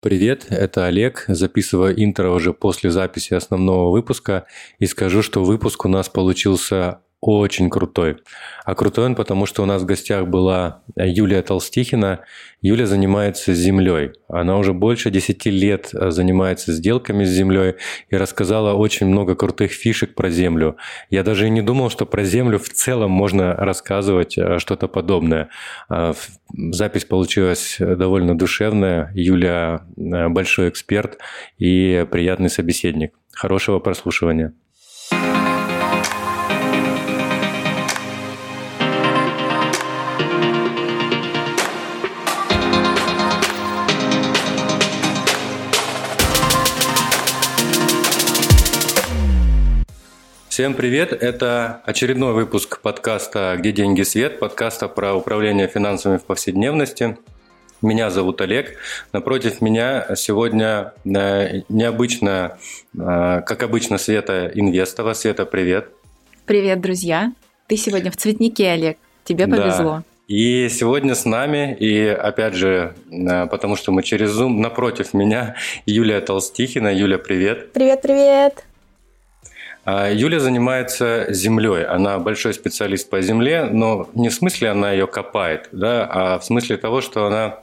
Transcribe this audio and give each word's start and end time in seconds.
Привет, 0.00 0.46
это 0.50 0.86
Олег. 0.86 1.24
Записываю 1.26 2.00
интро 2.00 2.30
уже 2.30 2.52
после 2.52 2.92
записи 2.92 3.34
основного 3.34 3.90
выпуска 3.90 4.46
и 4.78 4.86
скажу, 4.86 5.22
что 5.22 5.42
выпуск 5.42 5.84
у 5.86 5.88
нас 5.88 6.08
получился 6.08 7.00
очень 7.20 7.68
крутой. 7.68 8.18
А 8.64 8.74
крутой 8.74 9.06
он 9.06 9.14
потому, 9.16 9.46
что 9.46 9.62
у 9.62 9.66
нас 9.66 9.82
в 9.82 9.86
гостях 9.86 10.28
была 10.28 10.82
Юлия 10.96 11.42
Толстихина. 11.42 12.20
Юля 12.62 12.86
занимается 12.86 13.54
землей. 13.54 14.12
Она 14.28 14.56
уже 14.56 14.72
больше 14.72 15.10
10 15.10 15.46
лет 15.46 15.88
занимается 15.92 16.72
сделками 16.72 17.24
с 17.24 17.28
землей 17.28 17.74
и 18.08 18.16
рассказала 18.16 18.74
очень 18.74 19.06
много 19.06 19.34
крутых 19.34 19.72
фишек 19.72 20.14
про 20.14 20.30
землю. 20.30 20.76
Я 21.10 21.24
даже 21.24 21.46
и 21.46 21.50
не 21.50 21.62
думал, 21.62 21.90
что 21.90 22.06
про 22.06 22.22
землю 22.22 22.58
в 22.58 22.68
целом 22.68 23.10
можно 23.10 23.54
рассказывать 23.54 24.38
э, 24.38 24.58
что-то 24.58 24.86
подобное. 24.86 25.48
А, 25.88 26.14
запись 26.54 27.04
получилась 27.04 27.76
довольно 27.80 28.38
душевная. 28.38 29.10
Юля 29.14 29.82
э, 29.96 30.28
большой 30.28 30.68
эксперт 30.68 31.18
и 31.58 32.06
приятный 32.10 32.50
собеседник. 32.50 33.14
Хорошего 33.32 33.80
прослушивания. 33.80 34.54
Всем 50.58 50.74
привет! 50.74 51.12
Это 51.12 51.82
очередной 51.84 52.32
выпуск 52.32 52.80
подкаста 52.80 53.54
«Где 53.60 53.70
деньги 53.70 54.02
свет?» 54.02 54.40
подкаста 54.40 54.88
про 54.88 55.14
управление 55.14 55.68
финансами 55.68 56.16
в 56.16 56.24
повседневности. 56.24 57.16
Меня 57.80 58.10
зовут 58.10 58.40
Олег. 58.40 58.76
Напротив 59.12 59.60
меня 59.60 60.16
сегодня 60.16 60.94
э, 61.04 61.60
необычно, 61.68 62.58
э, 62.92 63.42
как 63.46 63.62
обычно, 63.62 63.98
Света 63.98 64.50
Инвестова. 64.52 65.12
Света, 65.12 65.46
привет! 65.46 65.90
Привет, 66.44 66.80
друзья! 66.80 67.32
Ты 67.68 67.76
сегодня 67.76 68.10
в 68.10 68.16
цветнике, 68.16 68.70
Олег. 68.70 68.98
Тебе 69.22 69.46
повезло. 69.46 69.98
Да. 69.98 70.04
И 70.26 70.68
сегодня 70.70 71.14
с 71.14 71.24
нами, 71.24 71.76
и 71.78 72.04
опять 72.04 72.54
же, 72.54 72.96
э, 73.12 73.46
потому 73.46 73.76
что 73.76 73.92
мы 73.92 74.02
через 74.02 74.36
Zoom, 74.36 74.58
напротив 74.58 75.14
меня 75.14 75.54
Юлия 75.86 76.20
Толстихина. 76.20 76.92
Юля, 76.92 77.18
привет! 77.18 77.72
Привет-привет! 77.72 78.64
А 78.64 78.67
Юля 80.12 80.40
занимается 80.40 81.26
землей. 81.30 81.84
Она 81.84 82.18
большой 82.18 82.54
специалист 82.54 83.08
по 83.08 83.20
земле, 83.20 83.64
но 83.64 84.08
не 84.14 84.28
в 84.28 84.34
смысле 84.34 84.70
она 84.70 84.92
ее 84.92 85.06
копает, 85.06 85.68
да, 85.72 86.06
а 86.10 86.38
в 86.38 86.44
смысле 86.44 86.76
того, 86.76 87.00
что 87.00 87.26
она 87.26 87.60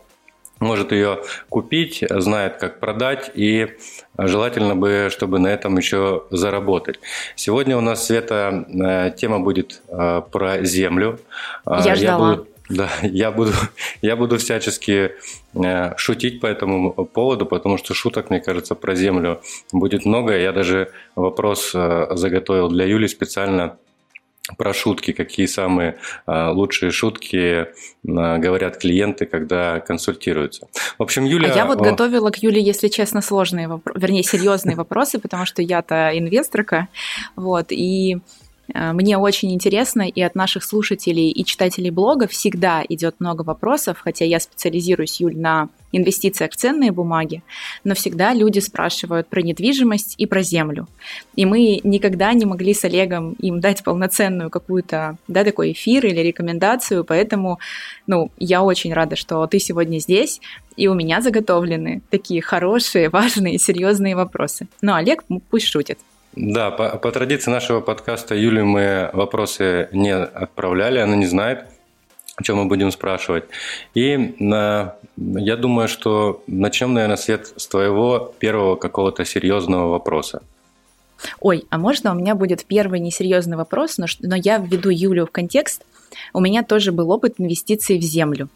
может 0.59 0.91
ее 0.91 1.19
купить, 1.49 2.03
знает, 2.09 2.57
как 2.57 2.79
продать, 2.79 3.31
и 3.33 3.75
желательно 4.17 4.75
бы, 4.75 5.09
чтобы 5.11 5.39
на 5.39 5.47
этом 5.47 5.77
еще 5.77 6.23
заработать. 6.31 6.99
Сегодня 7.35 7.77
у 7.77 7.81
нас, 7.81 8.05
Света, 8.05 8.65
э, 8.69 9.11
тема 9.17 9.39
будет 9.39 9.81
э, 9.87 10.21
про 10.31 10.63
землю. 10.63 11.19
А, 11.65 11.81
Я 11.85 11.95
ждала. 11.95 12.29
Я 12.29 12.35
буду 12.37 12.54
да, 12.69 12.89
я 13.03 13.31
буду, 13.31 13.51
я 14.01 14.15
буду 14.15 14.37
всячески 14.37 15.11
э, 15.53 15.97
шутить 15.97 16.39
по 16.39 16.47
этому 16.47 16.91
поводу, 16.91 17.45
потому 17.45 17.77
что 17.77 17.93
шуток, 17.93 18.29
мне 18.29 18.39
кажется, 18.39 18.75
про 18.75 18.95
Землю 18.95 19.41
будет 19.71 20.05
много. 20.05 20.37
Я 20.37 20.51
даже 20.51 20.91
вопрос 21.15 21.71
э, 21.75 22.07
заготовил 22.11 22.69
для 22.69 22.85
Юли 22.85 23.07
специально 23.07 23.77
про 24.57 24.73
шутки, 24.73 25.11
какие 25.11 25.47
самые 25.47 25.97
э, 26.27 26.49
лучшие 26.49 26.91
шутки 26.91 27.67
говорят 28.03 28.77
клиенты, 28.77 29.25
когда 29.25 29.79
консультируются. 29.79 30.67
В 30.99 31.03
общем, 31.03 31.25
Юля... 31.25 31.51
А 31.51 31.55
я 31.55 31.65
вот 31.65 31.81
готовила 31.81 32.29
к 32.29 32.37
Юле, 32.37 32.61
если 32.61 32.87
честно, 32.87 33.21
сложные 33.21 33.67
вопросы, 33.67 33.99
вернее, 33.99 34.23
серьезные 34.23 34.75
вопросы, 34.75 35.19
потому 35.19 35.45
что 35.45 35.61
я-то 35.63 36.11
инвесторка, 36.15 36.87
вот, 37.35 37.71
и 37.71 38.19
мне 38.73 39.17
очень 39.17 39.53
интересно, 39.53 40.03
и 40.03 40.21
от 40.21 40.35
наших 40.35 40.63
слушателей 40.63 41.29
и 41.29 41.45
читателей 41.45 41.91
блога 41.91 42.27
всегда 42.27 42.83
идет 42.87 43.15
много 43.19 43.43
вопросов, 43.43 43.99
хотя 44.03 44.25
я 44.25 44.39
специализируюсь, 44.39 45.21
Юль, 45.21 45.37
на 45.37 45.69
инвестициях 45.91 46.51
в 46.51 46.55
ценные 46.55 46.91
бумаги, 46.91 47.41
но 47.83 47.95
всегда 47.95 48.33
люди 48.33 48.59
спрашивают 48.59 49.27
про 49.27 49.41
недвижимость 49.41 50.15
и 50.17 50.25
про 50.25 50.41
землю. 50.41 50.87
И 51.35 51.45
мы 51.45 51.79
никогда 51.83 52.33
не 52.33 52.45
могли 52.45 52.73
с 52.73 52.83
Олегом 52.83 53.33
им 53.33 53.59
дать 53.59 53.83
полноценную 53.83 54.49
какую-то, 54.49 55.17
да, 55.27 55.43
такой 55.43 55.71
эфир 55.71 56.05
или 56.05 56.19
рекомендацию, 56.19 57.05
поэтому, 57.05 57.59
ну, 58.07 58.31
я 58.37 58.63
очень 58.63 58.93
рада, 58.93 59.15
что 59.15 59.45
ты 59.47 59.59
сегодня 59.59 59.99
здесь, 59.99 60.41
и 60.75 60.87
у 60.87 60.93
меня 60.93 61.21
заготовлены 61.21 62.01
такие 62.09 62.41
хорошие, 62.41 63.09
важные, 63.15 63.57
серьезные 63.57 64.15
вопросы. 64.15 64.67
Но 64.81 64.95
Олег 64.95 65.23
пусть 65.49 65.67
шутит. 65.67 65.99
Да, 66.35 66.69
по, 66.69 66.97
по 66.97 67.11
традиции 67.11 67.49
нашего 67.49 67.79
подкаста 67.79 68.35
Юле 68.35 68.63
мы 68.63 69.09
вопросы 69.13 69.87
не 69.93 70.13
отправляли, 70.13 70.99
она 70.99 71.15
не 71.15 71.27
знает, 71.27 71.65
о 72.35 72.43
чем 72.43 72.57
мы 72.57 72.65
будем 72.65 72.91
спрашивать. 72.91 73.45
И 73.93 74.35
на, 74.39 74.95
я 75.15 75.55
думаю, 75.55 75.87
что 75.87 76.43
начнем, 76.47 76.93
наверное, 76.93 77.15
Свет, 77.15 77.53
с 77.55 77.67
твоего 77.67 78.33
первого 78.37 78.75
какого-то 78.75 79.23
серьезного 79.23 79.89
вопроса. 79.89 80.41
Ой, 81.39 81.65
а 81.69 81.77
можно 81.77 82.11
у 82.11 82.15
меня 82.15 82.35
будет 82.35 82.65
первый 82.65 82.99
несерьезный 82.99 83.55
вопрос, 83.55 83.97
но, 83.97 84.05
но 84.19 84.35
я 84.35 84.57
введу 84.57 84.89
Юлю 84.89 85.27
в 85.27 85.31
контекст. 85.31 85.85
У 86.33 86.41
меня 86.41 86.63
тоже 86.63 86.91
был 86.91 87.11
опыт 87.11 87.35
инвестиций 87.37 87.97
в 87.97 88.01
землю 88.01 88.49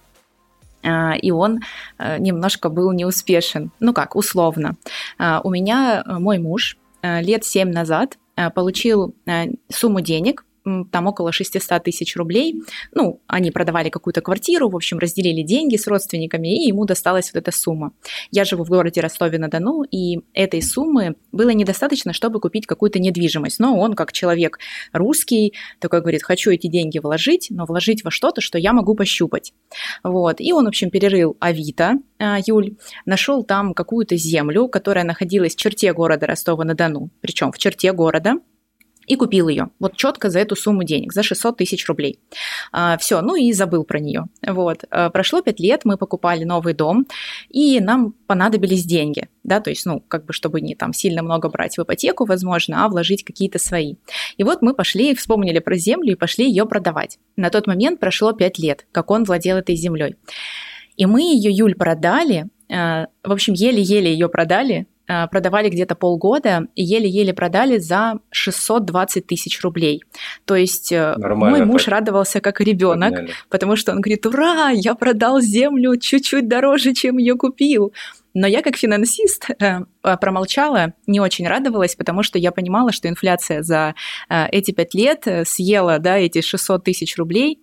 а, 0.83 1.13
и 1.15 1.31
он 1.31 1.61
э, 1.97 2.17
немножко 2.19 2.67
был 2.67 2.91
неуспешен. 2.91 3.71
Ну 3.79 3.93
как, 3.93 4.17
условно. 4.17 4.75
У 5.17 5.49
меня 5.49 6.03
э, 6.05 6.19
мой 6.19 6.39
муж 6.39 6.77
Э, 6.79 6.88
лет 7.01 7.45
7 7.45 7.69
назад 7.71 8.17
э, 8.35 8.49
получил 8.49 9.13
э, 9.25 9.47
сумму 9.69 10.01
денег, 10.01 10.45
там 10.63 11.07
около 11.07 11.31
600 11.31 11.83
тысяч 11.83 12.15
рублей. 12.15 12.61
Ну, 12.93 13.21
они 13.27 13.51
продавали 13.51 13.89
какую-то 13.89 14.21
квартиру, 14.21 14.69
в 14.69 14.75
общем, 14.75 14.99
разделили 14.99 15.41
деньги 15.41 15.75
с 15.75 15.87
родственниками, 15.87 16.47
и 16.47 16.67
ему 16.67 16.85
досталась 16.85 17.31
вот 17.33 17.39
эта 17.39 17.51
сумма. 17.51 17.93
Я 18.31 18.45
живу 18.45 18.63
в 18.63 18.69
городе 18.69 19.01
Ростове-на-Дону, 19.01 19.83
и 19.83 20.21
этой 20.33 20.61
суммы 20.61 21.15
было 21.31 21.49
недостаточно, 21.49 22.13
чтобы 22.13 22.39
купить 22.39 22.67
какую-то 22.67 22.99
недвижимость. 22.99 23.59
Но 23.59 23.77
он, 23.77 23.93
как 23.93 24.11
человек 24.11 24.59
русский, 24.93 25.53
такой 25.79 26.01
говорит, 26.01 26.23
хочу 26.23 26.51
эти 26.51 26.67
деньги 26.67 26.99
вложить, 26.99 27.47
но 27.49 27.65
вложить 27.65 28.03
во 28.03 28.11
что-то, 28.11 28.41
что 28.41 28.57
я 28.57 28.73
могу 28.73 28.95
пощупать. 28.95 29.53
Вот. 30.03 30.39
И 30.39 30.53
он, 30.53 30.65
в 30.65 30.69
общем, 30.69 30.89
перерыл 30.89 31.37
Авито, 31.39 31.95
а, 32.19 32.37
Юль, 32.45 32.75
нашел 33.05 33.43
там 33.43 33.73
какую-то 33.73 34.17
землю, 34.17 34.67
которая 34.67 35.05
находилась 35.05 35.55
в 35.55 35.57
черте 35.57 35.93
города 35.93 36.27
Ростова-на-Дону, 36.27 37.09
причем 37.21 37.51
в 37.51 37.57
черте 37.57 37.93
города, 37.93 38.35
и 39.09 39.15
купил 39.15 39.49
ее. 39.49 39.69
Вот 39.79 39.97
четко 39.97 40.29
за 40.29 40.39
эту 40.39 40.55
сумму 40.55 40.83
денег, 40.83 41.13
за 41.13 41.23
600 41.23 41.57
тысяч 41.57 41.85
рублей. 41.87 42.19
А, 42.71 42.95
все, 42.99 43.21
ну 43.21 43.35
и 43.35 43.51
забыл 43.51 43.83
про 43.83 43.99
нее. 43.99 44.25
Вот. 44.45 44.83
А, 44.91 45.09
прошло 45.09 45.41
5 45.41 45.59
лет, 45.59 45.81
мы 45.83 45.97
покупали 45.97 46.43
новый 46.43 46.75
дом, 46.75 47.07
и 47.49 47.79
нам 47.79 48.13
понадобились 48.27 48.85
деньги, 48.85 49.27
да, 49.43 49.59
то 49.61 49.71
есть, 49.71 49.85
ну, 49.87 49.99
как 50.07 50.25
бы, 50.25 50.33
чтобы 50.33 50.61
не 50.61 50.75
там 50.75 50.93
сильно 50.93 51.23
много 51.23 51.49
брать 51.49 51.77
в 51.77 51.81
ипотеку, 51.81 52.25
возможно, 52.25 52.85
а 52.85 52.87
вложить 52.87 53.23
какие-то 53.23 53.57
свои. 53.57 53.95
И 54.37 54.43
вот 54.43 54.61
мы 54.61 54.75
пошли, 54.75 55.15
вспомнили 55.15 55.57
про 55.57 55.75
землю 55.75 56.11
и 56.11 56.15
пошли 56.15 56.45
ее 56.45 56.67
продавать. 56.67 57.17
На 57.35 57.49
тот 57.49 57.65
момент 57.65 57.99
прошло 57.99 58.31
5 58.31 58.59
лет, 58.59 58.85
как 58.91 59.09
он 59.09 59.23
владел 59.23 59.57
этой 59.57 59.75
землей. 59.75 60.17
И 60.97 61.07
мы 61.07 61.21
ее, 61.21 61.51
Юль, 61.51 61.73
продали, 61.73 62.47
а, 62.71 63.07
в 63.23 63.31
общем, 63.31 63.53
еле-еле 63.53 64.11
ее 64.11 64.29
продали, 64.29 64.85
продавали 65.31 65.69
где-то 65.69 65.95
полгода 65.95 66.67
и 66.75 66.83
еле-еле 66.83 67.33
продали 67.33 67.77
за 67.77 68.19
620 68.31 69.25
тысяч 69.25 69.61
рублей. 69.61 70.03
То 70.45 70.55
есть 70.55 70.91
э, 70.91 71.15
Нормально, 71.17 71.57
мой 71.57 71.65
муж 71.65 71.85
так. 71.85 71.93
радовался 71.93 72.41
как 72.41 72.61
ребенок, 72.61 73.11
Нормально. 73.11 73.33
потому 73.49 73.75
что 73.75 73.91
он 73.91 74.01
говорит, 74.01 74.25
ура, 74.25 74.69
я 74.69 74.93
продал 74.95 75.41
землю 75.41 75.97
чуть-чуть 75.97 76.47
дороже, 76.47 76.93
чем 76.93 77.17
ее 77.17 77.35
купил. 77.35 77.93
Но 78.35 78.45
я 78.45 78.61
как 78.61 78.77
финансист 78.77 79.47
э, 79.49 79.79
промолчала, 80.03 80.93
не 81.07 81.19
очень 81.19 81.47
радовалась, 81.47 81.95
потому 81.95 82.21
что 82.21 82.37
я 82.37 82.51
понимала, 82.51 82.91
что 82.91 83.07
инфляция 83.09 83.63
за 83.63 83.95
эти 84.29 84.71
пять 84.71 84.93
лет 84.93 85.25
съела 85.45 85.97
да, 85.99 86.17
эти 86.17 86.41
600 86.41 86.83
тысяч 86.83 87.17
рублей, 87.17 87.59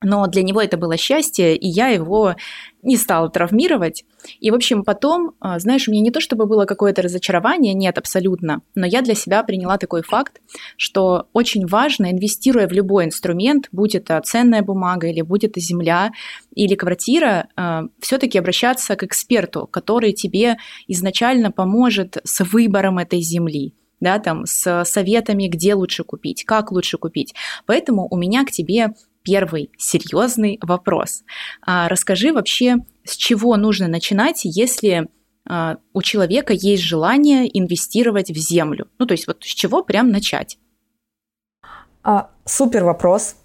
но 0.00 0.26
для 0.26 0.42
него 0.42 0.60
это 0.60 0.76
было 0.76 0.96
счастье, 0.96 1.56
и 1.56 1.66
я 1.66 1.88
его 1.88 2.36
не 2.82 2.96
стала 2.96 3.28
травмировать. 3.28 4.04
И, 4.38 4.50
в 4.50 4.54
общем, 4.54 4.84
потом, 4.84 5.32
а, 5.40 5.58
знаешь, 5.58 5.88
у 5.88 5.90
меня 5.90 6.02
не 6.02 6.10
то 6.10 6.20
чтобы 6.20 6.46
было 6.46 6.64
какое-то 6.64 7.02
разочарование, 7.02 7.74
нет, 7.74 7.98
абсолютно, 7.98 8.62
но 8.76 8.86
я 8.86 9.02
для 9.02 9.14
себя 9.14 9.42
приняла 9.42 9.76
такой 9.76 10.02
факт, 10.02 10.40
что 10.76 11.26
очень 11.32 11.66
важно, 11.66 12.12
инвестируя 12.12 12.68
в 12.68 12.72
любой 12.72 13.06
инструмент, 13.06 13.68
будь 13.72 13.96
это 13.96 14.20
ценная 14.24 14.62
бумага 14.62 15.08
или 15.08 15.22
будь 15.22 15.44
это 15.44 15.58
земля 15.60 16.12
или 16.54 16.74
квартира, 16.76 17.48
а, 17.56 17.84
все-таки 18.00 18.38
обращаться 18.38 18.94
к 18.94 19.02
эксперту, 19.02 19.66
который 19.66 20.12
тебе 20.12 20.58
изначально 20.86 21.50
поможет 21.50 22.18
с 22.22 22.44
выбором 22.44 22.98
этой 22.98 23.20
земли 23.20 23.74
да, 24.00 24.18
там, 24.18 24.46
с 24.46 24.84
советами, 24.84 25.48
где 25.48 25.74
лучше 25.74 26.04
купить, 26.04 26.44
как 26.44 26.70
лучше 26.72 26.98
купить. 26.98 27.34
Поэтому 27.66 28.06
у 28.08 28.16
меня 28.16 28.44
к 28.44 28.50
тебе 28.50 28.94
первый 29.28 29.70
серьезный 29.76 30.58
вопрос. 30.62 31.22
А 31.66 31.88
расскажи 31.88 32.32
вообще, 32.32 32.76
с 33.04 33.14
чего 33.14 33.56
нужно 33.56 33.86
начинать, 33.86 34.40
если 34.44 35.08
у 35.94 36.02
человека 36.02 36.54
есть 36.54 36.82
желание 36.82 37.46
инвестировать 37.58 38.30
в 38.30 38.36
землю? 38.36 38.88
Ну, 38.98 39.04
то 39.06 39.12
есть 39.12 39.26
вот 39.26 39.44
с 39.44 39.46
чего 39.46 39.82
прям 39.82 40.10
начать? 40.10 40.58
А, 42.02 42.30
супер 42.46 42.84
вопрос 42.84 43.36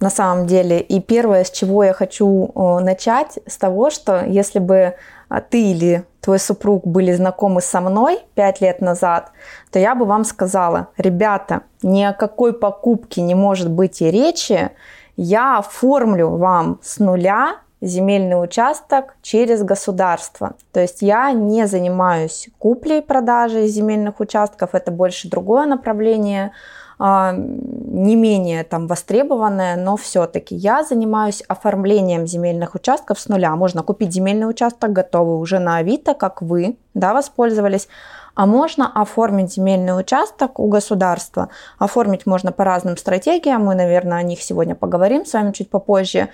на 0.00 0.10
самом 0.10 0.46
деле. 0.46 0.80
И 0.80 1.00
первое, 1.00 1.44
с 1.44 1.50
чего 1.50 1.84
я 1.84 1.92
хочу 1.92 2.52
начать, 2.80 3.38
с 3.46 3.56
того, 3.56 3.90
что 3.90 4.24
если 4.24 4.58
бы 4.58 4.94
а, 5.28 5.40
ты 5.40 5.72
или 5.72 6.04
твой 6.20 6.38
супруг 6.38 6.86
были 6.86 7.12
знакомы 7.12 7.60
со 7.60 7.80
мной 7.80 8.20
пять 8.34 8.60
лет 8.60 8.80
назад, 8.80 9.32
то 9.70 9.78
я 9.78 9.94
бы 9.94 10.04
вам 10.04 10.24
сказала, 10.24 10.88
ребята, 10.96 11.62
ни 11.82 12.02
о 12.02 12.12
какой 12.12 12.52
покупке 12.52 13.22
не 13.22 13.34
может 13.34 13.70
быть 13.70 14.02
и 14.02 14.10
речи, 14.10 14.70
я 15.16 15.58
оформлю 15.58 16.30
вам 16.36 16.78
с 16.82 16.98
нуля 16.98 17.56
земельный 17.80 18.42
участок 18.42 19.16
через 19.22 19.62
государство. 19.62 20.54
То 20.72 20.80
есть 20.80 21.02
я 21.02 21.32
не 21.32 21.66
занимаюсь 21.66 22.48
куплей 22.58 23.02
продажей 23.02 23.68
земельных 23.68 24.20
участков, 24.20 24.70
это 24.74 24.90
больше 24.90 25.28
другое 25.28 25.66
направление 25.66 26.52
а, 26.98 27.34
не 27.36 28.16
менее 28.16 28.64
там 28.64 28.86
востребованная, 28.86 29.76
но 29.76 29.98
все-таки 29.98 30.54
я 30.54 30.82
занимаюсь 30.82 31.42
оформлением 31.46 32.26
земельных 32.26 32.74
участков 32.74 33.20
с 33.20 33.28
нуля. 33.28 33.54
Можно 33.54 33.82
купить 33.82 34.12
земельный 34.12 34.48
участок 34.48 34.92
готовый 34.94 35.38
уже 35.38 35.58
на 35.58 35.76
Авито, 35.76 36.14
как 36.14 36.40
вы, 36.40 36.78
да, 36.94 37.12
воспользовались, 37.12 37.88
а 38.36 38.46
можно 38.46 38.92
оформить 38.94 39.54
земельный 39.54 39.98
участок 39.98 40.60
у 40.60 40.68
государства. 40.68 41.48
Оформить 41.78 42.26
можно 42.26 42.52
по 42.52 42.64
разным 42.64 42.96
стратегиям, 42.98 43.64
мы, 43.64 43.74
наверное, 43.74 44.18
о 44.18 44.22
них 44.22 44.42
сегодня 44.42 44.74
поговорим 44.74 45.24
с 45.24 45.32
вами 45.32 45.52
чуть 45.52 45.70
попозже. 45.70 46.28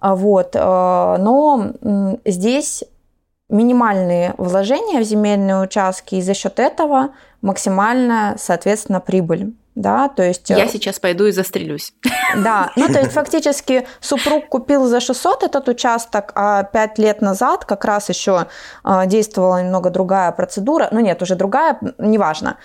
А, 0.00 0.14
вот. 0.14 0.54
А, 0.54 1.18
но 1.18 1.72
здесь 2.24 2.84
минимальные 3.50 4.34
вложения 4.38 5.00
в 5.00 5.04
земельные 5.04 5.60
участки, 5.60 6.14
и 6.14 6.22
за 6.22 6.32
счет 6.32 6.60
этого 6.60 7.10
максимальная, 7.42 8.36
соответственно, 8.38 9.00
прибыль 9.00 9.52
да, 9.78 10.08
то 10.08 10.22
есть... 10.24 10.50
Я 10.50 10.64
э, 10.64 10.68
сейчас 10.68 10.98
пойду 10.98 11.26
и 11.26 11.32
застрелюсь. 11.32 11.92
Да, 12.36 12.72
ну 12.76 12.88
то 12.88 12.98
есть 12.98 13.12
фактически 13.12 13.86
супруг 14.00 14.48
купил 14.48 14.86
за 14.86 15.00
600 15.00 15.44
этот 15.44 15.68
участок, 15.68 16.32
а 16.34 16.62
5 16.62 16.98
лет 16.98 17.22
назад 17.22 17.64
как 17.64 17.84
раз 17.86 18.10
еще 18.10 18.48
э, 18.84 19.06
действовала 19.06 19.62
немного 19.62 19.90
другая 19.90 20.32
процедура, 20.32 20.88
ну 20.90 21.00
нет, 21.00 21.22
уже 21.22 21.36
другая, 21.36 21.78
неважно. 21.98 22.58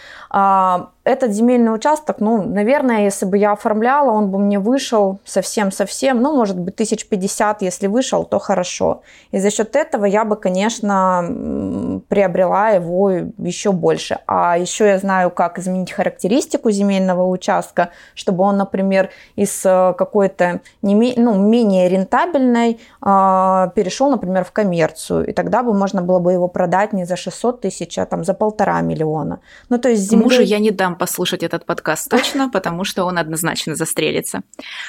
Этот 1.05 1.33
земельный 1.33 1.75
участок, 1.75 2.21
ну, 2.21 2.43
наверное, 2.43 3.03
если 3.03 3.25
бы 3.25 3.37
я 3.37 3.51
оформляла, 3.51 4.11
он 4.11 4.31
бы 4.31 4.39
мне 4.39 4.57
вышел 4.57 5.19
совсем-совсем, 5.25 6.21
ну, 6.21 6.33
может 6.33 6.57
быть, 6.57 6.77
тысяч 6.77 7.09
пятьдесят, 7.09 7.61
если 7.61 7.87
вышел, 7.87 8.23
то 8.23 8.39
хорошо. 8.39 9.01
И 9.31 9.39
за 9.39 9.51
счет 9.51 9.75
этого 9.75 10.05
я 10.05 10.23
бы, 10.23 10.37
конечно, 10.37 12.01
приобрела 12.07 12.69
его 12.69 13.11
еще 13.37 13.73
больше. 13.73 14.19
А 14.27 14.57
еще 14.57 14.85
я 14.87 14.97
знаю, 14.97 15.29
как 15.29 15.59
изменить 15.59 15.91
характеристику 15.91 16.71
земельного 16.71 17.27
участка, 17.27 17.89
чтобы 18.15 18.45
он, 18.45 18.55
например, 18.55 19.09
из 19.35 19.65
э, 19.65 19.93
какой-то 19.97 20.61
не, 20.81 21.15
ну, 21.17 21.35
менее 21.35 21.89
рентабельной 21.89 22.79
э, 23.05 23.69
перешел, 23.75 24.09
например, 24.09 24.45
в 24.45 24.53
коммерцию. 24.53 25.27
И 25.27 25.33
тогда 25.33 25.63
бы 25.63 25.73
можно 25.73 26.01
было 26.01 26.19
бы 26.19 26.31
его 26.31 26.47
продать 26.47 26.93
не 26.93 27.03
за 27.03 27.17
600 27.17 27.59
тысяч, 27.59 27.97
а 27.97 28.05
там 28.05 28.23
за 28.23 28.33
полтора 28.33 28.79
миллиона. 28.79 29.41
Ну, 29.67 29.77
то 29.77 29.89
есть 29.89 30.09
земли... 30.09 30.23
Мужу 30.23 30.41
я 30.41 30.59
не 30.59 30.71
дам 30.71 30.92
послушать 30.95 31.43
этот 31.43 31.65
подкаст 31.65 32.09
точно, 32.09 32.49
потому 32.49 32.83
что 32.83 33.05
он 33.05 33.17
однозначно 33.17 33.75
застрелится. 33.75 34.41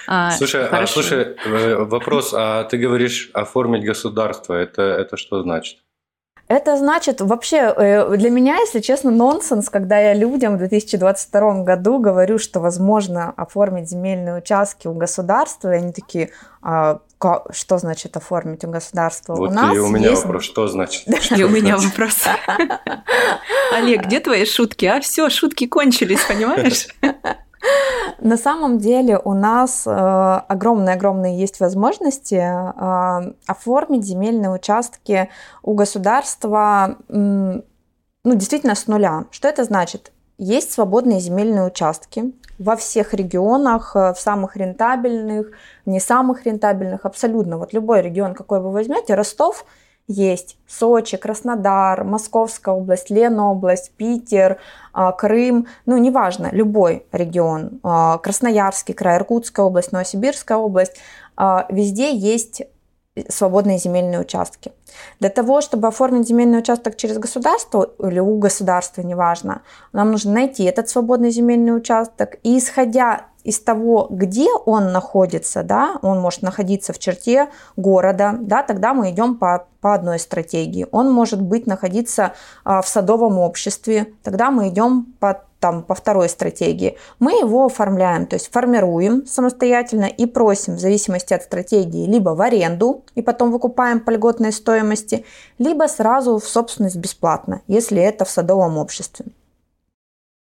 А, 0.07 0.31
слушай, 0.33 0.67
а, 0.67 0.87
слушай, 0.87 1.37
э, 1.45 1.77
вопрос, 1.77 2.33
а 2.37 2.65
ты 2.65 2.77
говоришь 2.77 3.31
оформить 3.35 3.85
государство, 3.85 4.55
это, 4.55 4.83
это 4.83 5.17
что 5.17 5.43
значит? 5.43 5.79
Это 6.47 6.77
значит, 6.77 7.23
вообще, 7.23 7.73
э, 7.75 8.17
для 8.17 8.29
меня, 8.29 8.57
если 8.57 8.81
честно, 8.81 9.11
нонсенс, 9.11 9.71
когда 9.71 9.99
я 9.99 10.13
людям 10.13 10.57
в 10.57 10.59
2022 10.59 11.65
году 11.65 11.99
говорю, 11.99 12.39
что 12.39 12.61
возможно 12.61 13.33
оформить 13.35 13.89
земельные 13.89 14.37
участки 14.37 14.87
у 14.87 14.93
государства, 14.93 15.73
и 15.73 15.79
они 15.79 15.93
такие, 15.93 16.31
а, 16.61 17.01
что 17.51 17.79
значит 17.79 18.17
оформить 18.17 18.65
у 18.65 18.71
государства? 18.71 19.35
Вот 19.35 19.51
у 19.51 19.53
нас 19.53 19.75
и 19.75 19.79
у 19.79 19.89
меня 19.89 20.11
есть... 20.11 20.23
вопрос, 20.25 20.45
что 20.45 20.69
значит? 20.69 21.07
И 21.37 21.43
у 21.43 21.49
меня 21.49 21.77
вопрос. 21.77 22.25
Олег, 23.73 24.07
где 24.07 24.21
твои 24.21 24.45
шутки? 24.45 24.85
А 24.85 25.01
все, 25.01 25.29
шутки 25.31 25.67
кончились, 25.67 26.25
понимаешь? 26.25 26.89
На 28.21 28.37
самом 28.37 28.79
деле 28.79 29.19
у 29.19 29.33
нас 29.33 29.87
огромные-огромные 29.87 31.37
э, 31.37 31.41
есть 31.41 31.61
возможности 31.61 32.35
э, 32.35 33.33
оформить 33.47 34.05
земельные 34.05 34.51
участки 34.51 35.31
у 35.63 35.75
государства 35.75 36.99
ну, 37.09 38.35
действительно 38.35 38.75
с 38.75 38.87
нуля. 38.87 39.27
Что 39.31 39.49
это 39.49 39.65
значит? 39.65 40.13
Есть 40.39 40.73
свободные 40.73 41.21
земельные 41.21 41.67
участки 41.67 42.33
во 42.59 42.77
всех 42.77 43.15
регионах, 43.15 43.95
э, 43.95 44.13
в 44.13 44.21
самых 44.21 44.57
рентабельных, 44.57 45.51
не 45.87 46.01
самых 46.01 46.47
рентабельных, 46.47 47.05
абсолютно. 47.05 47.59
Вот 47.59 47.73
любой 47.73 48.03
регион, 48.03 48.35
какой 48.35 48.61
вы 48.61 48.71
возьмете, 48.71 49.15
Ростов– 49.15 49.65
есть 50.07 50.59
Сочи, 50.67 51.17
Краснодар, 51.17 52.05
Московская 52.05 52.75
область, 52.75 53.11
Ленобласть, 53.11 53.93
Питер, 53.93 54.59
а, 54.93 55.13
Крым, 55.13 55.67
ну 55.87 55.97
неважно, 55.97 56.51
любой 56.53 57.07
регион, 57.11 57.81
а, 57.83 58.19
Красноярский 58.19 58.93
край, 58.93 59.17
Иркутская 59.17 59.65
область, 59.65 59.93
Новосибирская 59.93 60.59
область, 60.59 60.97
а, 61.37 61.67
везде 61.71 62.15
есть 62.15 62.63
свободные 63.29 63.79
земельные 63.79 64.21
участки. 64.21 64.73
Для 65.21 65.29
того, 65.29 65.61
чтобы 65.61 65.89
оформить 65.89 66.27
земельный 66.27 66.59
участок 66.59 66.97
через 66.97 67.19
государство 67.19 67.91
или 68.01 68.19
у 68.19 68.39
государства, 68.39 69.03
неважно, 69.03 69.63
нам 69.93 70.11
нужно 70.11 70.33
найти 70.33 70.65
этот 70.65 70.89
свободный 70.89 71.31
земельный 71.31 71.77
участок 71.77 72.37
и 72.43 72.59
исходя 72.59 73.27
из 73.45 73.61
того, 73.61 74.09
где 74.11 74.49
он 74.65 74.91
находится, 74.91 75.63
да, 75.63 75.99
он 76.03 76.19
может 76.19 76.43
находиться 76.43 76.93
в 76.93 76.99
черте 76.99 77.51
города, 77.77 78.37
да, 78.41 78.63
тогда 78.63 78.95
мы 78.95 79.11
идем 79.11 79.37
по, 79.37 79.67
по 79.81 79.95
одной 79.95 80.19
стратегии. 80.19 80.87
Он 80.91 81.13
может 81.13 81.43
быть 81.43 81.67
находиться 81.67 82.33
а, 82.65 82.81
в 82.81 82.89
садовом 82.89 83.39
обществе, 83.39 84.13
тогда 84.23 84.51
мы 84.51 84.69
идем 84.69 85.15
по 85.21 85.45
там, 85.65 85.83
по 85.83 85.95
второй 85.95 86.29
стратегии, 86.29 86.99
мы 87.21 87.33
его 87.41 87.65
оформляем, 87.65 88.27
то 88.27 88.37
есть 88.37 88.53
формируем 88.53 89.25
самостоятельно 89.27 90.05
и 90.05 90.27
просим 90.27 90.75
в 90.75 90.79
зависимости 90.79 91.33
от 91.33 91.43
стратегии 91.43 92.05
либо 92.07 92.35
в 92.35 92.43
аренду 92.43 93.03
и 93.15 93.23
потом 93.23 93.51
выкупаем 93.51 94.01
по 94.01 94.11
льготной 94.11 94.53
стоимости, 94.53 95.25
либо 95.59 95.87
сразу 95.89 96.37
в 96.37 96.47
собственность 96.47 96.97
бесплатно, 96.97 97.63
если 97.67 98.03
это 98.03 98.27
в 98.27 98.29
садовом 98.29 98.77
обществе. 98.77 99.25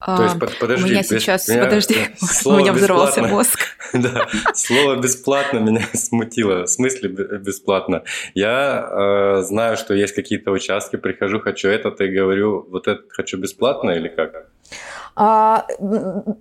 То 0.06 0.24
есть, 0.24 0.40
под, 0.40 0.58
подожди, 0.60 0.86
у 0.86 0.88
меня 0.88 1.04
сейчас, 1.04 1.48
меня, 1.50 1.66
подожди, 1.66 1.96
у 2.46 2.56
меня 2.56 2.72
взорвался 2.72 3.24
мозг. 3.24 3.60
Да, 3.94 4.28
слово 4.54 4.98
бесплатно 4.98 5.58
меня 5.58 5.82
смутило. 5.94 6.66
В 6.66 6.70
смысле 6.70 7.10
бесплатно? 7.10 8.04
Я 8.36 8.88
э, 8.92 9.42
знаю, 9.42 9.76
что 9.78 9.96
есть 9.96 10.14
какие-то 10.14 10.52
участки, 10.52 10.96
прихожу, 10.96 11.40
хочу 11.40 11.70
это, 11.70 11.90
и 12.04 12.08
говорю, 12.08 12.68
вот 12.70 12.88
это 12.88 13.02
хочу 13.10 13.38
бесплатно 13.38 13.90
или 13.90 14.08
как? 14.08 14.50
А, 15.16 15.66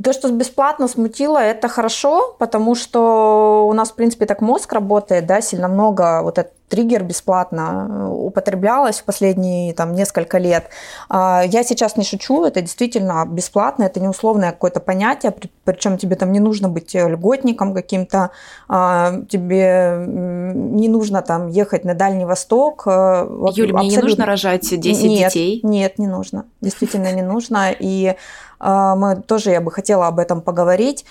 то, 0.02 0.12
что 0.12 0.30
бесплатно 0.30 0.88
смутило, 0.88 1.38
это 1.38 1.68
хорошо, 1.68 2.36
потому 2.38 2.74
что 2.74 3.66
у 3.68 3.72
нас, 3.72 3.90
в 3.90 3.94
принципе, 3.94 4.26
так 4.26 4.40
мозг 4.40 4.72
работает, 4.72 5.26
да, 5.26 5.40
сильно 5.40 5.68
много 5.68 6.22
вот 6.22 6.38
этот 6.38 6.52
триггер 6.68 7.02
бесплатно 7.02 7.88
э, 7.88 8.06
употреблялось 8.08 9.00
в 9.00 9.04
последние 9.04 9.72
там, 9.74 9.94
несколько 9.94 10.38
лет. 10.38 10.68
А, 11.08 11.42
я 11.44 11.62
сейчас 11.62 11.96
не 11.96 12.04
шучу, 12.04 12.44
это 12.44 12.60
действительно 12.60 13.24
бесплатно, 13.26 13.84
это 13.84 14.00
не 14.00 14.08
условное 14.08 14.52
какое-то 14.52 14.80
понятие, 14.80 15.34
причем 15.64 15.98
тебе 15.98 16.16
там 16.16 16.32
не 16.32 16.40
нужно 16.40 16.68
быть 16.68 16.94
льготником 16.94 17.74
каким-то, 17.74 18.30
а, 18.68 19.22
тебе 19.28 20.04
не 20.06 20.88
нужно 20.88 21.22
там 21.22 21.48
ехать 21.48 21.84
на 21.84 21.94
Дальний 21.94 22.24
Восток. 22.24 22.84
Э, 22.86 23.26
Юль, 23.54 23.72
мне 23.72 23.88
не 23.88 23.98
нужно 23.98 24.26
рожать 24.26 24.68
10 24.68 25.04
нет, 25.04 25.32
детей? 25.32 25.60
Нет, 25.62 25.98
не 25.98 26.06
нужно, 26.06 26.46
действительно 26.60 27.12
не 27.12 27.22
нужно, 27.22 27.70
и 27.78 28.14
а, 28.60 28.94
мы 28.94 29.16
тоже, 29.16 29.50
я 29.50 29.60
бы 29.60 29.70
хотела 29.70 30.06
об 30.06 30.18
этом 30.18 30.40
поговорить. 30.40 31.04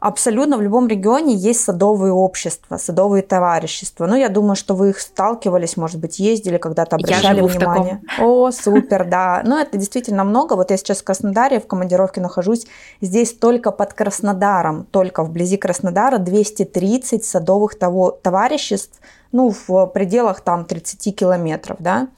Абсолютно 0.00 0.58
в 0.58 0.62
любом 0.62 0.88
регионе 0.88 1.34
есть 1.34 1.64
садовые 1.64 2.12
общества, 2.12 2.76
садовые 2.76 3.22
товарищества. 3.22 4.06
Ну, 4.06 4.14
я 4.14 4.28
думаю, 4.28 4.56
что 4.56 4.74
вы 4.74 4.90
их 4.90 5.00
сталкивались, 5.00 5.76
может 5.76 5.98
быть, 5.98 6.18
ездили, 6.18 6.58
когда-то 6.58 6.96
обращали 6.96 7.40
я 7.40 7.46
внимание. 7.46 8.02
О, 8.20 8.50
супер, 8.50 9.04
да. 9.04 9.42
Ну, 9.44 9.58
это 9.58 9.78
действительно 9.78 10.24
много. 10.24 10.54
Вот 10.54 10.70
я 10.70 10.76
сейчас 10.76 11.00
в 11.00 11.04
Краснодаре 11.04 11.60
в 11.60 11.66
командировке 11.66 12.20
нахожусь. 12.20 12.66
Здесь 13.00 13.32
только 13.32 13.72
под 13.72 13.94
Краснодаром, 13.94 14.84
только 14.90 15.24
вблизи 15.24 15.56
Краснодара 15.56 16.18
230 16.18 17.24
садовых 17.24 17.78
того, 17.78 18.10
товариществ, 18.10 19.00
ну, 19.32 19.54
в 19.66 19.86
пределах 19.86 20.40
там 20.40 20.64
30 20.64 21.16
километров, 21.16 21.78
да. 21.80 22.08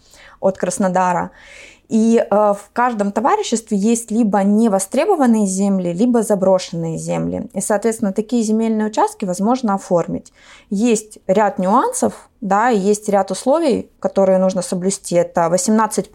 от 0.40 0.58
Краснодара. 0.58 1.30
И 1.88 2.18
э, 2.18 2.34
в 2.34 2.70
каждом 2.72 3.12
товариществе 3.12 3.78
есть 3.78 4.10
либо 4.10 4.42
невостребованные 4.42 5.46
земли, 5.46 5.92
либо 5.92 6.22
заброшенные 6.22 6.98
земли. 6.98 7.48
И, 7.54 7.60
соответственно, 7.60 8.12
такие 8.12 8.42
земельные 8.42 8.88
участки 8.88 9.24
возможно 9.24 9.74
оформить. 9.74 10.32
Есть 10.68 11.18
ряд 11.26 11.58
нюансов, 11.58 12.28
да, 12.42 12.70
и 12.70 12.78
есть 12.78 13.08
ряд 13.08 13.30
условий, 13.30 13.90
которые 14.00 14.38
нужно 14.38 14.60
соблюсти. 14.60 15.14
Это 15.14 15.48
18 15.48 16.10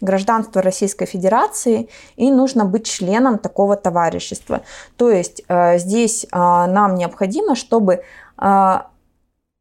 гражданство 0.00 0.62
Российской 0.62 1.06
Федерации 1.06 1.88
и 2.16 2.30
нужно 2.30 2.64
быть 2.64 2.86
членом 2.86 3.38
такого 3.38 3.76
товарищества. 3.76 4.62
То 4.96 5.10
есть 5.10 5.42
э, 5.48 5.78
здесь 5.78 6.24
э, 6.24 6.36
нам 6.36 6.94
необходимо, 6.94 7.54
чтобы 7.54 8.02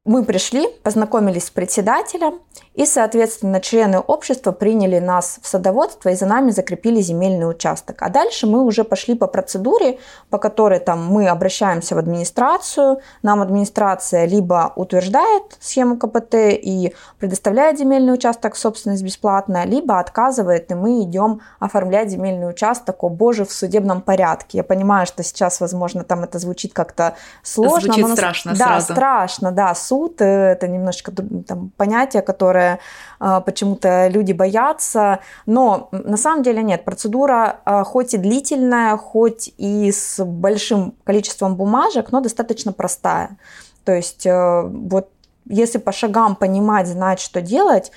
мы 0.04 0.24
пришли, 0.26 0.68
познакомились 0.84 1.46
с 1.46 1.50
председателем, 1.52 2.40
и, 2.74 2.86
соответственно, 2.86 3.60
члены 3.60 4.00
общества 4.00 4.52
приняли 4.52 4.98
нас 4.98 5.40
в 5.42 5.48
садоводство 5.48 6.10
и 6.10 6.16
за 6.16 6.26
нами 6.26 6.52
закрепили 6.52 7.02
земельный 7.02 7.48
участок. 7.50 8.02
А 8.02 8.10
дальше 8.10 8.48
мы 8.48 8.64
уже 8.64 8.84
пошли 8.84 9.14
по 9.14 9.28
процедуре, 9.28 10.00
по 10.30 10.40
которой 10.40 10.80
там 10.80 11.06
мы 11.06 11.28
обращаемся 11.28 11.96
в 11.96 11.98
администрацию, 12.00 13.02
нам 13.22 13.42
администрация 13.42 14.26
либо 14.26 14.74
утверждает 14.76 15.44
схему 15.60 15.98
КПТ 15.98 16.36
и 16.36 16.96
предоставляет 17.20 17.78
земельный 17.78 18.14
участок 18.14 18.56
в 18.56 18.58
собственность 18.58 19.04
бесплатно, 19.04 19.66
либо 19.66 20.00
отказывает, 20.00 20.72
и 20.72 20.74
мы 20.74 21.04
идем 21.04 21.42
оформлять 21.60 22.10
земельный 22.10 22.50
участок, 22.50 23.04
о 23.04 23.10
боже, 23.10 23.46
в 23.46 23.52
судебном 23.52 24.02
порядке. 24.02 24.60
Я 24.60 24.64
понимаю, 24.64 25.06
что 25.06 25.22
сейчас, 25.24 25.60
возможно, 25.60 26.04
там 26.04 26.24
это 26.24 26.40
звучит 26.40 26.74
как-то 26.74 27.16
сложно. 27.44 27.82
Звучит 27.94 28.08
но 28.08 28.16
страшно 28.16 28.52
Да, 28.54 28.66
сразу. 28.66 28.94
страшно, 28.94 29.52
да. 29.52 29.76
Суд 29.92 30.22
э,– 30.22 30.26
это 30.54 30.70
немножечко 30.70 31.12
там, 31.46 31.72
понятие, 31.76 32.22
которое 32.22 32.80
а, 33.20 33.42
почему-то 33.42 34.08
люди 34.08 34.32
боятся. 34.32 35.20
Но 35.46 35.90
на 35.92 36.16
самом 36.16 36.44
деле 36.44 36.64
нет. 36.64 36.86
Процедура 36.86 37.60
а, 37.66 37.84
хоть 37.84 38.14
и 38.14 38.18
длительная, 38.18 38.96
хоть 38.96 39.54
и 39.58 39.92
с 39.92 40.24
большим 40.24 40.94
количеством 41.04 41.58
бумажек, 41.58 42.14
но 42.14 42.22
достаточно 42.22 42.72
простая. 42.72 43.38
То 43.84 43.92
есть 43.92 44.26
э, 44.26 44.62
вот 44.62 45.10
если 45.46 45.78
по 45.78 45.92
шагам 45.92 46.38
понимать, 46.38 46.88
знать, 46.88 47.20
что 47.20 47.42
делать, 47.42 47.92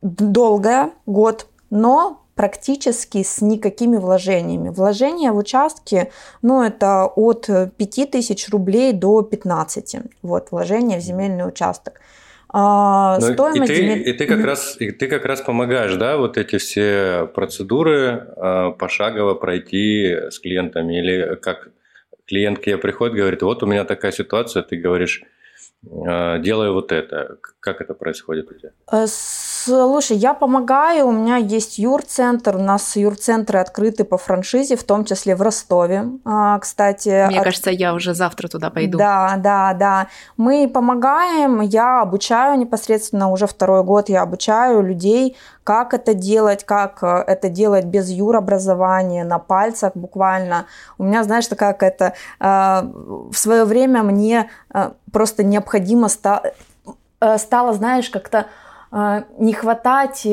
долгая, 0.00 0.92
год, 1.04 1.46
но 1.68 2.21
практически 2.34 3.22
с 3.22 3.40
никакими 3.40 3.96
вложениями. 3.96 4.70
Вложения 4.70 5.32
в 5.32 5.36
участке, 5.36 6.10
ну, 6.40 6.62
это 6.62 7.06
от 7.06 7.48
5000 7.76 8.48
рублей 8.50 8.92
до 8.92 9.22
15. 9.22 9.96
Вот, 10.22 10.50
вложение 10.50 10.98
в 10.98 11.02
земельный 11.02 11.46
участок. 11.46 12.00
А, 12.54 13.18
ну, 13.18 13.32
стоимость... 13.32 13.72
И 13.72 13.76
ты, 13.76 13.98
и 14.10 14.12
ты 14.12 14.26
как 14.26 14.44
раз, 14.44 14.76
и 14.78 14.90
ты 14.90 15.08
как 15.08 15.24
раз 15.24 15.40
помогаешь, 15.40 15.94
да, 15.94 16.18
вот 16.18 16.36
эти 16.36 16.58
все 16.58 17.30
процедуры 17.34 18.28
а, 18.36 18.70
пошагово 18.72 19.34
пройти 19.34 20.14
с 20.30 20.38
клиентами, 20.38 20.98
или 20.98 21.36
как 21.36 21.70
клиент 22.26 22.58
к 22.58 22.64
тебе 22.64 22.76
приходит, 22.76 23.16
говорит, 23.16 23.42
вот 23.42 23.62
у 23.62 23.66
меня 23.66 23.84
такая 23.84 24.12
ситуация, 24.12 24.62
ты 24.62 24.76
говоришь, 24.76 25.22
а, 26.06 26.38
делаю 26.38 26.74
вот 26.74 26.92
это. 26.92 27.38
Как 27.60 27.80
это 27.80 27.94
происходит 27.94 28.50
у 28.50 28.54
тебя? 28.54 28.70
Э, 28.90 29.06
слушай, 29.64 30.16
я 30.16 30.34
помогаю, 30.34 31.06
у 31.06 31.12
меня 31.12 31.36
есть 31.36 31.78
юрцентр, 31.78 32.56
у 32.56 32.62
нас 32.62 32.96
юрцентры 32.96 33.58
открыты 33.58 34.04
по 34.04 34.18
франшизе, 34.18 34.76
в 34.76 34.84
том 34.84 35.04
числе 35.04 35.36
в 35.36 35.42
Ростове, 35.42 36.04
а, 36.24 36.58
кстати. 36.58 37.26
Мне 37.28 37.38
от... 37.38 37.44
кажется, 37.44 37.70
я 37.70 37.94
уже 37.94 38.14
завтра 38.14 38.48
туда 38.48 38.70
пойду. 38.70 38.98
Да, 38.98 39.34
да, 39.38 39.74
да. 39.74 40.06
Мы 40.36 40.68
помогаем, 40.68 41.60
я 41.60 42.02
обучаю 42.02 42.58
непосредственно, 42.58 43.30
уже 43.30 43.46
второй 43.46 43.84
год 43.84 44.08
я 44.08 44.22
обучаю 44.22 44.82
людей, 44.82 45.36
как 45.64 45.94
это 45.94 46.14
делать, 46.14 46.64
как 46.64 47.02
э, 47.02 47.24
это 47.26 47.48
делать 47.48 47.84
без 47.84 48.10
юробразования, 48.10 49.24
на 49.24 49.38
пальцах 49.38 49.92
буквально. 49.94 50.66
У 50.98 51.04
меня, 51.04 51.22
знаешь, 51.22 51.46
такая 51.46 51.72
какая-то... 51.72 52.14
Э, 52.40 52.82
в 53.30 53.36
свое 53.36 53.64
время 53.64 54.02
мне 54.02 54.50
просто 55.12 55.44
необходимо 55.44 56.08
ста- 56.08 56.42
стало, 57.36 57.74
знаешь, 57.74 58.10
как-то 58.10 58.46
не 58.92 59.54
хватать 59.54 60.26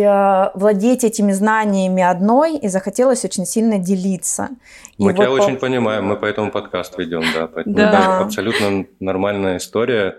владеть 0.54 1.04
этими 1.06 1.32
знаниями 1.32 2.04
одной, 2.04 2.58
и 2.58 2.68
захотелось 2.68 3.24
очень 3.24 3.46
сильно 3.46 3.80
делиться. 3.80 4.50
Мы 4.98 5.12
и 5.12 5.16
тебя 5.16 5.30
вот 5.30 5.40
очень 5.40 5.56
по... 5.56 5.62
понимаем, 5.62 6.06
мы 6.06 6.18
поэтому 6.18 6.52
подкаст 6.52 6.98
ведем, 6.98 7.24
да, 7.34 7.48
поэтому 7.48 7.76
да. 7.76 8.20
абсолютно 8.20 8.86
нормальная 9.00 9.58
история. 9.58 10.18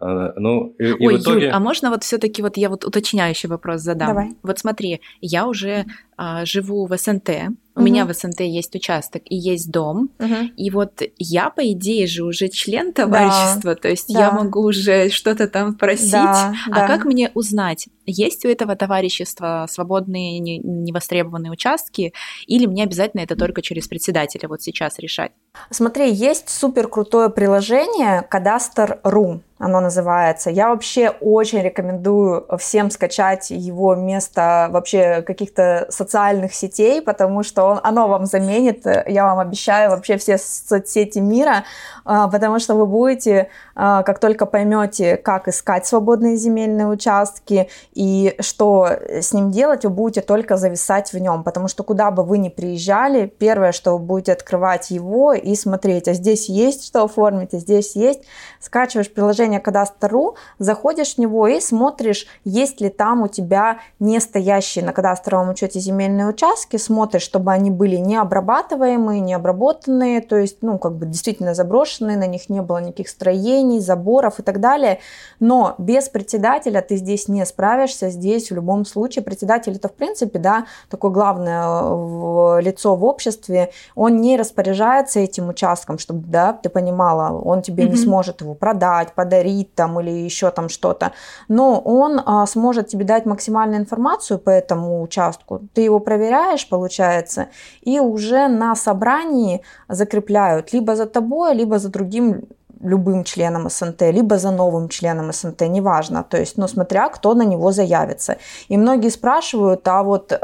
А, 0.00 0.32
ну, 0.36 0.74
и, 0.78 0.92
Ой, 0.92 1.14
и 1.14 1.18
в 1.18 1.20
итоге... 1.20 1.46
Юль, 1.46 1.52
а 1.52 1.60
можно 1.60 1.90
вот 1.90 2.02
все-таки 2.02 2.42
вот 2.42 2.56
я 2.56 2.68
вот 2.70 2.84
уточняющий 2.84 3.48
вопрос 3.48 3.82
задам? 3.82 4.08
Давай. 4.08 4.36
Вот 4.42 4.58
смотри, 4.58 5.00
я 5.20 5.46
уже 5.46 5.84
а, 6.16 6.44
живу 6.44 6.86
в 6.86 6.96
СНТ, 6.96 7.30
у 7.74 7.80
угу. 7.80 7.86
меня 7.86 8.04
в 8.04 8.12
СНТ 8.12 8.40
есть 8.40 8.74
участок 8.74 9.22
и 9.24 9.36
есть 9.36 9.70
дом, 9.70 10.10
угу. 10.18 10.34
и 10.56 10.70
вот 10.70 11.02
я, 11.18 11.50
по 11.50 11.60
идее 11.72 12.06
же, 12.06 12.24
уже 12.24 12.48
член 12.48 12.92
товарищества, 12.92 13.74
да. 13.74 13.80
то 13.80 13.88
есть 13.88 14.12
да. 14.12 14.20
я 14.20 14.30
могу 14.30 14.60
уже 14.60 15.08
что-то 15.08 15.48
там 15.48 15.74
просить. 15.74 16.12
Да, 16.12 16.54
а 16.70 16.80
да. 16.80 16.86
как 16.86 17.04
мне 17.04 17.30
узнать, 17.34 17.88
есть 18.04 18.44
у 18.44 18.48
этого 18.48 18.76
товарищества 18.76 19.66
свободные, 19.70 20.38
невостребованные 20.38 21.52
участки, 21.52 22.12
или 22.46 22.66
мне 22.66 22.82
обязательно 22.82 23.22
это 23.22 23.36
только 23.36 23.62
через 23.62 23.88
председателя 23.88 24.48
вот 24.48 24.62
сейчас 24.62 24.98
решать? 24.98 25.32
Смотри, 25.70 26.12
есть 26.12 26.48
супер 26.48 26.88
крутое 26.88 27.30
приложение 27.30 28.22
Кадастр.ру 28.22 29.42
оно 29.62 29.80
называется. 29.80 30.50
Я 30.50 30.70
вообще 30.70 31.10
очень 31.20 31.62
рекомендую 31.62 32.44
всем 32.58 32.90
скачать 32.90 33.50
его 33.50 33.94
место 33.94 34.68
вообще 34.72 35.22
каких-то 35.22 35.86
социальных 35.88 36.52
сетей, 36.52 37.00
потому 37.00 37.44
что 37.44 37.61
он, 37.62 37.80
оно 37.82 38.08
вам 38.08 38.26
заменит, 38.26 38.86
я 39.06 39.26
вам 39.26 39.38
обещаю, 39.38 39.90
вообще 39.90 40.16
все 40.16 40.38
соцсети 40.38 41.18
мира, 41.18 41.64
а, 42.04 42.28
потому 42.28 42.58
что 42.58 42.74
вы 42.74 42.86
будете, 42.86 43.48
а, 43.74 44.02
как 44.02 44.18
только 44.18 44.46
поймете, 44.46 45.16
как 45.16 45.48
искать 45.48 45.86
свободные 45.86 46.36
земельные 46.36 46.86
участки 46.86 47.68
и 47.92 48.34
что 48.40 48.88
с 49.08 49.32
ним 49.32 49.50
делать, 49.50 49.84
вы 49.84 49.90
будете 49.90 50.20
только 50.20 50.56
зависать 50.56 51.12
в 51.12 51.18
нем, 51.18 51.44
потому 51.44 51.68
что 51.68 51.82
куда 51.82 52.10
бы 52.10 52.24
вы 52.24 52.38
ни 52.38 52.48
приезжали, 52.48 53.26
первое, 53.26 53.72
что 53.72 53.92
вы 53.92 53.98
будете 53.98 54.32
открывать 54.32 54.90
его 54.90 55.32
и 55.32 55.54
смотреть, 55.54 56.08
а 56.08 56.14
здесь 56.14 56.48
есть 56.48 56.86
что 56.86 57.04
оформить, 57.04 57.54
а 57.54 57.58
здесь 57.58 57.96
есть, 57.96 58.22
скачиваешь 58.60 59.12
приложение 59.12 59.60
Кадастр.ру, 59.60 60.36
заходишь 60.58 61.14
в 61.14 61.18
него 61.18 61.46
и 61.46 61.60
смотришь, 61.60 62.26
есть 62.44 62.80
ли 62.80 62.88
там 62.88 63.22
у 63.22 63.28
тебя 63.28 63.78
не 63.98 64.20
стоящие 64.20 64.84
на 64.84 64.92
кадастровом 64.92 65.50
учете 65.50 65.80
земельные 65.80 66.26
участки, 66.26 66.76
смотришь, 66.76 67.22
чтобы 67.22 67.51
они 67.52 67.70
были 67.70 67.96
не 67.96 68.16
обрабатываемые, 68.16 69.20
не 69.20 69.34
обработанные, 69.34 70.20
то 70.20 70.36
есть, 70.36 70.58
ну, 70.62 70.78
как 70.78 70.94
бы 70.94 71.06
действительно 71.06 71.54
заброшенные, 71.54 72.16
на 72.16 72.26
них 72.26 72.48
не 72.48 72.62
было 72.62 72.78
никаких 72.78 73.08
строений, 73.08 73.80
заборов 73.80 74.40
и 74.40 74.42
так 74.42 74.60
далее. 74.60 74.98
Но 75.40 75.74
без 75.78 76.08
председателя 76.08 76.80
ты 76.80 76.96
здесь 76.96 77.28
не 77.28 77.44
справишься, 77.46 78.10
здесь 78.10 78.50
в 78.50 78.54
любом 78.54 78.84
случае 78.84 79.24
председатель 79.24 79.76
это, 79.76 79.88
в 79.88 79.94
принципе, 79.94 80.38
да, 80.38 80.66
такое 80.88 81.10
главное 81.10 81.62
э, 81.64 82.62
лицо 82.62 82.96
в 82.96 83.04
обществе, 83.04 83.70
он 83.94 84.20
не 84.20 84.36
распоряжается 84.36 85.20
этим 85.20 85.48
участком, 85.48 85.98
чтобы, 85.98 86.26
да, 86.26 86.52
ты 86.52 86.68
понимала, 86.68 87.38
он 87.38 87.62
тебе 87.62 87.84
mm-hmm. 87.84 87.90
не 87.90 87.96
сможет 87.96 88.40
его 88.40 88.54
продать, 88.54 89.12
подарить, 89.12 89.32
подарить 89.42 89.74
там 89.74 90.00
или 90.00 90.10
еще 90.10 90.50
там 90.50 90.68
что-то, 90.68 91.12
но 91.48 91.80
он 91.80 92.20
а, 92.24 92.46
сможет 92.46 92.88
тебе 92.88 93.04
дать 93.04 93.26
максимальную 93.26 93.80
информацию 93.80 94.38
по 94.38 94.50
этому 94.50 95.02
участку. 95.02 95.60
Ты 95.74 95.82
его 95.82 96.00
проверяешь, 96.00 96.68
получается, 96.68 97.41
и 97.82 98.00
уже 98.00 98.48
на 98.48 98.74
собрании 98.74 99.62
закрепляют 99.88 100.72
либо 100.72 100.96
за 100.96 101.06
тобой, 101.06 101.54
либо 101.54 101.78
за 101.78 101.88
другим 101.88 102.42
любым 102.82 103.24
членом 103.24 103.70
СНТ, 103.70 104.02
либо 104.12 104.38
за 104.38 104.50
новым 104.50 104.88
членом 104.88 105.32
СНТ, 105.32 105.62
неважно, 105.62 106.24
то 106.24 106.36
есть, 106.36 106.58
ну, 106.58 106.68
смотря 106.68 107.08
кто 107.08 107.34
на 107.34 107.42
него 107.42 107.72
заявится. 107.72 108.36
И 108.68 108.76
многие 108.76 109.10
спрашивают, 109.10 109.86
а 109.88 110.02
вот 110.02 110.32
э, 110.32 110.36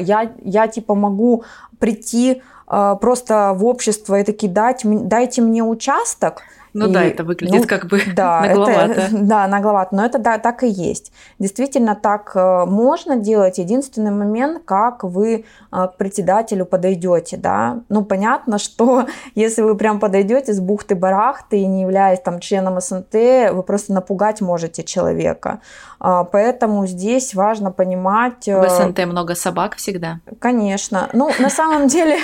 я, 0.00 0.32
я 0.44 0.68
типа 0.68 0.94
могу 0.94 1.44
прийти 1.78 2.42
э, 2.68 2.96
просто 3.00 3.52
в 3.54 3.64
общество 3.64 4.20
и 4.20 4.24
такие, 4.24 4.52
дать, 4.52 4.82
дайте 4.84 5.42
мне 5.42 5.62
участок, 5.64 6.42
ну 6.74 6.88
и, 6.88 6.92
да, 6.92 7.04
это 7.04 7.24
выглядит 7.24 7.62
ну, 7.62 7.66
как 7.66 7.86
бы 7.86 8.00
да, 8.16 8.40
нагловато. 8.40 8.92
Это, 8.92 9.08
да, 9.12 9.46
нагловато, 9.46 9.94
но 9.94 10.04
это 10.04 10.18
да, 10.18 10.38
так 10.38 10.62
и 10.62 10.68
есть. 10.68 11.12
Действительно, 11.38 11.94
так 11.94 12.32
э, 12.34 12.64
можно 12.66 13.16
делать. 13.16 13.58
Единственный 13.58 14.10
момент, 14.10 14.62
как 14.64 15.04
вы 15.04 15.34
э, 15.34 15.42
к 15.70 15.96
председателю 15.98 16.64
подойдете, 16.64 17.36
да. 17.36 17.80
Ну, 17.88 18.04
понятно, 18.04 18.58
что 18.58 19.06
если 19.34 19.62
вы 19.62 19.76
прям 19.76 20.00
подойдете 20.00 20.52
с 20.52 20.60
бухты-барахты 20.60 21.58
и 21.58 21.66
не 21.66 21.82
являясь 21.82 22.20
там 22.20 22.40
членом 22.40 22.80
СНТ, 22.80 23.14
вы 23.52 23.62
просто 23.62 23.92
напугать 23.92 24.40
можете 24.40 24.82
человека. 24.82 25.60
А, 26.00 26.24
поэтому 26.24 26.86
здесь 26.86 27.34
важно 27.34 27.70
понимать... 27.70 28.46
В 28.46 28.62
э, 28.62 28.68
СНТ 28.68 29.06
много 29.06 29.34
собак 29.34 29.76
всегда? 29.76 30.20
Конечно. 30.38 31.08
Ну, 31.12 31.30
на 31.38 31.50
самом 31.50 31.88
деле 31.88 32.18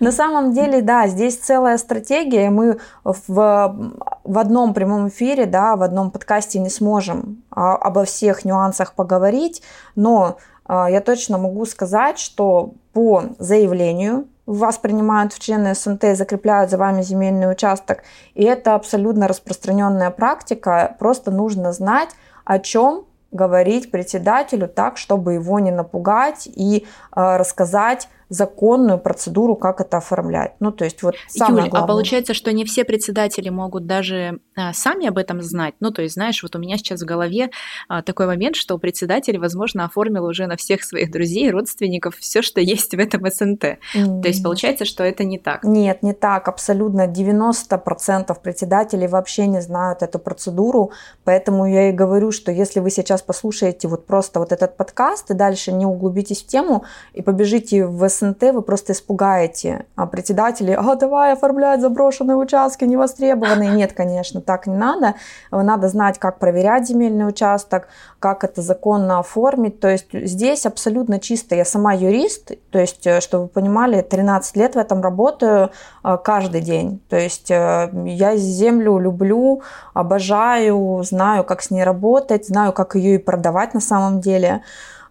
На 0.00 0.12
самом 0.12 0.52
деле, 0.52 0.82
да, 0.82 1.06
здесь 1.06 1.38
целая 1.38 1.78
стратегия. 1.78 2.50
Мы 2.50 2.78
в, 3.04 3.16
в 3.28 4.38
одном 4.38 4.74
прямом 4.74 5.08
эфире, 5.08 5.46
да, 5.46 5.76
в 5.76 5.82
одном 5.82 6.10
подкасте 6.10 6.58
не 6.58 6.70
сможем 6.70 7.42
а, 7.50 7.76
обо 7.76 8.04
всех 8.04 8.44
нюансах 8.44 8.94
поговорить, 8.94 9.62
но 9.94 10.36
а, 10.64 10.90
я 10.90 11.00
точно 11.00 11.38
могу 11.38 11.64
сказать, 11.66 12.18
что 12.18 12.74
по 12.92 13.24
заявлению 13.38 14.26
вас 14.44 14.76
принимают 14.76 15.32
в 15.32 15.38
члены 15.38 15.74
СНТ 15.74 16.04
и 16.04 16.14
закрепляют 16.14 16.70
за 16.70 16.76
вами 16.76 17.02
земельный 17.02 17.50
участок. 17.50 18.02
И 18.34 18.44
это 18.44 18.74
абсолютно 18.74 19.28
распространенная 19.28 20.10
практика. 20.10 20.96
Просто 20.98 21.30
нужно 21.30 21.72
знать, 21.72 22.10
о 22.44 22.58
чем 22.58 23.04
говорить 23.30 23.90
председателю 23.90 24.68
так, 24.68 24.98
чтобы 24.98 25.34
его 25.34 25.58
не 25.58 25.70
напугать 25.70 26.46
и 26.46 26.86
э, 27.16 27.36
рассказать 27.36 28.08
законную 28.32 28.98
процедуру, 28.98 29.56
как 29.56 29.80
это 29.80 29.98
оформлять. 29.98 30.54
Ну, 30.58 30.72
то 30.72 30.84
есть 30.84 31.02
вот 31.02 31.14
самое 31.28 31.64
Юль, 31.64 31.66
а 31.66 31.70
главное. 31.70 31.84
а 31.84 31.86
получается, 31.86 32.34
что 32.34 32.52
не 32.52 32.64
все 32.64 32.84
председатели 32.84 33.50
могут 33.50 33.86
даже 33.86 34.40
а, 34.56 34.72
сами 34.72 35.06
об 35.06 35.18
этом 35.18 35.42
знать? 35.42 35.74
Ну, 35.80 35.90
то 35.90 36.00
есть, 36.02 36.14
знаешь, 36.14 36.42
вот 36.42 36.56
у 36.56 36.58
меня 36.58 36.78
сейчас 36.78 37.02
в 37.02 37.04
голове 37.04 37.50
а, 37.88 38.02
такой 38.02 38.26
момент, 38.26 38.56
что 38.56 38.78
председатель, 38.78 39.38
возможно, 39.38 39.84
оформил 39.84 40.24
уже 40.24 40.46
на 40.46 40.56
всех 40.56 40.82
своих 40.82 41.10
друзей, 41.10 41.50
родственников 41.50 42.16
все, 42.16 42.40
что 42.40 42.60
есть 42.60 42.94
в 42.94 42.98
этом 42.98 43.28
СНТ. 43.30 43.78
Mm. 43.94 44.22
То 44.22 44.28
есть, 44.28 44.42
получается, 44.42 44.86
что 44.86 45.04
это 45.04 45.24
не 45.24 45.38
так? 45.38 45.64
Нет, 45.64 46.02
не 46.02 46.14
так. 46.14 46.48
Абсолютно 46.48 47.06
90% 47.06 48.34
председателей 48.42 49.08
вообще 49.08 49.46
не 49.46 49.60
знают 49.60 50.02
эту 50.02 50.18
процедуру, 50.18 50.92
поэтому 51.24 51.66
я 51.66 51.90
и 51.90 51.92
говорю, 51.92 52.32
что 52.32 52.50
если 52.50 52.80
вы 52.80 52.90
сейчас 52.90 53.20
послушаете 53.20 53.88
вот 53.88 54.06
просто 54.06 54.40
вот 54.40 54.52
этот 54.52 54.78
подкаст 54.78 55.30
и 55.30 55.34
дальше 55.34 55.70
не 55.72 55.84
углубитесь 55.84 56.42
в 56.42 56.46
тему 56.46 56.84
и 57.12 57.20
побежите 57.20 57.86
в 57.86 58.08
СНТ, 58.08 58.21
СНТ 58.22 58.54
вы 58.54 58.62
просто 58.62 58.92
испугаете 58.92 59.86
а 59.96 60.06
председателей, 60.06 60.74
а 60.74 60.94
давай 60.94 61.32
оформлять 61.32 61.80
заброшенные 61.80 62.36
участки, 62.36 62.84
невостребованные. 62.84 63.70
Нет, 63.70 63.92
конечно, 63.92 64.40
так 64.40 64.66
не 64.66 64.76
надо. 64.76 65.14
Надо 65.50 65.88
знать, 65.88 66.18
как 66.18 66.38
проверять 66.38 66.86
земельный 66.86 67.28
участок, 67.28 67.88
как 68.18 68.44
это 68.44 68.62
законно 68.62 69.18
оформить. 69.18 69.80
То 69.80 69.88
есть 69.88 70.06
здесь 70.12 70.64
абсолютно 70.66 71.18
чисто. 71.18 71.56
Я 71.56 71.64
сама 71.64 71.92
юрист, 71.92 72.52
то 72.70 72.78
есть, 72.78 73.06
э, 73.06 73.20
чтобы 73.20 73.44
вы 73.44 73.48
понимали, 73.48 74.00
13 74.00 74.56
лет 74.56 74.74
в 74.74 74.78
этом 74.78 75.02
работаю 75.02 75.70
э, 76.04 76.18
каждый 76.22 76.60
день. 76.60 77.00
То 77.08 77.16
есть 77.16 77.50
э, 77.50 77.90
я 78.06 78.36
землю 78.36 78.98
люблю, 78.98 79.62
обожаю, 79.92 81.02
знаю, 81.02 81.44
как 81.44 81.62
с 81.62 81.70
ней 81.70 81.82
работать, 81.82 82.46
знаю, 82.46 82.72
как 82.72 82.94
ее 82.94 83.16
и 83.16 83.18
продавать 83.18 83.74
на 83.74 83.80
самом 83.80 84.20
деле 84.20 84.62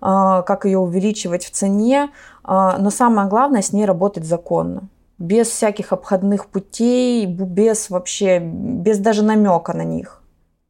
как 0.02 0.66
ее 0.66 0.80
увеличивать 0.80 1.46
в 1.46 1.52
цене. 1.52 2.10
А, 2.44 2.78
но 2.78 2.90
самое 2.90 3.28
главное 3.28 3.62
с 3.62 3.74
ней 3.74 3.86
работать 3.86 4.26
законно 4.26 4.90
без 5.22 5.50
всяких 5.50 5.94
обходных 5.94 6.48
путей, 6.48 7.26
без 7.28 7.90
вообще, 7.90 8.40
без 8.40 8.98
даже 8.98 9.24
намека 9.24 9.74
на 9.74 9.84
них. 9.84 10.22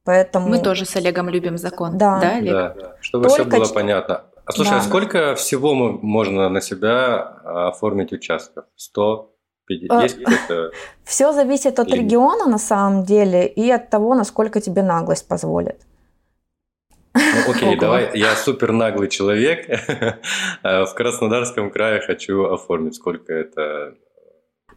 Поэтому... 0.03 0.49
Мы 0.49 0.59
тоже 0.59 0.85
с 0.85 0.95
Олегом 0.95 1.29
любим 1.29 1.57
закон. 1.57 1.97
Да, 1.97 2.19
да, 2.19 2.35
Олег? 2.35 2.53
да 2.53 2.95
чтобы 2.99 3.29
Только... 3.29 3.43
все 3.43 3.59
было 3.59 3.65
понятно. 3.73 4.23
А 4.45 4.51
слушай, 4.51 4.69
а 4.69 4.73
да. 4.73 4.77
а 4.79 4.81
сколько 4.81 5.35
всего 5.35 5.73
можно 5.73 6.49
на 6.49 6.59
себя 6.59 7.21
оформить 7.69 8.11
участков? 8.11 8.65
100? 8.75 9.27
А, 9.89 10.03
есть 10.03 10.17
Все 11.05 11.31
зависит 11.31 11.79
от 11.79 11.87
региона 11.93 12.45
на 12.45 12.57
самом 12.57 13.05
деле 13.05 13.47
и 13.47 13.71
от 13.71 13.89
того, 13.89 14.15
насколько 14.15 14.59
тебе 14.59 14.83
наглость 14.83 15.27
позволит. 15.29 15.85
Ну, 17.13 17.51
окей, 17.51 17.77
давай, 17.77 18.11
я 18.13 18.35
супер 18.35 18.71
наглый 18.71 19.09
человек. 19.09 19.67
Э, 20.63 20.85
в 20.85 20.93
Краснодарском 20.93 21.71
крае 21.71 22.01
хочу 22.01 22.43
оформить. 22.45 22.95
Сколько 22.95 23.33
это 23.33 23.95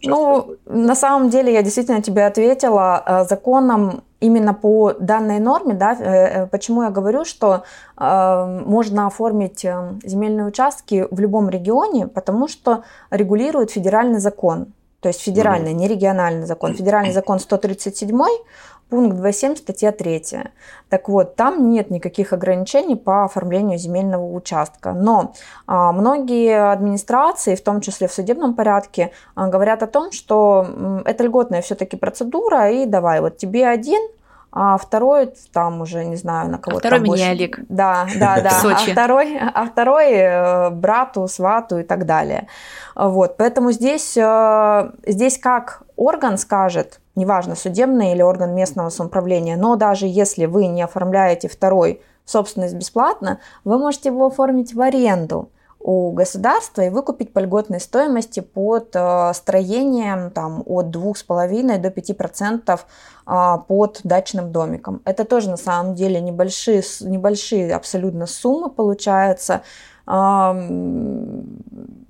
ну, 0.07 0.57
на 0.67 0.95
самом 0.95 1.31
деле 1.31 1.53
я 1.53 1.62
действительно 1.62 2.03
тебе 2.03 2.26
ответила. 2.26 3.03
Э, 3.07 3.25
законом 3.25 4.03
именно 4.21 4.55
по 4.55 4.93
данной 4.93 5.38
норме, 5.38 5.75
да, 5.75 5.95
э, 5.95 6.47
почему 6.47 6.83
я 6.83 6.91
говорю, 6.91 7.25
что 7.25 7.64
э, 7.97 8.62
можно 8.67 9.07
оформить 9.07 9.67
земельные 10.05 10.47
участки 10.47 11.07
в 11.11 11.21
любом 11.21 11.50
регионе, 11.50 12.07
потому 12.07 12.49
что 12.49 12.85
регулирует 13.11 13.71
федеральный 13.71 14.21
закон. 14.21 14.67
То 15.00 15.09
есть 15.09 15.21
федеральный, 15.21 15.73
mm-hmm. 15.73 15.75
не 15.75 15.88
региональный 15.88 16.47
закон. 16.47 16.75
Федеральный 16.75 17.12
закон 17.12 17.38
137 17.38 18.19
пункт 18.88 19.17
2.7, 19.17 19.57
статья 19.57 19.93
3. 19.93 20.23
Так 20.88 21.09
вот, 21.09 21.37
там 21.37 21.71
нет 21.71 21.91
никаких 21.91 22.33
ограничений 22.33 22.97
по 22.97 23.25
оформлению 23.25 23.79
земельного 23.79 24.33
участка. 24.33 24.93
Но 24.93 25.35
а, 25.67 25.93
многие 25.93 26.73
администрации, 26.73 27.55
в 27.55 27.62
том 27.62 27.81
числе 27.81 28.09
в 28.09 28.12
судебном 28.12 28.55
порядке, 28.55 29.11
а, 29.35 29.49
говорят 29.49 29.83
о 29.83 29.87
том, 29.87 30.12
что 30.12 31.03
это 31.05 31.25
льготная 31.25 31.62
все-таки 31.62 31.97
процедура, 31.97 32.70
и 32.70 32.87
давай, 32.87 33.20
вот 33.20 33.38
тебе 33.38 33.66
один, 33.66 34.01
а 34.57 34.79
второй 34.79 35.35
там 35.53 35.81
уже 35.81 36.05
не 36.05 36.14
знаю 36.14 36.49
на 36.49 36.59
кого. 36.59 36.77
А 36.77 36.79
второй 36.79 37.01
меня. 37.01 37.31
Олег. 37.31 37.59
Да, 37.68 38.07
да, 38.16 38.40
да. 38.40 38.51
А 38.62 38.77
второй, 38.77 39.37
а 39.37 39.66
второй 39.66 40.12
э, 40.12 40.70
брату, 40.70 41.27
свату 41.27 41.79
и 41.79 41.83
так 41.83 42.07
далее. 42.07 42.47
Вот, 42.94 43.37
поэтому 43.37 43.73
здесь 43.73 44.16
э, 44.16 44.90
здесь 45.07 45.38
как 45.38 45.83
орган 45.97 46.38
скажет, 46.38 47.01
неважно, 47.14 47.55
судебный 47.55 48.12
или 48.12 48.22
орган 48.22 48.55
местного 48.55 48.90
самоуправления, 48.90 49.57
но 49.57 49.77
даже 49.77 50.07
если 50.07 50.46
вы 50.46 50.66
не 50.66 50.83
оформляете 50.83 51.48
второй 51.48 52.03
собственность 52.24 52.74
бесплатно, 52.74 53.40
вы 53.64 53.79
можете 53.79 54.09
его 54.09 54.27
оформить 54.27 54.74
в 54.74 54.81
аренду 54.81 55.50
у 55.85 56.12
государства 56.12 56.81
и 56.81 56.88
выкупить 56.88 57.35
по 57.35 57.40
льготной 57.40 57.79
стоимости 57.79 58.40
под 58.40 58.96
э, 58.96 59.33
строением 59.35 60.31
там, 60.31 60.62
от 60.64 60.87
2,5 60.87 61.79
до 61.79 61.88
5% 61.88 62.81
э, 63.27 63.59
под 63.68 64.00
дачным 64.03 64.50
домиком. 64.50 65.03
Это 65.05 65.27
тоже 65.27 65.50
на 65.50 65.59
самом 65.59 65.94
деле 65.94 66.22
небольшие, 66.22 66.83
небольшие 67.03 67.74
абсолютно 67.74 68.27
суммы 68.27 68.70
получаются 68.70 69.61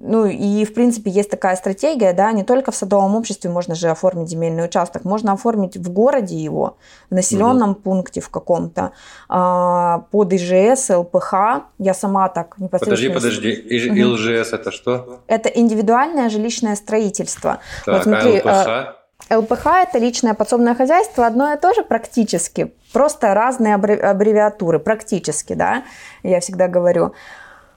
ну 0.07 0.27
и, 0.27 0.65
в 0.65 0.75
принципе, 0.75 1.11
есть 1.11 1.31
такая 1.31 1.57
стратегия, 1.57 2.13
да, 2.13 2.31
не 2.33 2.43
только 2.45 2.73
в 2.73 2.77
садовом 2.77 3.15
обществе 3.15 3.49
можно 3.49 3.75
же 3.75 3.89
оформить 3.89 4.29
земельный 4.29 4.65
участок, 4.65 5.05
можно 5.05 5.33
оформить 5.33 5.77
в 5.77 5.91
городе 5.91 6.37
его, 6.37 6.77
в 7.09 7.15
населенном 7.15 7.71
угу. 7.71 7.81
пункте 7.81 8.21
в 8.21 8.29
каком-то, 8.29 8.93
а, 9.29 10.05
под 10.11 10.33
ИЖС, 10.33 10.91
ЛПХ. 10.91 11.35
Я 11.79 11.95
сама 11.95 12.29
так 12.29 12.59
непосредственно... 12.59 13.15
Подожди, 13.15 13.57
подожди, 13.63 13.89
угу. 13.89 13.99
ИЛЖС 13.99 14.53
это 14.53 14.71
что? 14.73 15.21
Это 15.27 15.49
индивидуальное 15.49 16.29
жилищное 16.29 16.77
строительство. 16.77 17.61
Так, 17.87 17.95
вот 17.95 18.03
смотри, 18.03 18.43
а 18.45 18.61
ЛПХ? 18.61 19.05
ЛПХ– 19.31 19.67
это 19.89 19.99
личное 19.99 20.35
подсобное 20.35 20.75
хозяйство, 20.75 21.27
одно 21.27 21.53
и 21.53 21.59
то 21.59 21.73
же 21.73 21.83
практически, 21.83 22.75
просто 22.93 23.33
разные 23.33 23.75
аббревиатуры, 23.77 24.79
практически, 24.81 25.55
да, 25.55 25.85
я 26.23 26.41
всегда 26.41 26.69
говорю. 26.69 27.15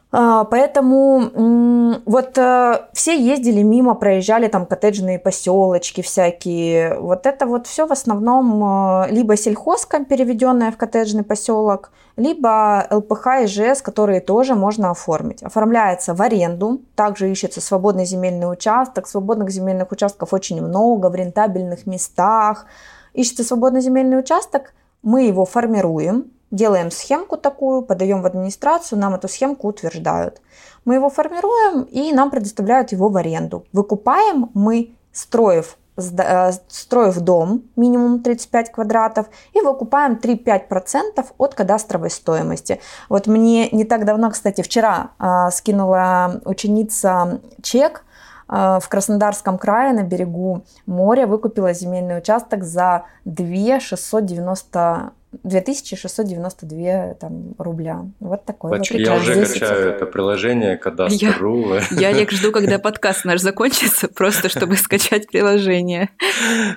А, 0.10 0.46
поэтому 0.46 2.00
вот 2.06 2.38
э, 2.38 2.80
все 2.94 3.20
ездили 3.20 3.62
мимо, 3.62 3.94
проезжали 3.94 4.48
там 4.48 4.66
коттеджные 4.66 5.20
поселочки 5.20 6.02
всякие. 6.02 6.98
Вот 7.00 7.26
это 7.26 7.46
вот 7.46 7.68
все 7.68 7.86
в 7.86 7.92
основном 7.92 9.04
э, 9.04 9.12
либо 9.12 9.36
сельхозка, 9.36 10.06
переведенная 10.06 10.72
в 10.72 10.78
коттеджный 10.78 11.24
поселок, 11.24 11.92
либо 12.16 12.88
ЛПХ 12.90 13.44
и 13.44 13.48
ЖС, 13.48 13.82
которые 13.82 14.22
тоже 14.22 14.56
можно 14.56 14.92
оформить. 14.92 15.44
Оформляется 15.44 16.14
в 16.14 16.22
аренду, 16.22 16.82
также 16.96 17.30
ищется 17.30 17.60
свободный 17.60 18.06
земельный 18.06 18.50
участок. 18.50 19.08
Свободных 19.08 19.50
земельных 19.50 19.92
участков 19.92 20.34
очень 20.34 20.62
много 20.62 21.10
в 21.10 21.16
рентабельных 21.16 21.86
местах. 21.86 22.66
Ищется 23.14 23.44
свободный 23.44 23.82
земельный 23.82 24.20
участок, 24.20 24.74
мы 25.04 25.24
его 25.24 25.46
формируем, 25.46 26.32
Делаем 26.52 26.92
схемку 26.92 27.36
такую, 27.36 27.82
подаем 27.82 28.22
в 28.22 28.26
администрацию, 28.26 29.00
нам 29.00 29.14
эту 29.16 29.28
схемку 29.28 29.68
утверждают. 29.68 30.42
Мы 30.86 30.96
его 30.96 31.10
формируем 31.10 31.84
и 31.84 32.14
нам 32.14 32.32
предоставляют 32.32 32.94
его 32.94 33.10
в 33.10 33.18
аренду. 33.18 33.66
Выкупаем 33.74 34.50
мы, 34.54 34.96
строив, 35.12 35.78
э, 35.98 36.52
строив 36.70 37.20
дом 37.20 37.64
минимум 37.76 38.22
35 38.22 38.72
квадратов 38.72 39.28
и 39.54 39.60
выкупаем 39.60 40.16
3-5% 40.16 41.34
от 41.38 41.54
кадастровой 41.54 42.10
стоимости. 42.10 42.80
Вот 43.10 43.28
мне 43.28 43.70
не 43.72 43.84
так 43.84 44.06
давно, 44.06 44.32
кстати, 44.32 44.62
вчера 44.62 45.10
э, 45.20 45.52
скинула 45.52 46.40
ученица 46.46 47.42
чек 47.62 48.06
в 48.50 48.84
Краснодарском 48.88 49.58
крае 49.58 49.92
на 49.92 50.04
берегу 50.04 50.64
моря 50.86 51.28
выкупила 51.28 51.74
земельный 51.74 52.20
участок 52.20 52.64
за 52.64 53.04
2 53.26 53.82
690 53.82 55.12
2692 55.44 57.16
там, 57.16 57.54
рубля. 57.58 58.06
Вот 58.20 58.46
такой 58.46 58.72
Бач, 58.72 58.92
вот. 58.92 59.00
Я 59.00 59.16
уже 59.16 59.46
качаю 59.46 59.90
это 59.90 60.06
приложение, 60.06 60.78
кадастр.ру. 60.78 61.76
Я, 61.92 62.10
я 62.10 62.28
жду, 62.30 62.52
когда 62.52 62.80
подкаст 62.80 63.26
наш 63.26 63.42
закончится, 63.42 64.08
просто 64.16 64.50
чтобы 64.50 64.78
скачать 64.78 65.28
приложение. 65.28 66.10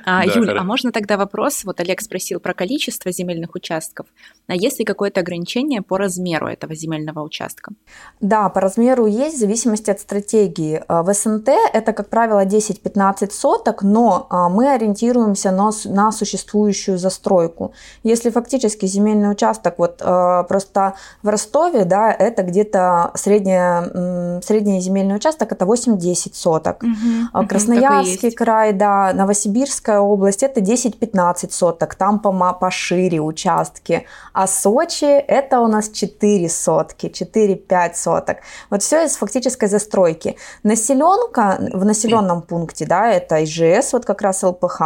А, 0.04 0.24
да, 0.26 0.32
Юль, 0.32 0.46
хорошо. 0.46 0.60
а 0.60 0.64
можно 0.64 0.92
тогда 0.92 1.16
вопрос? 1.16 1.64
Вот 1.64 1.80
Олег 1.80 2.00
спросил 2.00 2.40
про 2.40 2.54
количество 2.54 3.12
земельных 3.12 3.54
участков. 3.54 4.06
А 4.48 4.54
есть 4.54 4.78
ли 4.78 4.84
какое-то 4.84 5.20
ограничение 5.20 5.82
по 5.82 5.96
размеру 5.96 6.48
этого 6.48 6.74
земельного 6.74 7.22
участка? 7.22 7.72
Да, 8.20 8.48
по 8.48 8.60
размеру 8.60 9.06
есть, 9.06 9.36
в 9.36 9.40
зависимости 9.40 9.90
от 9.90 10.00
стратегии. 10.00 10.82
А, 10.88 11.02
в 11.02 11.12
СНТ 11.12 11.50
это, 11.72 11.92
как 11.92 12.08
правило, 12.08 12.44
10-15 12.44 13.30
соток, 13.30 13.82
но 13.82 14.26
а, 14.28 14.48
мы 14.48 14.72
ориентируемся 14.72 15.52
на, 15.52 15.70
на 15.84 16.10
существующую 16.10 16.98
застройку. 16.98 17.72
Если 18.02 18.30
фактически 18.40 18.87
земельный 18.87 19.31
участок, 19.31 19.74
вот 19.79 20.00
э, 20.00 20.44
просто 20.48 20.94
в 21.22 21.29
Ростове, 21.29 21.85
да, 21.85 22.11
это 22.12 22.42
где-то 22.42 23.12
средняя, 23.14 24.40
средний 24.42 24.81
земельный 24.81 25.16
участок, 25.16 25.53
это 25.53 25.64
8-10 25.64 26.35
соток. 26.35 26.83
Угу, 26.83 27.46
Красноярский 27.46 28.31
край, 28.31 28.72
да, 28.72 29.12
Новосибирская 29.12 30.00
область, 30.00 30.42
это 30.42 30.61
10-15 30.61 31.50
соток, 31.50 31.94
там 31.94 32.18
по 32.18 32.31
пошире 32.53 33.20
участки. 33.20 34.07
А 34.33 34.46
Сочи, 34.46 35.05
это 35.05 35.61
у 35.61 35.66
нас 35.66 35.90
4 35.90 36.48
сотки, 36.48 37.07
4-5 37.07 37.94
соток. 37.94 38.38
Вот 38.70 38.83
все 38.83 39.05
из 39.05 39.16
фактической 39.16 39.68
застройки. 39.68 40.37
Населенка 40.62 41.59
в 41.72 41.85
населенном 41.85 42.42
пункте, 42.42 42.87
да, 42.87 43.11
это 43.11 43.44
ИЖС, 43.44 43.92
вот 43.92 44.05
как 44.05 44.22
раз 44.22 44.42
ЛПХ, 44.42 44.83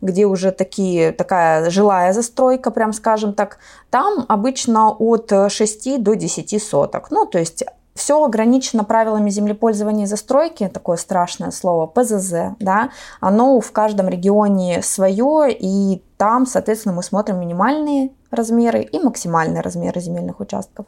где 0.00 0.26
уже 0.26 0.50
такие, 0.50 1.12
такая 1.12 1.70
жилая 1.70 2.12
застройка, 2.12 2.70
прям 2.70 2.87
прям 2.88 2.92
скажем 2.92 3.34
так, 3.34 3.58
там 3.90 4.24
обычно 4.28 4.90
от 4.90 5.30
6 5.48 6.02
до 6.02 6.14
10 6.14 6.62
соток. 6.62 7.10
Ну, 7.10 7.26
то 7.26 7.38
есть 7.38 7.64
все 7.94 8.24
ограничено 8.24 8.84
правилами 8.84 9.30
землепользования 9.30 10.04
и 10.04 10.06
застройки, 10.06 10.68
такое 10.68 10.96
страшное 10.96 11.50
слово, 11.50 11.86
ПЗЗ, 11.86 12.56
да, 12.60 12.90
оно 13.20 13.60
в 13.60 13.72
каждом 13.72 14.08
регионе 14.08 14.82
свое, 14.82 15.48
и 15.50 16.00
там, 16.16 16.46
соответственно, 16.46 16.94
мы 16.94 17.02
смотрим 17.02 17.40
минимальные 17.40 18.10
размеры 18.30 18.82
и 18.82 19.00
максимальные 19.00 19.62
размеры 19.62 20.00
земельных 20.00 20.40
участков. 20.40 20.86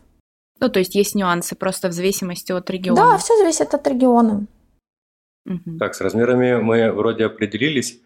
Ну, 0.60 0.68
то 0.68 0.78
есть 0.78 0.94
есть 0.94 1.14
нюансы 1.14 1.56
просто 1.56 1.88
в 1.88 1.92
зависимости 1.92 2.52
от 2.52 2.70
региона. 2.70 3.00
Да, 3.00 3.18
все 3.18 3.36
зависит 3.38 3.74
от 3.74 3.86
региона. 3.88 4.46
Так, 5.78 5.94
с 5.94 6.00
размерами 6.00 6.62
мы 6.62 6.92
вроде 6.92 7.24
определились. 7.24 8.00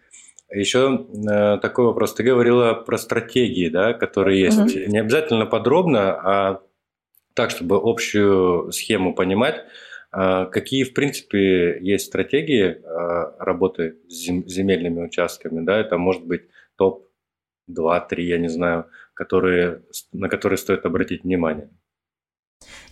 Еще 0.51 1.07
э, 1.09 1.57
такой 1.59 1.85
вопрос. 1.85 2.13
Ты 2.13 2.23
говорила 2.23 2.73
про 2.73 2.97
стратегии, 2.97 3.69
да, 3.69 3.93
которые 3.93 4.41
есть. 4.41 4.59
Mm-hmm. 4.59 4.87
Не 4.87 4.99
обязательно 4.99 5.45
подробно, 5.45 6.13
а 6.13 6.61
так, 7.33 7.49
чтобы 7.49 7.79
общую 7.81 8.71
схему 8.71 9.15
понимать. 9.15 9.65
Э, 10.15 10.45
какие, 10.45 10.83
в 10.83 10.93
принципе, 10.93 11.79
есть 11.81 12.05
стратегии 12.05 12.65
э, 12.65 13.35
работы 13.39 13.97
с 14.07 14.27
зем- 14.27 14.47
земельными 14.47 15.03
участками? 15.03 15.65
Да? 15.65 15.77
Это 15.79 15.97
может 15.97 16.25
быть 16.25 16.43
топ 16.77 17.07
2-3, 17.69 18.21
я 18.21 18.37
не 18.37 18.47
знаю, 18.47 18.85
которые, 19.13 19.81
на 20.11 20.29
которые 20.29 20.57
стоит 20.57 20.85
обратить 20.85 21.23
внимание. 21.23 21.69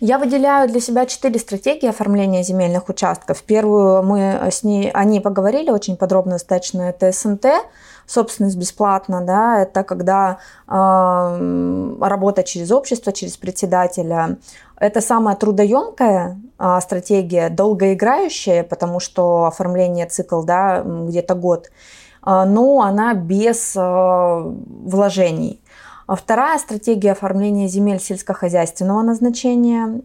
Я 0.00 0.18
выделяю 0.18 0.68
для 0.68 0.80
себя 0.80 1.06
четыре 1.06 1.38
стратегии 1.38 1.88
оформления 1.88 2.42
земельных 2.42 2.88
участков. 2.88 3.42
Первую 3.42 4.02
мы 4.02 4.48
с 4.50 4.62
ней, 4.62 4.90
о 4.90 5.04
ней 5.04 5.20
поговорили 5.20 5.70
очень 5.70 5.96
подробно 5.96 6.32
достаточно, 6.32 6.82
это 6.82 7.10
СНТ, 7.12 7.46
собственность 8.06 8.56
бесплатно, 8.56 9.22
да, 9.22 9.62
это 9.62 9.82
когда 9.82 10.38
э, 10.68 11.96
работа 12.00 12.42
через 12.42 12.70
общество, 12.70 13.12
через 13.12 13.36
председателя. 13.36 14.38
Это 14.78 15.00
самая 15.00 15.36
трудоемкая 15.36 16.40
э, 16.58 16.78
стратегия, 16.82 17.48
долгоиграющая, 17.48 18.64
потому 18.64 19.00
что 19.00 19.46
оформление 19.46 20.06
цикл, 20.06 20.42
да, 20.42 20.82
где-то 20.82 21.34
год, 21.34 21.70
э, 22.26 22.44
но 22.44 22.82
она 22.82 23.14
без 23.14 23.74
э, 23.76 23.80
вложений. 23.80 25.60
А 26.06 26.16
вторая 26.16 26.58
стратегия 26.58 27.12
оформления 27.12 27.66
земель 27.66 27.98
сельскохозяйственного 27.98 29.02
назначения. 29.02 30.02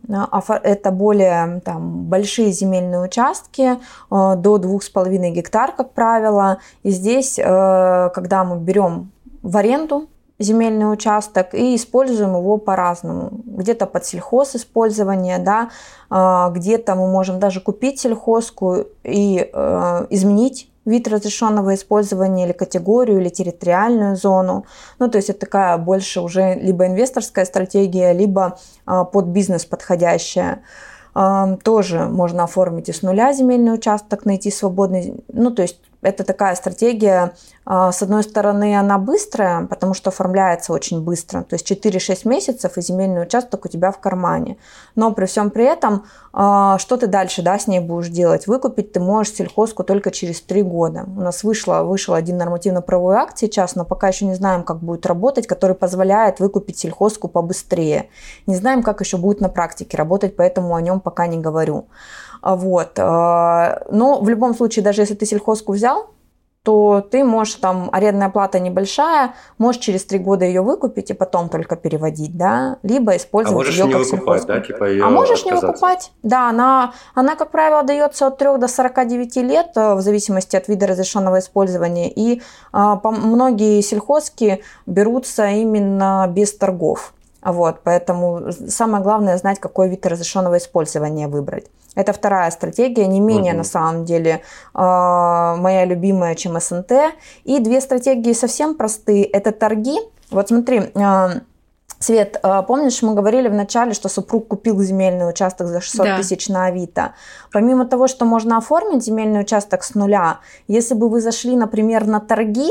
Это 0.64 0.92
более 0.92 1.60
там, 1.66 2.04
большие 2.06 2.52
земельные 2.52 3.02
участки, 3.02 3.74
э, 3.74 3.78
до 4.10 4.58
2,5 4.58 5.32
гектар, 5.32 5.74
как 5.76 5.94
правило. 5.94 6.60
И 6.84 6.92
здесь, 6.92 7.38
э, 7.38 8.10
когда 8.14 8.44
мы 8.46 8.58
берем 8.58 9.12
в 9.42 9.58
аренду 9.58 10.08
земельный 10.42 10.90
участок 10.90 11.54
и 11.54 11.76
используем 11.76 12.34
его 12.38 12.56
по-разному. 12.58 13.32
Где-то 13.46 13.86
под 13.86 14.06
сельхоз 14.06 14.56
использование, 14.56 15.38
да, 15.38 15.70
э, 16.10 16.54
где-то 16.54 16.96
мы 16.96 17.12
можем 17.12 17.40
даже 17.40 17.60
купить 17.60 18.00
сельхозку 18.00 18.86
и 19.04 19.38
изменить 20.10 20.72
вид 20.90 21.08
разрешенного 21.08 21.76
использования 21.76 22.46
или 22.46 22.52
категорию, 22.52 23.20
или 23.20 23.30
территориальную 23.30 24.16
зону. 24.16 24.66
Ну, 25.00 25.10
то 25.10 25.18
есть 25.18 25.30
это 25.30 25.42
такая 25.42 25.78
больше 25.78 26.22
уже 26.22 26.56
либо 26.56 26.88
инвесторская 26.88 27.46
стратегия, 27.46 28.12
либо 28.12 28.58
а, 28.86 29.06
под 29.06 29.26
бизнес 29.26 29.66
подходящая. 29.66 30.64
Тоже 31.64 32.06
можно 32.06 32.44
оформить 32.44 32.88
и 32.88 32.94
с 32.94 33.02
нуля 33.02 33.34
земельный 33.34 33.74
участок, 33.74 34.26
найти 34.26 34.52
свободный, 34.52 35.22
ну, 35.28 35.50
то 35.52 35.64
есть 35.64 35.82
это 36.02 36.24
такая 36.24 36.56
стратегия, 36.56 37.34
а, 37.66 37.92
с 37.92 38.02
одной 38.02 38.24
стороны, 38.24 38.78
она 38.78 38.98
быстрая, 38.98 39.68
потому 39.68 39.94
что 39.94 40.10
оформляется 40.10 40.74
очень 40.74 41.02
быстро, 41.02 41.44
то 41.44 41.54
есть 41.56 41.70
4-6 41.70 42.28
месяцев 42.28 42.78
и 42.78 42.82
земельный 42.82 43.24
участок 43.24 43.66
у 43.66 43.68
тебя 43.68 43.92
в 43.92 44.00
кармане. 44.00 44.58
Но 44.96 45.12
при 45.12 45.26
всем 45.26 45.50
при 45.52 45.66
этом, 45.66 46.06
а, 46.34 46.78
что 46.80 46.98
ты 46.98 47.08
дальше 47.08 47.42
да, 47.42 47.60
с 47.60 47.68
ней 47.68 47.80
будешь 47.80 48.10
делать? 48.10 48.48
Выкупить 48.48 48.94
ты 48.94 49.00
можешь 49.00 49.34
сельхозку 49.34 49.84
только 49.84 50.10
через 50.10 50.42
3 50.42 50.64
года. 50.64 51.06
У 51.06 51.22
нас 51.22 51.44
вышло, 51.44 51.84
вышел 51.84 52.14
один 52.14 52.38
нормативно-правовой 52.38 53.18
акт 53.18 53.38
сейчас, 53.38 53.76
но 53.76 53.86
пока 53.86 54.08
еще 54.08 54.26
не 54.26 54.36
знаем, 54.36 54.64
как 54.64 54.80
будет 54.80 55.06
работать, 55.06 55.48
который 55.48 55.76
позволяет 55.76 56.40
выкупить 56.40 56.80
сельхозку 56.80 57.28
побыстрее. 57.28 58.10
Не 58.48 58.56
знаем, 58.56 58.84
как 58.84 59.02
еще 59.02 59.18
будет 59.18 59.42
на 59.42 59.50
практике 59.50 59.98
работать, 59.98 60.36
поэтому 60.36 60.76
о 60.76 60.82
нем 60.82 61.02
пока 61.02 61.28
не 61.28 61.38
говорю. 61.38 61.86
А, 62.42 62.56
вот. 62.56 62.98
А, 62.98 63.84
но 63.92 64.20
в 64.22 64.30
любом 64.30 64.56
случае, 64.56 64.84
даже 64.84 65.02
если 65.02 65.16
ты 65.16 65.26
сельхозку 65.26 65.74
взял, 65.74 66.10
то 66.64 67.02
ты 67.10 67.24
можешь, 67.24 67.56
там, 67.56 67.90
арендная 67.92 68.30
плата 68.30 68.60
небольшая, 68.60 69.34
можешь 69.58 69.82
через 69.82 70.06
три 70.06 70.20
года 70.20 70.46
ее 70.46 70.62
выкупить 70.62 71.10
и 71.10 71.14
потом 71.14 71.48
только 71.50 71.76
переводить, 71.76 72.38
да, 72.38 72.78
либо 72.84 73.16
использовать 73.16 73.68
а 73.68 73.72
ее 73.72 73.86
не 73.86 73.94
как 73.94 74.02
выкупать, 74.04 74.46
да, 74.46 74.60
типа 74.60 74.84
ее 74.84 75.04
А 75.04 75.10
можешь 75.10 75.46
не 75.46 75.54
выкупать, 75.54 76.12
да, 76.22 76.50
она, 76.50 76.94
она, 77.16 77.36
как 77.36 77.52
правило, 77.52 77.84
дается 77.84 78.28
от 78.28 78.38
3 78.38 78.58
до 78.58 78.68
49 78.68 79.38
лет, 79.38 79.72
э, 79.76 79.96
в 79.96 80.02
зависимости 80.02 80.58
от 80.58 80.68
вида 80.68 80.86
разрешенного 80.86 81.40
использования, 81.40 82.12
и 82.12 82.42
а, 82.74 83.00
многие 83.04 83.82
сельхозки 83.82 84.62
берутся 84.86 85.48
именно 85.48 86.28
без 86.30 86.54
торгов, 86.56 87.14
вот, 87.44 87.82
поэтому 87.84 88.52
самое 88.68 89.04
главное 89.04 89.38
знать, 89.38 89.60
какой 89.60 89.90
вид 89.90 90.06
разрешенного 90.06 90.58
использования 90.58 91.28
выбрать. 91.28 91.68
Это 91.96 92.14
вторая 92.14 92.52
стратегия, 92.52 93.08
не 93.08 93.20
менее 93.20 93.54
угу. 93.54 93.60
на 93.60 93.64
самом 93.64 94.06
деле 94.06 94.42
а, 94.74 95.56
моя 95.56 95.86
любимая, 95.86 96.36
чем 96.36 96.60
СНТ. 96.60 96.92
И 97.46 97.60
две 97.60 97.82
стратегии 97.82 98.34
совсем 98.34 98.76
простые. 98.76 99.24
Это 99.24 99.52
торги. 99.52 99.98
Вот 100.32 100.50
смотри, 100.50 100.92
а, 100.96 101.42
Свет, 102.00 102.40
а, 102.44 102.62
помнишь, 102.62 103.02
мы 103.02 103.14
говорили 103.14 103.50
в 103.50 103.54
начале, 103.54 103.94
что 103.94 104.08
супруг 104.08 104.48
купил 104.48 104.82
земельный 104.82 105.28
участок 105.28 105.68
за 105.68 105.82
600 105.82 106.06
да. 106.06 106.18
тысяч 106.18 106.48
на 106.48 106.68
Авито. 106.68 107.14
Помимо 107.52 107.86
того, 107.86 108.08
что 108.08 108.24
можно 108.24 108.58
оформить 108.58 109.04
земельный 109.04 109.42
участок 109.42 109.84
с 109.84 109.96
нуля, 109.96 110.40
если 110.68 110.94
бы 110.94 111.10
вы 111.10 111.20
зашли, 111.20 111.58
например, 111.58 112.08
на 112.08 112.22
торги, 112.22 112.70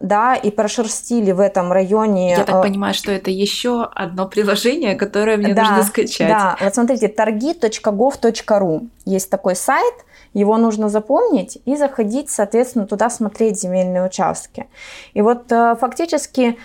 да, 0.00 0.34
и 0.34 0.50
прошерстили 0.50 1.30
в 1.32 1.40
этом 1.40 1.72
районе. 1.72 2.30
Я 2.30 2.44
так 2.44 2.56
э, 2.56 2.62
понимаю, 2.62 2.94
что 2.94 3.12
это 3.12 3.30
еще 3.30 3.84
одно 3.94 4.26
приложение, 4.26 4.96
которое 4.96 5.36
мне 5.36 5.54
да, 5.54 5.62
нужно 5.62 5.84
скачать. 5.84 6.28
Да, 6.28 6.56
вот 6.60 6.74
смотрите, 6.74 7.08
торги.gov.ru 7.08 8.88
есть 9.04 9.30
такой 9.30 9.54
сайт, 9.54 9.94
его 10.32 10.56
нужно 10.56 10.88
запомнить 10.88 11.58
и 11.64 11.76
заходить, 11.76 12.28
соответственно, 12.28 12.86
туда 12.86 13.08
смотреть 13.08 13.60
земельные 13.60 14.04
участки. 14.04 14.66
И 15.12 15.22
вот 15.22 15.50
э, 15.52 15.76
фактически 15.80 16.58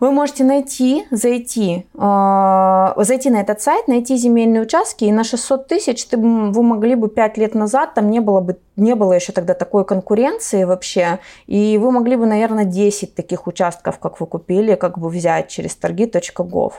вы 0.00 0.12
можете 0.12 0.44
найти, 0.44 1.06
зайти, 1.10 1.86
э, 1.94 2.92
зайти 2.96 3.30
на 3.30 3.40
этот 3.40 3.60
сайт, 3.60 3.88
найти 3.88 4.16
земельные 4.16 4.62
участки, 4.62 5.04
и 5.04 5.12
на 5.12 5.24
600 5.24 5.66
тысяч 5.66 6.04
ты, 6.06 6.16
вы 6.16 6.62
могли 6.62 6.94
бы 6.94 7.08
5 7.08 7.36
лет 7.38 7.54
назад, 7.54 7.94
там 7.94 8.10
не 8.10 8.20
было 8.20 8.40
бы 8.40 8.58
не 8.76 8.94
было 8.94 9.12
еще 9.12 9.32
тогда 9.32 9.54
такой 9.54 9.84
конкуренции 9.84 10.62
вообще, 10.62 11.18
и 11.48 11.78
вы 11.78 11.90
могли 11.90 12.14
бы, 12.14 12.26
наверное, 12.26 12.64
10 12.64 13.16
таких 13.16 13.48
участков, 13.48 13.98
как 13.98 14.20
вы 14.20 14.26
купили, 14.26 14.76
как 14.76 14.98
бы 14.98 15.08
взять 15.08 15.48
через 15.48 15.74
торги.gov. 15.74 16.74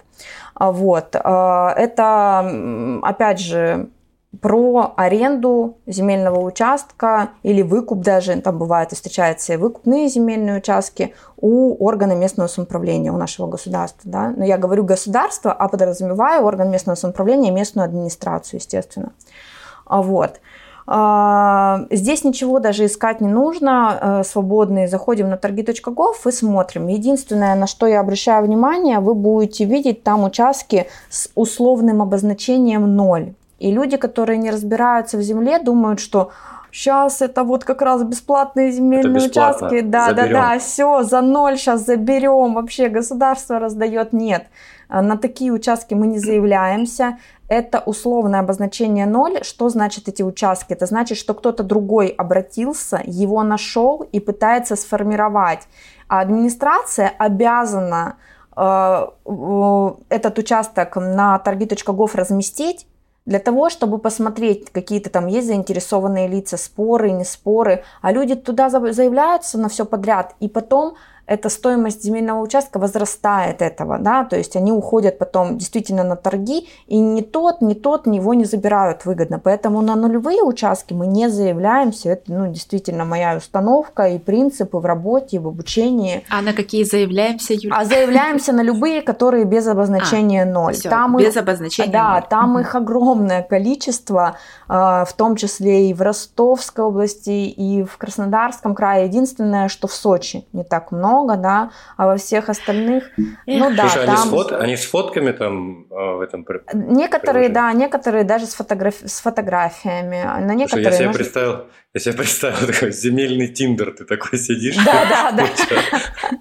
А 0.54 0.72
вот. 0.72 1.16
Э, 1.16 1.74
это, 1.76 3.00
опять 3.04 3.40
же, 3.40 3.90
про 4.42 4.94
аренду 4.96 5.78
земельного 5.88 6.40
участка 6.40 7.30
или 7.42 7.64
выкуп 7.64 8.02
даже, 8.02 8.40
там 8.42 8.60
бывает 8.60 8.92
встречаются 8.92 9.58
выкупные 9.58 10.08
земельные 10.08 10.58
участки 10.58 11.16
у 11.38 11.84
органа 11.84 12.14
местного 12.14 12.48
самоуправления, 12.48 13.12
у 13.12 13.18
нашего 13.18 13.48
государства. 13.48 14.02
Да? 14.04 14.34
Но 14.36 14.46
я 14.46 14.58
говорю 14.58 14.84
государство, 14.84 15.52
а 15.52 15.68
подразумеваю 15.68 16.46
орган 16.46 16.70
местного 16.70 16.96
самоуправления 16.96 17.50
и 17.50 17.54
местную 17.54 17.86
администрацию, 17.86 18.60
естественно. 18.60 19.14
Вот. 19.88 20.40
А, 20.92 21.86
здесь 21.92 22.24
ничего 22.24 22.60
даже 22.60 22.86
искать 22.86 23.22
не 23.22 23.28
нужно, 23.28 24.00
э, 24.02 24.24
свободные. 24.24 24.88
Заходим 24.88 25.30
на 25.30 25.38
торги.gov 25.38 26.16
и 26.28 26.32
смотрим. 26.32 26.88
Единственное, 26.88 27.56
на 27.56 27.68
что 27.68 27.86
я 27.86 28.00
обращаю 28.00 28.44
внимание, 28.46 29.00
вы 29.00 29.14
будете 29.14 29.66
видеть 29.66 30.04
там 30.04 30.24
участки 30.24 30.88
с 31.10 31.30
условным 31.36 32.02
обозначением 32.02 32.96
0. 32.96 33.34
И 33.60 33.72
люди, 33.72 33.98
которые 33.98 34.38
не 34.38 34.52
разбираются 34.52 35.18
в 35.18 35.22
земле, 35.22 35.60
думают, 35.60 36.00
что 36.00 36.32
сейчас 36.72 37.22
это 37.22 37.44
вот 37.44 37.66
как 37.66 37.82
раз 37.82 38.04
бесплатные 38.04 38.72
земельные 38.72 39.28
участки. 39.28 39.82
Да, 39.82 40.10
заберем. 40.10 40.34
да, 40.34 40.54
да, 40.54 40.60
все, 40.60 41.04
за 41.04 41.22
ноль 41.22 41.58
сейчас 41.58 41.86
заберем. 41.86 42.54
Вообще 42.54 42.90
государство 42.90 43.60
раздает. 43.60 44.14
Нет. 44.14 44.48
На 44.90 45.18
такие 45.18 45.52
участки 45.52 45.94
мы 45.94 46.08
не 46.08 46.20
заявляемся. 46.20 47.18
Это 47.48 47.80
условное 47.80 48.40
обозначение 48.40 49.06
ноль. 49.06 49.44
Что 49.44 49.70
значит 49.70 50.08
эти 50.08 50.24
участки? 50.24 50.74
Это 50.74 50.86
значит, 50.86 51.18
что 51.18 51.34
кто-то 51.34 51.64
другой 51.64 52.08
обратился, 52.08 53.02
его 53.06 53.44
нашел 53.44 54.08
и 54.12 54.20
пытается 54.20 54.76
сформировать. 54.76 55.68
А 56.08 56.22
администрация 56.22 57.12
обязана 57.18 58.16
э, 58.56 59.08
этот 60.10 60.40
участок 60.40 60.96
на 60.96 61.42
target.gov 61.44 62.12
разместить 62.16 62.88
для 63.26 63.40
того, 63.40 63.70
чтобы 63.70 64.00
посмотреть, 64.00 64.70
какие-то 64.72 65.10
там 65.10 65.28
есть 65.28 65.48
заинтересованные 65.48 66.28
лица, 66.28 66.58
споры, 66.58 67.12
не 67.12 67.26
споры, 67.26 67.84
а 68.02 68.12
люди 68.12 68.36
туда 68.36 68.70
заявляются 68.70 69.58
на 69.58 69.70
все 69.70 69.86
подряд, 69.86 70.36
и 70.40 70.48
потом 70.48 70.96
эта 71.30 71.50
стоимость 71.50 72.04
земельного 72.04 72.42
участка 72.42 72.80
возрастает 72.80 73.62
этого, 73.62 74.00
да, 74.00 74.26
то 74.26 74.36
есть 74.36 74.56
они 74.56 74.72
уходят 74.72 75.20
потом 75.20 75.60
действительно 75.60 76.04
на 76.04 76.16
торги, 76.16 76.68
и 76.88 76.98
ни 77.00 77.22
тот, 77.22 77.62
ни 77.62 77.76
тот 77.76 78.08
его 78.08 78.34
не 78.34 78.46
забирают 78.46 79.06
выгодно. 79.06 79.38
Поэтому 79.38 79.82
на 79.82 79.96
нулевые 79.96 80.42
участки 80.42 80.94
мы 80.94 81.06
не 81.06 81.30
заявляемся, 81.30 82.10
это 82.10 82.34
ну, 82.34 82.52
действительно 82.52 83.06
моя 83.06 83.38
установка 83.38 84.08
и 84.08 84.18
принципы 84.18 84.80
в 84.80 84.86
работе, 84.86 85.40
в 85.40 85.48
обучении. 85.48 86.26
А 86.30 86.42
на 86.42 86.54
какие 86.54 86.84
заявляемся, 86.84 87.54
Юля? 87.54 87.76
А 87.78 87.86
заявляемся 87.86 88.52
на 88.52 88.64
любые, 88.64 89.04
которые 89.04 89.46
без 89.46 89.68
обозначения 89.68 90.44
а, 90.44 90.46
ноль. 90.46 90.74
Все, 90.74 90.90
там 90.90 91.16
без 91.16 91.36
их, 91.36 91.44
обозначения 91.44 91.92
Да, 91.92 92.14
0. 92.16 92.24
там 92.28 92.60
их 92.60 92.74
огромное 92.74 93.44
количество, 93.44 94.38
а, 94.68 95.06
в 95.06 95.14
том 95.14 95.36
числе 95.36 95.92
и 95.92 95.94
в 95.94 96.02
Ростовской 96.02 96.84
области, 96.84 97.30
и 97.30 97.84
в 97.84 97.98
Краснодарском 97.98 98.74
крае. 98.74 99.06
Единственное, 99.06 99.68
что 99.68 99.88
в 99.88 99.94
Сочи 99.94 100.48
не 100.54 100.64
так 100.64 100.92
много, 100.92 101.19
много, 101.20 101.38
да, 101.38 101.72
а 101.98 102.08
во 102.08 102.18
всех 102.18 102.50
остальных, 102.50 103.04
ну 103.46 103.76
да, 103.76 103.90
Слушай, 103.90 104.06
там... 104.06 104.16
Они 104.16 104.26
с, 104.26 104.30
фот... 104.30 104.52
они 104.52 104.78
с 104.78 104.86
фотками 104.86 105.32
там 105.32 105.86
а, 105.92 106.16
в 106.16 106.22
этом 106.22 106.46
Некоторые, 106.74 107.50
да, 107.50 107.72
некоторые 107.74 108.24
даже 108.24 108.46
с, 108.46 108.56
фотограф... 108.56 108.96
с 109.06 109.22
фотографиями. 109.22 110.24
На 110.24 110.54
некоторые 110.54 110.68
Слушай, 110.68 110.84
я 110.86 110.92
себе 110.92 111.08
может... 111.08 111.22
представил, 111.22 111.66
я 112.00 112.04
себе 112.04 112.16
представил 112.16 112.66
такой 112.66 112.92
земельный 112.94 113.50
тиндер, 113.50 113.92
ты 113.92 114.06
такой 114.06 114.40
сидишь 114.40 114.78
да, 114.78 115.06
да, 115.06 115.32
да. 115.32 115.48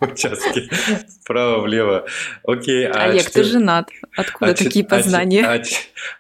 в 0.01 0.13
участке 0.13 0.69
вправо-влево. 1.23 2.07
Окей. 2.47 2.87
А 2.87 3.05
Олег, 3.05 3.25
четвер... 3.25 3.45
ты 3.45 3.51
женат. 3.51 3.89
Откуда 4.17 4.53
а 4.53 4.55
такие 4.55 4.85
а 4.85 4.89
познания? 4.89 5.45
А, 5.45 5.61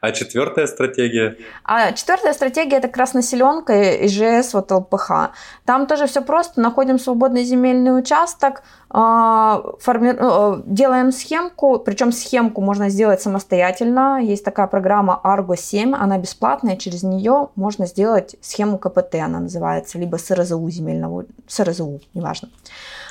а 0.00 0.12
четвертая 0.12 0.66
стратегия? 0.66 1.38
А 1.62 1.92
четвертая 1.92 2.32
стратегия 2.32 2.78
это 2.78 2.88
как 2.88 2.96
раз 2.96 3.14
населенка 3.14 4.04
ИЖС, 4.06 4.54
вот 4.54 4.70
ЛПХ. 4.72 5.30
Там 5.64 5.86
тоже 5.86 6.06
все 6.08 6.20
просто. 6.20 6.60
Находим 6.60 6.98
свободный 6.98 7.44
земельный 7.44 7.96
участок, 7.96 8.62
а, 8.87 8.87
форми... 8.90 10.14
Э, 10.18 10.62
делаем 10.64 11.12
схемку, 11.12 11.78
причем 11.78 12.10
схемку 12.10 12.60
можно 12.62 12.88
сделать 12.88 13.20
самостоятельно. 13.20 14.20
Есть 14.22 14.44
такая 14.44 14.66
программа 14.66 15.20
Argo 15.22 15.56
7, 15.56 15.94
она 15.94 16.18
бесплатная, 16.18 16.76
через 16.76 17.02
нее 17.02 17.48
можно 17.54 17.86
сделать 17.86 18.36
схему 18.40 18.78
КПТ, 18.78 19.16
она 19.16 19.40
называется, 19.40 19.98
либо 19.98 20.16
СРЗУ 20.16 20.68
земельного, 20.70 21.26
СРЗУ, 21.46 22.00
неважно. 22.14 22.48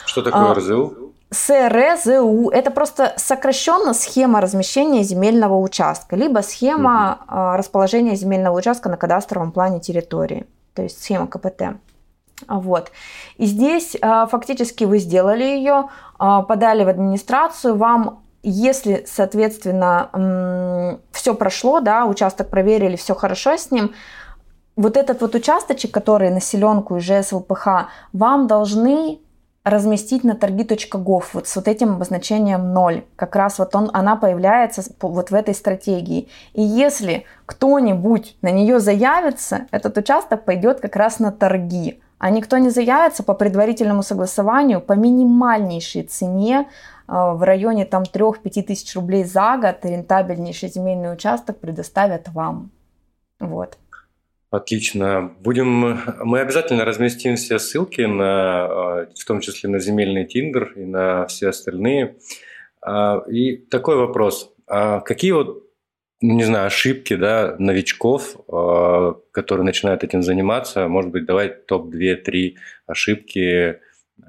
Что 0.05 0.23
такое 0.23 0.51
а, 0.51 0.53
РЗУ? 0.55 1.13
СРЗУ– 1.29 2.49
это 2.53 2.71
просто 2.71 3.13
сокращенно 3.17 3.93
схема 3.93 4.41
размещения 4.41 5.03
земельного 5.03 5.59
участка, 5.59 6.15
либо 6.15 6.39
схема 6.39 7.19
угу. 7.27 7.57
расположения 7.57 8.15
земельного 8.15 8.57
участка 8.57 8.89
на 8.89 8.97
кадастровом 8.97 9.51
плане 9.51 9.79
территории, 9.79 10.47
то 10.73 10.81
есть 10.81 11.03
схема 11.03 11.27
КПТ. 11.27 11.77
Вот. 12.47 12.91
И 13.37 13.45
здесь 13.45 13.95
а, 14.01 14.27
фактически 14.27 14.83
вы 14.83 14.99
сделали 14.99 15.43
ее, 15.43 15.89
а, 16.19 16.43
подали 16.43 16.83
в 16.83 16.89
администрацию, 16.89 17.75
вам 17.75 18.23
если, 18.43 19.03
соответственно, 19.07 20.99
все 21.11 21.33
прошло, 21.33 21.81
да, 21.81 22.05
участок 22.05 22.49
проверили, 22.49 22.95
все 22.95 23.13
хорошо 23.13 23.57
с 23.57 23.71
ним, 23.71 23.93
вот 24.77 24.95
этот 24.95 25.21
вот 25.21 25.35
участочек, 25.35 25.91
который 25.91 26.29
населенку 26.29 26.97
ИЖС 26.99 27.33
ЛПХ, 27.33 27.89
вам 28.13 28.47
должны 28.47 29.19
разместить 29.65 30.23
на 30.23 30.35
торги.gov 30.35 31.23
вот 31.33 31.47
с 31.47 31.55
вот 31.57 31.67
этим 31.67 31.95
обозначением 31.95 32.71
0. 32.73 33.03
Как 33.17 33.35
раз 33.35 33.59
вот 33.59 33.75
он, 33.75 33.89
она 33.91 34.15
появляется 34.15 34.83
вот 35.01 35.29
в 35.29 35.33
этой 35.33 35.53
стратегии. 35.53 36.29
И 36.53 36.61
если 36.61 37.25
кто-нибудь 37.45 38.37
на 38.41 38.51
нее 38.51 38.79
заявится, 38.79 39.67
этот 39.71 39.97
участок 39.97 40.45
пойдет 40.45 40.79
как 40.79 40.95
раз 40.95 41.19
на 41.19 41.33
торги 41.33 41.99
а 42.19 42.29
никто 42.29 42.57
не 42.57 42.69
заявится 42.69 43.23
по 43.23 43.33
предварительному 43.33 44.03
согласованию 44.03 44.81
по 44.81 44.93
минимальнейшей 44.93 46.03
цене 46.03 46.67
а, 47.07 47.33
в 47.33 47.43
районе 47.43 47.85
там 47.85 48.03
3-5 48.03 48.63
тысяч 48.63 48.95
рублей 48.95 49.23
за 49.23 49.57
год 49.57 49.77
рентабельнейший 49.83 50.69
земельный 50.69 51.13
участок 51.13 51.59
предоставят 51.59 52.29
вам. 52.29 52.71
Вот. 53.39 53.77
Отлично. 54.49 55.33
Будем, 55.41 55.99
мы 56.23 56.39
обязательно 56.39 56.85
разместим 56.85 57.35
все 57.35 57.59
ссылки 57.59 58.01
на, 58.01 58.65
а, 58.65 59.07
в 59.15 59.25
том 59.25 59.39
числе 59.39 59.69
на 59.69 59.79
земельный 59.79 60.25
Тиндер 60.25 60.73
и 60.75 60.85
на 60.85 61.27
все 61.27 61.49
остальные. 61.49 62.17
А, 62.81 63.23
и 63.29 63.57
такой 63.57 63.97
вопрос. 63.97 64.53
Какие 64.65 65.31
вот 65.31 65.66
ну, 66.21 66.33
не 66.33 66.43
знаю, 66.43 66.67
ошибки, 66.67 67.15
да, 67.15 67.55
новичков, 67.59 68.35
э, 68.47 69.13
которые 69.31 69.65
начинают 69.65 70.03
этим 70.03 70.23
заниматься. 70.23 70.87
Может 70.87 71.11
быть, 71.11 71.25
давай 71.25 71.49
топ-2-3 71.49 72.55
ошибки, 72.87 73.79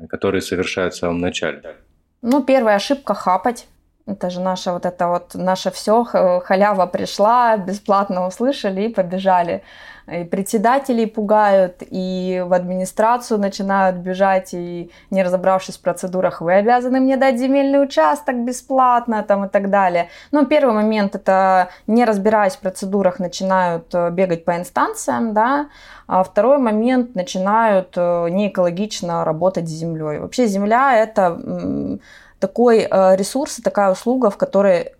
которые 0.08 0.42
совершают 0.42 0.94
в 0.94 0.98
самом 0.98 1.18
начале. 1.20 1.76
Ну, 2.20 2.44
первая 2.44 2.76
ошибка– 2.76 3.14
хапать. 3.14 3.66
Это 4.08 4.30
же 4.30 4.40
наша 4.40 4.72
вот 4.72 4.86
это 4.86 5.08
вот, 5.08 5.34
наше 5.34 5.70
все, 5.70 6.04
халява 6.04 6.86
пришла, 6.86 7.56
бесплатно 7.58 8.26
услышали 8.26 8.82
и 8.82 8.88
побежали 8.88 9.62
и 10.10 10.24
председателей 10.24 11.06
пугают, 11.06 11.82
и 11.82 12.42
в 12.46 12.54
администрацию 12.54 13.38
начинают 13.38 13.96
бежать, 13.96 14.54
и 14.54 14.90
не 15.10 15.22
разобравшись 15.22 15.76
в 15.76 15.82
процедурах, 15.82 16.40
вы 16.40 16.54
обязаны 16.54 17.00
мне 17.00 17.16
дать 17.16 17.38
земельный 17.38 17.82
участок 17.82 18.36
бесплатно, 18.36 19.22
там 19.22 19.44
и 19.44 19.48
так 19.48 19.70
далее. 19.70 20.08
Но 20.32 20.46
первый 20.46 20.74
момент 20.74 21.14
это, 21.14 21.68
не 21.86 22.04
разбираясь 22.04 22.56
в 22.56 22.60
процедурах, 22.60 23.18
начинают 23.18 23.94
э, 23.94 24.10
бегать 24.10 24.44
по 24.44 24.56
инстанциям, 24.56 25.34
да, 25.34 25.68
а 26.06 26.22
второй 26.22 26.58
момент 26.58 27.14
начинают 27.14 27.92
э, 27.96 28.28
неэкологично 28.30 29.24
работать 29.24 29.68
с 29.68 29.72
землей. 29.72 30.20
Вообще 30.20 30.46
земля 30.46 30.96
это 30.96 31.98
такой 32.38 32.80
э, 32.80 33.16
ресурс 33.16 33.58
и 33.58 33.62
такая 33.62 33.90
услуга, 33.90 34.30
в 34.30 34.36
которой 34.36 34.92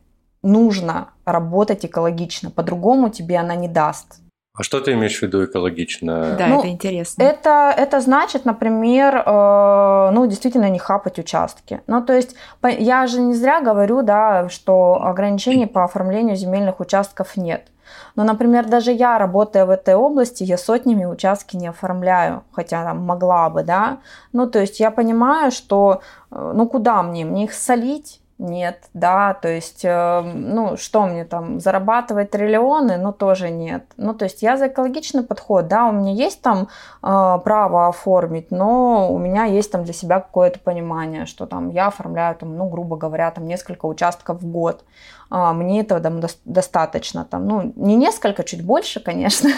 нужно 0.42 1.10
работать 1.24 1.84
экологично, 1.84 2.50
по-другому 2.50 3.10
тебе 3.10 3.38
она 3.38 3.54
не 3.54 3.68
даст. 3.68 4.20
А 4.58 4.64
что 4.64 4.80
ты 4.80 4.92
имеешь 4.94 5.16
в 5.16 5.22
виду 5.22 5.44
экологично? 5.44 6.34
Да, 6.36 6.48
ну, 6.48 6.58
это 6.58 6.68
интересно. 6.68 7.22
Это, 7.22 7.72
это 7.76 8.00
значит, 8.00 8.44
например, 8.44 9.22
э, 9.24 10.10
ну, 10.12 10.26
действительно 10.26 10.68
не 10.68 10.80
хапать 10.80 11.20
участки. 11.20 11.80
Ну, 11.86 12.04
то 12.04 12.12
есть, 12.12 12.34
я 12.64 13.06
же 13.06 13.20
не 13.20 13.34
зря 13.34 13.60
говорю, 13.60 14.02
да, 14.02 14.48
что 14.48 15.00
ограничений 15.00 15.66
по 15.66 15.84
оформлению 15.84 16.34
земельных 16.34 16.80
участков 16.80 17.36
нет. 17.36 17.68
Но, 18.16 18.24
например, 18.24 18.66
даже 18.66 18.92
я, 18.92 19.18
работая 19.18 19.66
в 19.66 19.70
этой 19.70 19.94
области, 19.94 20.44
я 20.44 20.58
сотнями 20.58 21.04
участки 21.04 21.56
не 21.56 21.68
оформляю, 21.68 22.44
хотя 22.52 22.84
там 22.84 23.04
могла 23.04 23.50
бы, 23.50 23.62
да. 23.62 23.98
Ну, 24.32 24.48
то 24.48 24.58
есть 24.60 24.80
я 24.80 24.90
понимаю, 24.90 25.50
что, 25.50 26.00
э, 26.30 26.52
ну, 26.54 26.68
куда 26.68 27.02
мне? 27.02 27.24
Мне 27.24 27.44
их 27.44 27.52
солить? 27.52 28.20
нет, 28.38 28.84
да, 28.94 29.34
то 29.34 29.48
есть, 29.48 29.84
э, 29.84 30.20
ну, 30.22 30.76
что 30.76 31.06
мне 31.06 31.24
там, 31.24 31.58
зарабатывать 31.60 32.30
триллионы, 32.30 32.96
ну, 32.96 33.12
тоже 33.12 33.50
нет. 33.50 33.84
Ну, 33.96 34.14
то 34.14 34.24
есть 34.26 34.42
я 34.42 34.56
за 34.56 34.68
экологичный 34.68 35.24
подход, 35.24 35.66
да, 35.66 35.86
у 35.86 35.92
меня 35.92 36.12
есть 36.12 36.40
там 36.40 36.68
э, 37.02 37.38
право 37.42 37.88
оформить, 37.88 38.52
но 38.52 39.12
у 39.12 39.18
меня 39.18 39.44
есть 39.44 39.72
там 39.72 39.82
для 39.82 39.92
себя 39.92 40.20
какое-то 40.20 40.60
понимание, 40.60 41.26
что 41.26 41.46
там 41.46 41.70
я 41.70 41.88
оформляю 41.88 42.36
там, 42.36 42.56
ну, 42.56 42.68
грубо 42.68 42.96
говоря, 42.96 43.30
там 43.32 43.44
несколько 43.46 43.86
участков 43.86 44.40
в 44.40 44.46
год 44.46 44.84
мне 45.30 45.80
этого 45.80 46.00
там, 46.00 46.20
достаточно. 46.44 47.24
Там, 47.24 47.46
ну, 47.46 47.72
не 47.76 47.96
несколько, 47.96 48.44
чуть 48.44 48.64
больше, 48.64 49.00
конечно. 49.00 49.50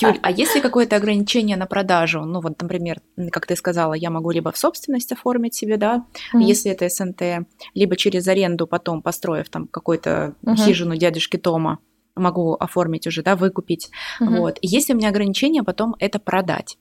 Юль, 0.00 0.18
а 0.22 0.30
есть 0.30 0.54
ли 0.54 0.60
какое-то 0.60 0.96
ограничение 0.96 1.56
на 1.56 1.66
продажу? 1.66 2.22
Ну, 2.22 2.40
вот, 2.40 2.60
например, 2.60 3.00
как 3.30 3.46
ты 3.46 3.54
сказала, 3.56 3.94
я 3.94 4.10
могу 4.10 4.30
либо 4.30 4.50
в 4.50 4.58
собственность 4.58 5.12
оформить 5.12 5.54
себе, 5.54 5.76
да, 5.76 6.04
mm-hmm. 6.34 6.42
если 6.42 6.72
это 6.72 6.88
СНТ, 6.88 7.46
либо 7.74 7.96
через 7.96 8.26
аренду 8.26 8.66
потом, 8.66 9.02
построив 9.02 9.48
там 9.48 9.68
какую-то 9.68 10.34
mm-hmm. 10.42 10.56
хижину 10.56 10.96
дядюшки 10.96 11.36
Тома, 11.36 11.78
могу 12.16 12.54
оформить 12.54 13.06
уже, 13.06 13.22
да, 13.22 13.36
выкупить. 13.36 13.90
Mm-hmm. 14.20 14.38
Вот. 14.38 14.58
Если 14.62 14.92
у 14.92 14.96
меня 14.96 15.10
ограничение, 15.10 15.62
потом 15.62 15.94
это 15.98 16.18
продать. 16.18 16.76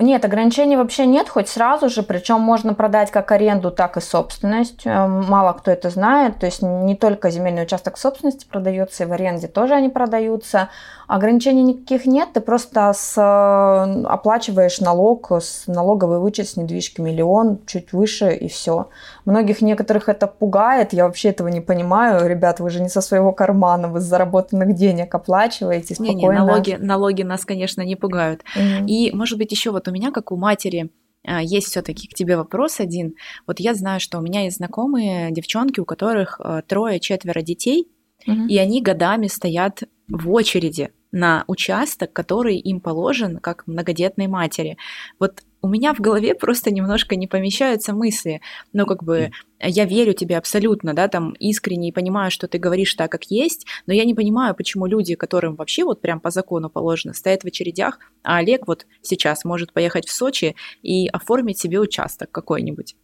Нет, 0.00 0.24
ограничений 0.24 0.76
вообще 0.76 1.06
нет, 1.06 1.28
хоть 1.28 1.48
сразу 1.48 1.88
же, 1.88 2.02
причем 2.02 2.40
можно 2.40 2.74
продать 2.74 3.12
как 3.12 3.30
аренду, 3.30 3.70
так 3.70 3.96
и 3.96 4.00
собственность. 4.00 4.84
Э, 4.84 5.06
мало 5.06 5.52
кто 5.52 5.70
это 5.70 5.88
знает, 5.88 6.40
то 6.40 6.46
есть 6.46 6.62
не 6.62 6.96
только 6.96 7.30
земельный 7.30 7.62
участок 7.62 7.96
собственности 7.96 8.44
продается, 8.44 9.04
и 9.04 9.06
в 9.06 9.12
аренде 9.12 9.46
тоже 9.46 9.74
они 9.74 9.88
продаются. 9.88 10.68
Ограничений 11.06 11.62
никаких 11.62 12.06
нет, 12.06 12.30
ты 12.32 12.40
просто 12.40 12.92
с, 12.92 13.16
э, 13.16 14.04
оплачиваешь 14.06 14.80
налог, 14.80 15.30
с 15.30 15.68
налоговый 15.68 16.18
вычет 16.18 16.48
с 16.48 16.56
недвижки 16.56 17.00
миллион, 17.00 17.60
чуть 17.64 17.92
выше 17.92 18.34
и 18.34 18.48
все. 18.48 18.88
Многих 19.24 19.62
некоторых 19.62 20.08
это 20.08 20.26
пугает, 20.26 20.92
я 20.92 21.06
вообще 21.06 21.30
этого 21.30 21.48
не 21.48 21.60
понимаю. 21.60 22.28
Ребят, 22.28 22.60
вы 22.60 22.70
же 22.70 22.80
не 22.80 22.88
со 22.88 23.00
своего 23.00 23.32
кармана, 23.32 23.88
вы 23.88 24.00
с 24.00 24.04
заработанных 24.04 24.74
денег 24.74 25.14
оплачиваете 25.14 25.94
спокойно. 25.94 26.16
Не, 26.16 26.26
не, 26.26 26.32
налоги, 26.32 26.76
налоги 26.78 27.22
нас, 27.22 27.44
конечно, 27.44 27.82
не 27.82 27.96
пугают. 27.96 28.42
Mm-hmm. 28.56 28.86
И, 28.86 29.12
может 29.12 29.38
быть, 29.38 29.50
еще 29.50 29.70
вот 29.70 29.88
у 29.88 29.92
меня, 29.92 30.10
как 30.10 30.30
у 30.30 30.36
матери, 30.36 30.90
а, 31.26 31.42
есть 31.42 31.68
все-таки 31.68 32.06
к 32.06 32.14
тебе 32.14 32.36
вопрос 32.36 32.80
один. 32.80 33.14
Вот 33.46 33.60
я 33.60 33.74
знаю, 33.74 34.00
что 34.00 34.18
у 34.18 34.22
меня 34.22 34.42
есть 34.42 34.58
знакомые 34.58 35.30
девчонки, 35.30 35.80
у 35.80 35.84
которых 35.84 36.40
э, 36.42 36.62
трое-четверо 36.66 37.40
детей, 37.40 37.88
угу. 38.26 38.46
и 38.46 38.58
они 38.58 38.82
годами 38.82 39.28
стоят 39.28 39.82
в 40.08 40.30
очереди 40.30 40.90
на 41.12 41.44
участок, 41.46 42.12
который 42.12 42.56
им 42.56 42.80
положен 42.80 43.38
как 43.38 43.66
многодетной 43.66 44.26
матери. 44.26 44.76
Вот 45.18 45.42
у 45.64 45.68
меня 45.68 45.94
в 45.94 46.00
голове 46.00 46.34
просто 46.34 46.70
немножко 46.70 47.16
не 47.16 47.26
помещаются 47.26 47.94
мысли. 47.94 48.42
Ну, 48.74 48.84
как 48.84 49.02
бы, 49.02 49.30
я 49.58 49.86
верю 49.86 50.12
тебе 50.12 50.36
абсолютно, 50.36 50.92
да, 50.92 51.08
там, 51.08 51.32
искренне 51.38 51.88
и 51.88 51.92
понимаю, 51.92 52.30
что 52.30 52.46
ты 52.48 52.58
говоришь 52.58 52.92
так, 52.92 53.10
как 53.10 53.24
есть, 53.30 53.64
но 53.86 53.94
я 53.94 54.04
не 54.04 54.12
понимаю, 54.12 54.54
почему 54.54 54.84
люди, 54.84 55.14
которым 55.14 55.56
вообще 55.56 55.84
вот 55.84 56.02
прям 56.02 56.20
по 56.20 56.28
закону 56.28 56.68
положено, 56.68 57.14
стоят 57.14 57.44
в 57.44 57.46
очередях, 57.46 57.98
а 58.22 58.36
Олег 58.36 58.66
вот 58.66 58.84
сейчас 59.00 59.46
может 59.46 59.72
поехать 59.72 60.06
в 60.06 60.12
Сочи 60.12 60.54
и 60.82 61.08
оформить 61.08 61.58
себе 61.58 61.80
участок 61.80 62.30
какой-нибудь. 62.30 62.94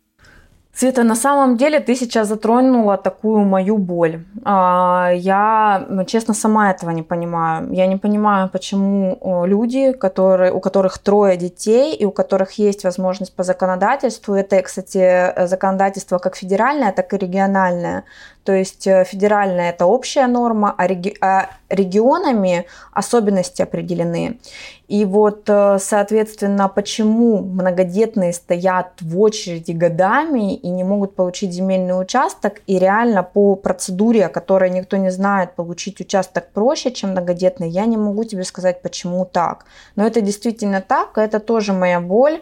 Света, 0.73 1.03
на 1.03 1.15
самом 1.15 1.57
деле 1.57 1.81
ты 1.81 1.95
сейчас 1.97 2.29
затронула 2.29 2.97
такую 2.97 3.45
мою 3.45 3.77
боль. 3.77 4.25
А, 4.45 5.11
я, 5.15 5.87
честно, 6.07 6.33
сама 6.33 6.71
этого 6.71 6.91
не 6.91 7.03
понимаю. 7.03 7.73
Я 7.73 7.87
не 7.87 7.97
понимаю, 7.97 8.49
почему 8.49 9.45
люди, 9.47 9.93
которые, 9.93 10.53
у 10.53 10.61
которых 10.61 10.99
трое 10.99 11.37
детей 11.37 11.95
и 11.97 12.07
у 12.07 12.13
которых 12.13 12.53
есть 12.53 12.85
возможность 12.85 13.35
по 13.35 13.43
законодательству, 13.43 14.35
это, 14.35 14.63
кстати, 14.63 15.47
законодательство 15.47 16.19
как 16.19 16.37
федеральное, 16.37 16.93
так 16.93 17.13
и 17.13 17.19
региональное, 17.19 18.05
то 18.51 18.57
есть 18.57 18.85
э, 18.89 19.05
федеральная 19.05 19.71
это 19.71 19.87
общая 19.87 20.27
норма, 20.27 20.75
а, 20.77 20.89
реги- 20.89 21.17
а 21.21 21.51
регионами 21.69 22.67
особенности 22.93 23.63
определены. 23.63 24.41
И 24.89 25.05
вот, 25.05 25.45
э, 25.47 25.79
соответственно, 25.79 26.69
почему 26.69 27.39
многодетные 27.39 28.33
стоят 28.33 28.95
в 29.01 29.21
очереди 29.21 29.71
годами 29.71 30.57
и 30.57 30.69
не 30.69 30.83
могут 30.83 31.15
получить 31.15 31.53
земельный 31.53 31.93
участок, 31.93 32.61
и 32.67 32.77
реально 32.81 33.23
по 33.23 33.55
процедуре, 33.55 34.27
о 34.27 34.29
которой 34.29 34.71
никто 34.71 34.97
не 34.97 35.13
знает, 35.13 35.55
получить 35.55 36.01
участок 36.01 36.51
проще, 36.53 36.91
чем 36.91 37.11
многодетный, 37.11 37.69
я 37.69 37.87
не 37.87 37.97
могу 37.97 38.25
тебе 38.25 38.43
сказать, 38.43 38.83
почему 38.83 39.25
так. 39.25 39.65
Но 39.95 40.05
это 40.05 40.21
действительно 40.23 40.81
так, 40.81 41.19
это 41.19 41.39
тоже 41.39 41.73
моя 41.73 42.01
боль. 42.01 42.41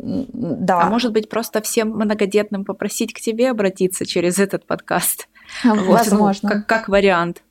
Да. 0.00 0.80
А 0.82 0.90
может 0.90 1.12
быть, 1.12 1.28
просто 1.28 1.60
всем 1.60 1.90
многодетным 1.90 2.64
попросить 2.64 3.12
к 3.12 3.20
тебе 3.20 3.50
обратиться 3.50 4.06
через 4.06 4.38
этот 4.38 4.66
подкаст? 4.66 5.28
Возможно. 5.64 6.18
Вот, 6.18 6.40
как, 6.48 6.66
как 6.66 6.88
вариант. 6.88 7.42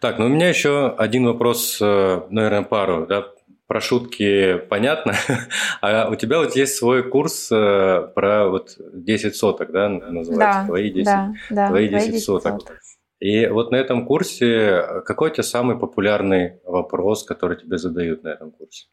Так, 0.00 0.18
ну 0.18 0.26
у 0.26 0.28
меня 0.28 0.48
еще 0.48 0.94
один 0.96 1.26
вопрос, 1.26 1.78
э, 1.80 2.22
наверное, 2.30 2.62
пару, 2.62 3.06
да, 3.06 3.26
про 3.66 3.80
шутки 3.80 4.56
понятно, 4.68 5.14
а 5.80 6.08
у 6.10 6.16
тебя 6.16 6.38
вот 6.38 6.56
есть 6.56 6.74
свой 6.76 7.08
курс 7.08 7.50
э, 7.52 8.08
про 8.14 8.48
вот 8.48 8.76
10 8.92 9.36
соток, 9.36 9.70
да, 9.72 9.88
называется, 9.88 10.60
да, 10.60 10.66
твои 10.66 10.90
10, 10.90 11.04
да, 11.04 11.32
да, 11.50 11.68
твои 11.68 11.88
10, 11.88 12.12
10 12.12 12.24
соток. 12.24 12.60
соток. 12.60 12.78
И 13.20 13.46
вот 13.46 13.70
на 13.70 13.76
этом 13.76 14.04
курсе 14.04 14.82
какой 15.06 15.30
у 15.30 15.32
тебя 15.32 15.44
самый 15.44 15.78
популярный 15.78 16.60
вопрос, 16.64 17.22
который 17.24 17.56
тебе 17.56 17.78
задают 17.78 18.24
на 18.24 18.28
этом 18.30 18.50
курсе? 18.50 18.88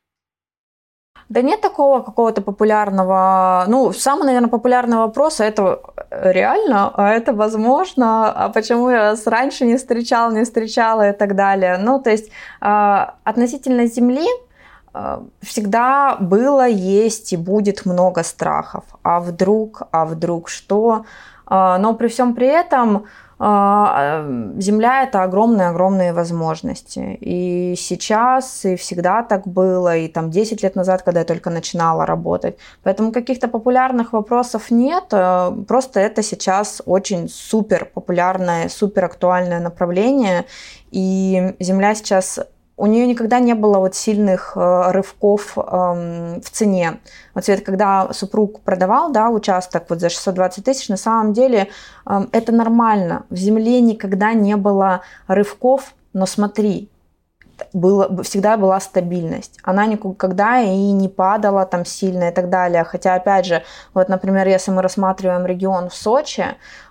Да 1.30 1.44
нет 1.44 1.62
такого 1.62 2.02
какого-то 2.02 2.42
популярного, 2.42 3.66
ну, 3.68 3.94
самый, 3.94 4.26
наверное, 4.26 4.50
популярный 4.50 4.98
вопрос, 4.98 5.40
а 5.40 5.46
это 5.46 5.80
реально, 6.10 6.92
а 6.96 7.12
это 7.12 7.34
возможно, 7.34 8.32
а 8.32 8.50
почему 8.50 8.90
я 8.90 9.12
вас 9.12 9.28
раньше 9.28 9.66
не 9.66 9.78
встречал, 9.78 10.32
не 10.32 10.44
встречала 10.44 11.10
и 11.10 11.14
так 11.14 11.36
далее. 11.36 11.78
Ну, 11.78 12.00
то 12.02 12.10
есть 12.10 12.32
а, 12.62 13.14
относительно 13.24 13.86
Земли 13.86 14.26
а, 14.92 15.22
всегда 15.42 16.18
было, 16.20 16.68
есть 16.68 17.32
и 17.34 17.38
будет 17.38 17.86
много 17.86 18.24
страхов. 18.24 18.84
А 19.04 19.20
вдруг, 19.20 19.84
а 19.92 20.06
вдруг 20.06 20.50
что? 20.50 21.06
Но 21.52 21.96
при 21.96 22.08
всем 22.08 22.36
при 22.36 22.48
этом 22.48 22.98
а, 22.98 23.02
земля 23.40 25.04
это 25.04 25.24
огромные-огромные 25.24 26.12
возможности. 26.12 27.18
И 27.22 27.76
сейчас, 27.78 28.66
и 28.66 28.76
всегда 28.76 29.24
так 29.24 29.48
было, 29.48 29.96
и 29.96 30.10
там 30.10 30.30
10 30.30 30.62
лет 30.62 30.76
назад, 30.76 31.04
когда 31.04 31.22
я 31.22 31.26
только 31.26 31.50
начинала 31.50 32.06
работать. 32.06 32.58
Поэтому 32.84 33.14
каких-то 33.14 33.48
популярных 33.48 34.12
вопросов 34.12 34.72
нет. 34.72 35.06
А, 35.14 35.52
просто 35.68 36.02
это 36.02 36.22
сейчас 36.22 36.82
очень 36.86 37.30
супер 37.30 37.86
популярное, 37.86 38.68
супер 38.68 39.06
актуальное 39.06 39.62
направление. 39.62 40.46
И 40.92 41.56
земля 41.60 41.96
сейчас 41.96 42.40
у 42.80 42.86
нее 42.86 43.06
никогда 43.08 43.40
не 43.40 43.54
было 43.56 43.80
вот 43.80 43.94
сильных 43.94 44.54
э, 44.56 44.92
рывков 44.92 45.58
э, 45.58 45.62
в 45.62 46.50
цене. 46.50 47.00
Вот 47.36 47.44
Свет, 47.44 47.62
когда 47.66 48.14
супруг 48.14 48.62
продавал 48.62 49.12
да, 49.12 49.30
участок 49.30 49.84
вот 49.90 50.00
за 50.00 50.10
620 50.10 50.64
тысяч, 50.64 50.88
на 50.88 50.96
самом 50.96 51.34
деле 51.34 51.68
э, 52.06 52.20
это 52.32 52.54
нормально. 52.54 53.26
В 53.30 53.36
земле 53.36 53.82
никогда 53.82 54.32
не 54.32 54.56
было 54.56 55.02
рывков, 55.28 55.94
но 56.14 56.26
смотри, 56.26 56.90
было, 57.74 58.24
всегда 58.24 58.56
была 58.56 58.80
стабильность. 58.80 59.60
Она 59.64 59.86
никогда 59.86 60.62
и 60.62 60.92
не 60.94 61.10
падала 61.10 61.66
там 61.66 61.84
сильно 61.84 62.30
и 62.30 62.32
так 62.32 62.50
далее. 62.50 62.86
Хотя, 62.86 63.16
опять 63.16 63.46
же, 63.46 63.62
вот, 63.94 64.08
например, 64.08 64.48
если 64.48 64.72
мы 64.72 64.82
рассматриваем 64.82 65.46
регион 65.46 65.90
в 65.90 65.96
Сочи, 65.96 66.46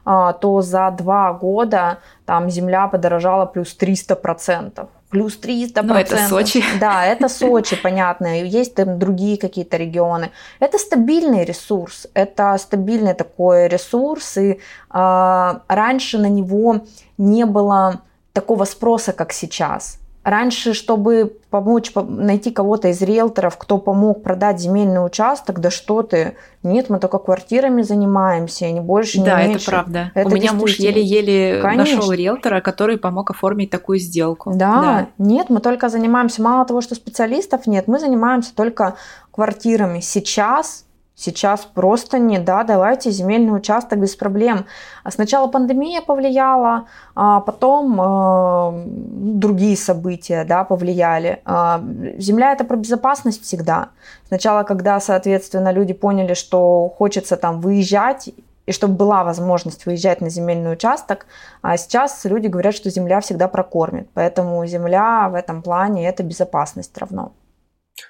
а, 0.05 0.35
то 0.35 0.61
за 0.61 0.90
два 0.90 1.33
года 1.33 2.01
там 2.27 2.51
земля 2.51 2.88
подорожала 2.88 3.46
плюс 3.46 3.74
300 3.74 4.16
процентов 4.16 4.90
плюс 5.10 5.36
300 5.36 5.82
Но 5.82 5.98
это 5.98 6.28
Сочи. 6.28 6.62
Да, 6.80 7.04
это 7.04 7.28
Сочи, 7.28 7.76
понятно. 7.76 8.42
Есть 8.42 8.74
там 8.74 8.98
другие 8.98 9.38
какие-то 9.38 9.76
регионы. 9.76 10.30
Это 10.60 10.78
стабильный 10.78 11.44
ресурс. 11.44 12.06
Это 12.14 12.56
стабильный 12.58 13.14
такой 13.14 13.68
ресурс. 13.68 14.36
И 14.36 14.50
э, 14.50 15.54
раньше 15.68 16.18
на 16.18 16.28
него 16.28 16.80
не 17.16 17.44
было 17.46 18.02
такого 18.32 18.64
спроса, 18.64 19.12
как 19.12 19.32
сейчас. 19.32 19.98
Раньше, 20.28 20.74
чтобы 20.74 21.38
помочь 21.50 21.90
найти 21.94 22.50
кого-то 22.50 22.88
из 22.88 23.00
риэлторов, 23.00 23.56
кто 23.56 23.78
помог 23.78 24.22
продать 24.22 24.60
земельный 24.60 25.04
участок, 25.04 25.60
да 25.60 25.70
что 25.70 26.02
ты, 26.02 26.36
нет, 26.62 26.90
мы 26.90 26.98
только 26.98 27.18
квартирами 27.18 27.82
занимаемся, 27.82 28.70
не 28.70 28.80
больше, 28.80 29.20
не 29.20 29.24
да, 29.24 29.42
меньше. 29.42 29.62
это 29.62 29.70
правда. 29.70 30.12
Это 30.14 30.28
У 30.28 30.32
меня 30.32 30.52
муж 30.52 30.76
еле-еле 30.76 31.62
нашел 31.62 32.12
риэлтора, 32.12 32.60
который 32.60 32.98
помог 32.98 33.30
оформить 33.30 33.70
такую 33.70 33.98
сделку. 33.98 34.52
Да, 34.54 34.82
да, 34.82 35.08
нет, 35.18 35.48
мы 35.48 35.60
только 35.60 35.88
занимаемся, 35.88 36.42
мало 36.42 36.66
того, 36.66 36.80
что 36.80 36.94
специалистов 36.94 37.66
нет, 37.66 37.88
мы 37.88 37.98
занимаемся 37.98 38.54
только 38.54 38.96
квартирами. 39.30 40.00
Сейчас 40.00 40.84
Сейчас 41.18 41.62
просто 41.74 42.20
не, 42.20 42.38
да, 42.38 42.62
давайте 42.62 43.11
земельный 43.11 43.57
участок 43.57 43.98
без 43.98 44.14
проблем. 44.14 44.66
А 45.02 45.11
сначала 45.11 45.48
пандемия 45.48 46.00
повлияла, 46.00 46.87
а 47.16 47.40
потом 47.40 48.00
э, 48.00 48.85
другие 48.87 49.76
события, 49.76 50.44
да, 50.44 50.62
повлияли. 50.62 51.42
Э, 51.44 51.81
земля 52.18 52.52
это 52.52 52.62
про 52.62 52.76
безопасность 52.76 53.42
всегда. 53.42 53.88
Сначала, 54.28 54.62
когда, 54.62 55.00
соответственно, 55.00 55.72
люди 55.72 55.92
поняли, 55.92 56.35
что 56.35 56.88
хочется 56.96 57.37
там 57.37 57.61
выезжать, 57.61 58.31
и 58.66 58.72
чтобы 58.72 58.94
была 58.94 59.24
возможность 59.24 59.87
выезжать 59.87 60.20
на 60.20 60.31
земельный 60.31 60.72
участок, 60.72 61.26
а 61.62 61.76
сейчас 61.76 62.24
люди 62.26 62.46
говорят, 62.46 62.76
что 62.76 62.90
земля 62.90 63.20
всегда 63.20 63.48
прокормит. 63.48 64.09
Поэтому 64.14 64.64
земля 64.66 65.28
в 65.31 65.35
этом 65.35 65.62
плане 65.62 66.07
это 66.07 66.22
безопасность 66.22 66.96
равно. 66.96 67.33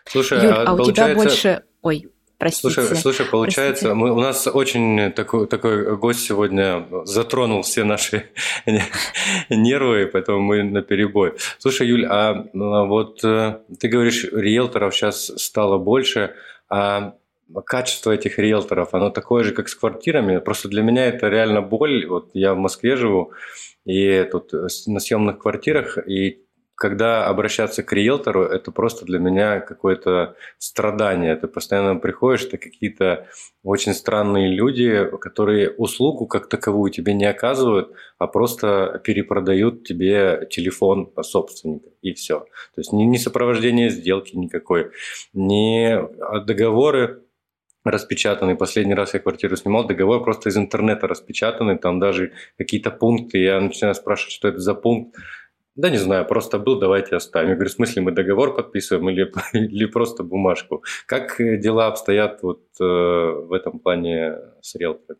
Слушай, 0.04 0.42
Юль, 0.42 0.52
а, 0.52 0.64
а 0.66 0.74
у 0.74 0.76
получается... 0.76 1.04
тебя 1.04 1.14
больше... 1.14 1.62
Ой, 1.80 2.10
Простите. 2.38 2.72
Слушай, 2.72 2.96
слушай 2.96 3.26
получается, 3.26 3.96
мы, 3.96 4.12
у 4.12 4.20
нас 4.20 4.46
очень 4.46 5.12
такой, 5.12 5.48
такой 5.48 5.96
гость 5.96 6.20
сегодня 6.20 6.86
затронул 7.04 7.62
все 7.62 7.82
наши 7.82 8.30
нервы, 9.50 10.08
поэтому 10.12 10.40
мы 10.40 10.62
на 10.62 10.82
перебой. 10.82 11.34
Слушай, 11.58 11.88
Юль, 11.88 12.06
а, 12.06 12.46
а 12.54 12.84
вот 12.84 13.24
э, 13.24 13.58
ты 13.80 13.88
говоришь, 13.88 14.24
риэлторов 14.30 14.94
сейчас 14.94 15.32
стало 15.36 15.78
больше, 15.78 16.34
а 16.68 17.14
качество 17.66 18.12
этих 18.12 18.38
риэлторов, 18.38 18.94
оно 18.94 19.10
такое 19.10 19.42
же, 19.42 19.52
как 19.52 19.68
с 19.68 19.74
квартирами. 19.74 20.38
Просто 20.38 20.68
для 20.68 20.82
меня 20.82 21.06
это 21.06 21.28
реально 21.28 21.60
боль. 21.60 22.06
Вот 22.06 22.30
я 22.34 22.54
в 22.54 22.58
Москве 22.58 22.94
живу, 22.94 23.32
и 23.84 24.22
тут 24.30 24.52
на 24.86 25.00
съемных 25.00 25.38
квартирах, 25.38 25.98
и 26.06 26.42
когда 26.78 27.26
обращаться 27.26 27.82
к 27.82 27.92
риэлтору, 27.92 28.44
это 28.44 28.70
просто 28.70 29.04
для 29.04 29.18
меня 29.18 29.58
какое-то 29.58 30.36
страдание. 30.58 31.34
Ты 31.34 31.48
постоянно 31.48 31.96
приходишь, 31.96 32.44
это 32.44 32.56
какие-то 32.56 33.26
очень 33.64 33.92
странные 33.94 34.48
люди, 34.48 35.10
которые 35.20 35.70
услугу 35.70 36.26
как 36.26 36.48
таковую 36.48 36.92
тебе 36.92 37.14
не 37.14 37.24
оказывают, 37.24 37.92
а 38.18 38.28
просто 38.28 39.00
перепродают 39.02 39.84
тебе 39.84 40.46
телефон 40.50 41.12
собственника, 41.22 41.88
и 42.00 42.12
все. 42.12 42.40
То 42.74 42.80
есть 42.80 42.92
ни, 42.92 43.02
ни 43.02 43.16
сопровождение 43.16 43.90
сделки 43.90 44.36
никакой, 44.36 44.92
ни 45.32 45.98
договоры 46.44 47.22
распечатанный. 47.84 48.54
Последний 48.54 48.94
раз 48.94 49.14
я 49.14 49.20
квартиру 49.20 49.56
снимал, 49.56 49.84
договор 49.84 50.22
просто 50.22 50.48
из 50.48 50.56
интернета 50.56 51.08
распечатанный, 51.08 51.76
там 51.76 51.98
даже 51.98 52.34
какие-то 52.56 52.92
пункты. 52.92 53.38
Я 53.38 53.60
начинаю 53.60 53.96
спрашивать, 53.96 54.32
что 54.32 54.46
это 54.46 54.58
за 54.58 54.74
пункт. 54.74 55.16
Да 55.78 55.90
не 55.90 55.96
знаю, 55.96 56.26
просто 56.26 56.58
был, 56.58 56.80
давайте 56.80 57.14
оставим. 57.14 57.50
Я 57.50 57.54
говорю, 57.54 57.70
в 57.70 57.72
смысле 57.72 58.02
мы 58.02 58.10
договор 58.10 58.52
подписываем 58.52 59.10
или, 59.10 59.32
или 59.52 59.86
просто 59.86 60.24
бумажку? 60.24 60.82
Как 61.06 61.40
э, 61.40 61.56
дела 61.56 61.86
обстоят 61.86 62.42
вот 62.42 62.62
э, 62.80 62.84
в 62.84 63.52
этом 63.52 63.78
плане 63.78 64.38
с 64.60 64.74
риэлтором? 64.74 65.18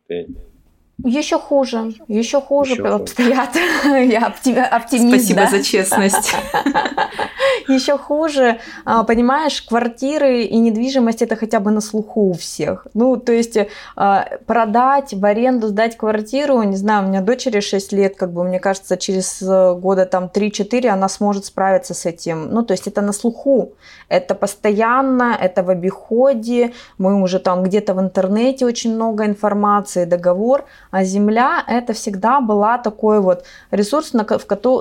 Еще 1.05 1.39
хуже, 1.39 1.93
еще 2.09 2.41
хуже 2.41 2.73
еще 2.73 2.83
обстоят. 2.83 3.55
Я 3.85 4.27
оптимист. 4.27 5.07
Спасибо 5.07 5.39
да? 5.39 5.47
за 5.47 5.63
честность. 5.63 6.35
Еще 7.69 7.99
хуже, 7.99 8.59
а, 8.83 9.03
понимаешь, 9.03 9.61
квартиры 9.61 10.41
и 10.41 10.57
недвижимость 10.57 11.21
это 11.21 11.35
хотя 11.35 11.59
бы 11.59 11.69
на 11.69 11.81
слуху 11.81 12.31
у 12.31 12.33
всех. 12.33 12.87
Ну, 12.95 13.15
то 13.15 13.31
есть 13.31 13.59
а, 13.95 14.27
продать 14.47 15.13
в 15.13 15.23
аренду, 15.23 15.67
сдать 15.67 15.95
квартиру, 15.95 16.63
не 16.63 16.75
знаю, 16.75 17.05
у 17.05 17.09
меня 17.09 17.21
дочери 17.21 17.59
6 17.59 17.93
лет, 17.93 18.15
как 18.15 18.33
бы, 18.33 18.43
мне 18.43 18.59
кажется, 18.59 18.97
через 18.97 19.39
э, 19.43 19.75
года 19.75 20.07
там 20.07 20.31
3-4 20.33 20.87
она 20.87 21.07
сможет 21.09 21.45
справиться 21.45 21.93
с 21.93 22.07
этим. 22.07 22.49
Ну, 22.49 22.63
то 22.63 22.73
есть 22.73 22.87
это 22.87 23.01
на 23.01 23.13
слуху, 23.13 23.73
это 24.07 24.33
постоянно, 24.33 25.37
это 25.39 25.61
в 25.61 25.69
обиходе, 25.69 26.73
мы 26.97 27.21
уже 27.21 27.37
там 27.37 27.61
где-то 27.61 27.93
в 27.93 27.99
интернете 27.99 28.65
очень 28.65 28.95
много 28.95 29.25
информации, 29.25 30.05
договор, 30.05 30.65
а 30.89 31.03
земля 31.03 31.63
это 31.67 31.93
всегда 31.93 32.41
была 32.41 32.79
такой 32.79 33.19
вот 33.19 33.45
ресурс, 33.69 34.13
на, 34.13 34.25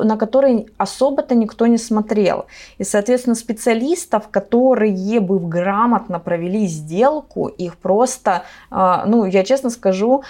на 0.05 0.17
который 0.17 0.71
особо-то 0.79 1.35
никто 1.35 1.67
не 1.67 1.77
смотрел. 1.77 2.47
И, 2.79 2.85
соответственно, 2.85 3.35
специалистов, 3.35 4.29
которые 4.29 5.21
бы 5.21 5.39
грамотно 5.39 6.19
провели 6.21 6.67
сделку, 6.67 7.49
их 7.49 7.77
просто, 7.77 8.45
а, 8.71 9.05
ну, 9.07 9.25
я 9.25 9.45
честно 9.45 9.71
скажу, 9.71 10.23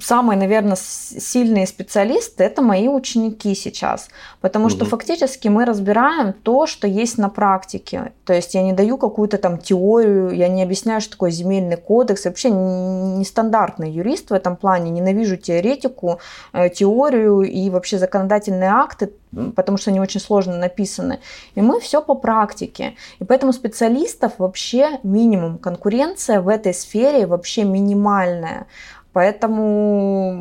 самые, 0.00 0.38
наверное, 0.38 0.76
сильные 0.76 1.66
специалисты 1.66 2.44
это 2.44 2.62
мои 2.62 2.88
ученики 2.88 3.54
сейчас, 3.54 4.08
потому 4.40 4.66
угу. 4.66 4.70
что 4.70 4.84
фактически 4.84 5.48
мы 5.48 5.64
разбираем 5.64 6.32
то, 6.32 6.66
что 6.66 6.86
есть 6.86 7.18
на 7.18 7.28
практике. 7.28 8.12
То 8.24 8.32
есть 8.32 8.54
я 8.54 8.62
не 8.62 8.72
даю 8.72 8.96
какую-то 8.96 9.38
там 9.38 9.58
теорию, 9.58 10.30
я 10.30 10.48
не 10.48 10.62
объясняю, 10.62 11.00
что 11.00 11.12
такое 11.12 11.30
земельный 11.30 11.76
кодекс. 11.76 12.24
Я 12.24 12.30
вообще 12.30 12.50
нестандартный 12.50 13.90
юрист 13.90 14.30
в 14.30 14.34
этом 14.34 14.56
плане, 14.56 14.90
ненавижу 14.90 15.36
теоретику, 15.36 16.20
э, 16.52 16.68
теорию 16.70 17.42
и 17.42 17.70
вообще 17.70 17.98
законодательные 17.98 18.70
акты, 18.70 19.12
потому 19.56 19.78
что 19.78 19.90
они 19.90 20.00
очень 20.00 20.20
сложно 20.20 20.56
написаны. 20.56 21.20
И 21.54 21.60
мы 21.60 21.80
все 21.80 22.02
по 22.02 22.14
практике. 22.14 22.94
И 23.18 23.24
поэтому 23.24 23.52
специалистов 23.52 24.32
вообще 24.38 24.98
минимум. 25.02 25.58
Конкуренция 25.58 26.40
в 26.40 26.48
этой 26.48 26.74
сфере 26.74 27.26
вообще 27.26 27.64
минимальная. 27.64 28.66
Поэтому, 29.12 30.36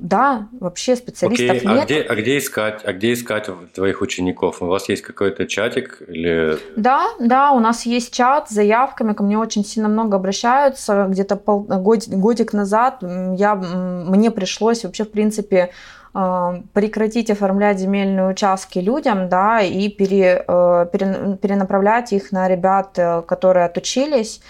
да, 0.00 0.48
вообще 0.60 0.96
специалистов 0.96 1.56
Окей, 1.56 1.68
а 1.68 1.74
нет. 1.74 1.82
А 1.82 1.84
где, 1.84 2.00
а 2.00 2.14
где 2.14 2.38
искать, 2.38 2.82
а 2.84 2.92
где 2.92 3.12
искать 3.12 3.50
твоих 3.74 4.00
учеников? 4.00 4.62
У 4.62 4.66
вас 4.66 4.88
есть 4.88 5.02
какой-то 5.02 5.46
чатик 5.46 6.00
или? 6.06 6.58
Да, 6.76 7.08
да, 7.18 7.52
у 7.52 7.60
нас 7.60 7.86
есть 7.86 8.14
чат 8.14 8.48
с 8.48 8.52
заявками, 8.52 9.12
ко 9.12 9.22
мне 9.22 9.36
очень 9.36 9.64
сильно 9.64 9.88
много 9.88 10.16
обращаются. 10.16 11.06
Где-то 11.08 11.36
пол, 11.36 11.62
год, 11.62 12.08
годик 12.08 12.52
назад 12.52 13.02
я, 13.02 13.54
мне 13.54 14.30
пришлось 14.30 14.84
вообще, 14.84 15.04
в 15.04 15.10
принципе, 15.10 15.70
а, 16.12 16.62
прекратить 16.72 17.30
оформлять 17.30 17.78
земельные 17.78 18.28
участки 18.28 18.80
людям, 18.80 19.28
да, 19.28 19.60
и 19.60 19.88
пере, 19.88 20.44
э, 20.46 20.86
пере, 20.92 21.38
перенаправлять 21.40 22.12
их 22.12 22.32
на 22.32 22.48
ребят, 22.48 22.98
э, 22.98 23.22
которые 23.22 23.66
отучились 23.66 24.40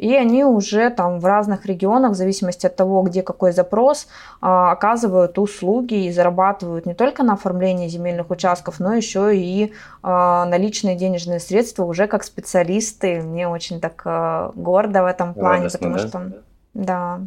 и 0.00 0.14
они 0.14 0.44
уже 0.44 0.88
там 0.88 1.20
в 1.20 1.26
разных 1.26 1.66
регионах, 1.66 2.12
в 2.12 2.14
зависимости 2.14 2.66
от 2.66 2.74
того, 2.74 3.02
где 3.02 3.22
какой 3.22 3.52
запрос, 3.52 4.08
а, 4.40 4.72
оказывают 4.72 5.38
услуги 5.38 6.06
и 6.06 6.10
зарабатывают 6.10 6.86
не 6.86 6.94
только 6.94 7.22
на 7.22 7.34
оформлении 7.34 7.86
земельных 7.86 8.30
участков, 8.30 8.80
но 8.80 8.94
еще 8.94 9.36
и 9.36 9.74
а, 10.02 10.46
наличные 10.46 10.96
денежные 10.96 11.38
средства 11.38 11.84
уже 11.84 12.06
как 12.06 12.24
специалисты. 12.24 13.20
Мне 13.20 13.46
очень 13.46 13.78
так 13.78 14.00
а, 14.06 14.52
гордо 14.54 15.02
в 15.02 15.06
этом 15.06 15.34
плане, 15.34 15.64
Радостно, 15.64 15.78
потому 15.78 15.94
да? 15.94 16.08
что 16.08 16.42
да. 16.72 17.20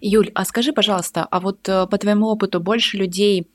Юль, 0.00 0.32
а 0.34 0.44
скажи, 0.44 0.72
пожалуйста, 0.72 1.28
а 1.30 1.38
вот 1.38 1.68
э, 1.68 1.86
по 1.86 1.98
твоему 1.98 2.26
опыту 2.26 2.60
больше 2.60 2.96
людей 2.96 3.48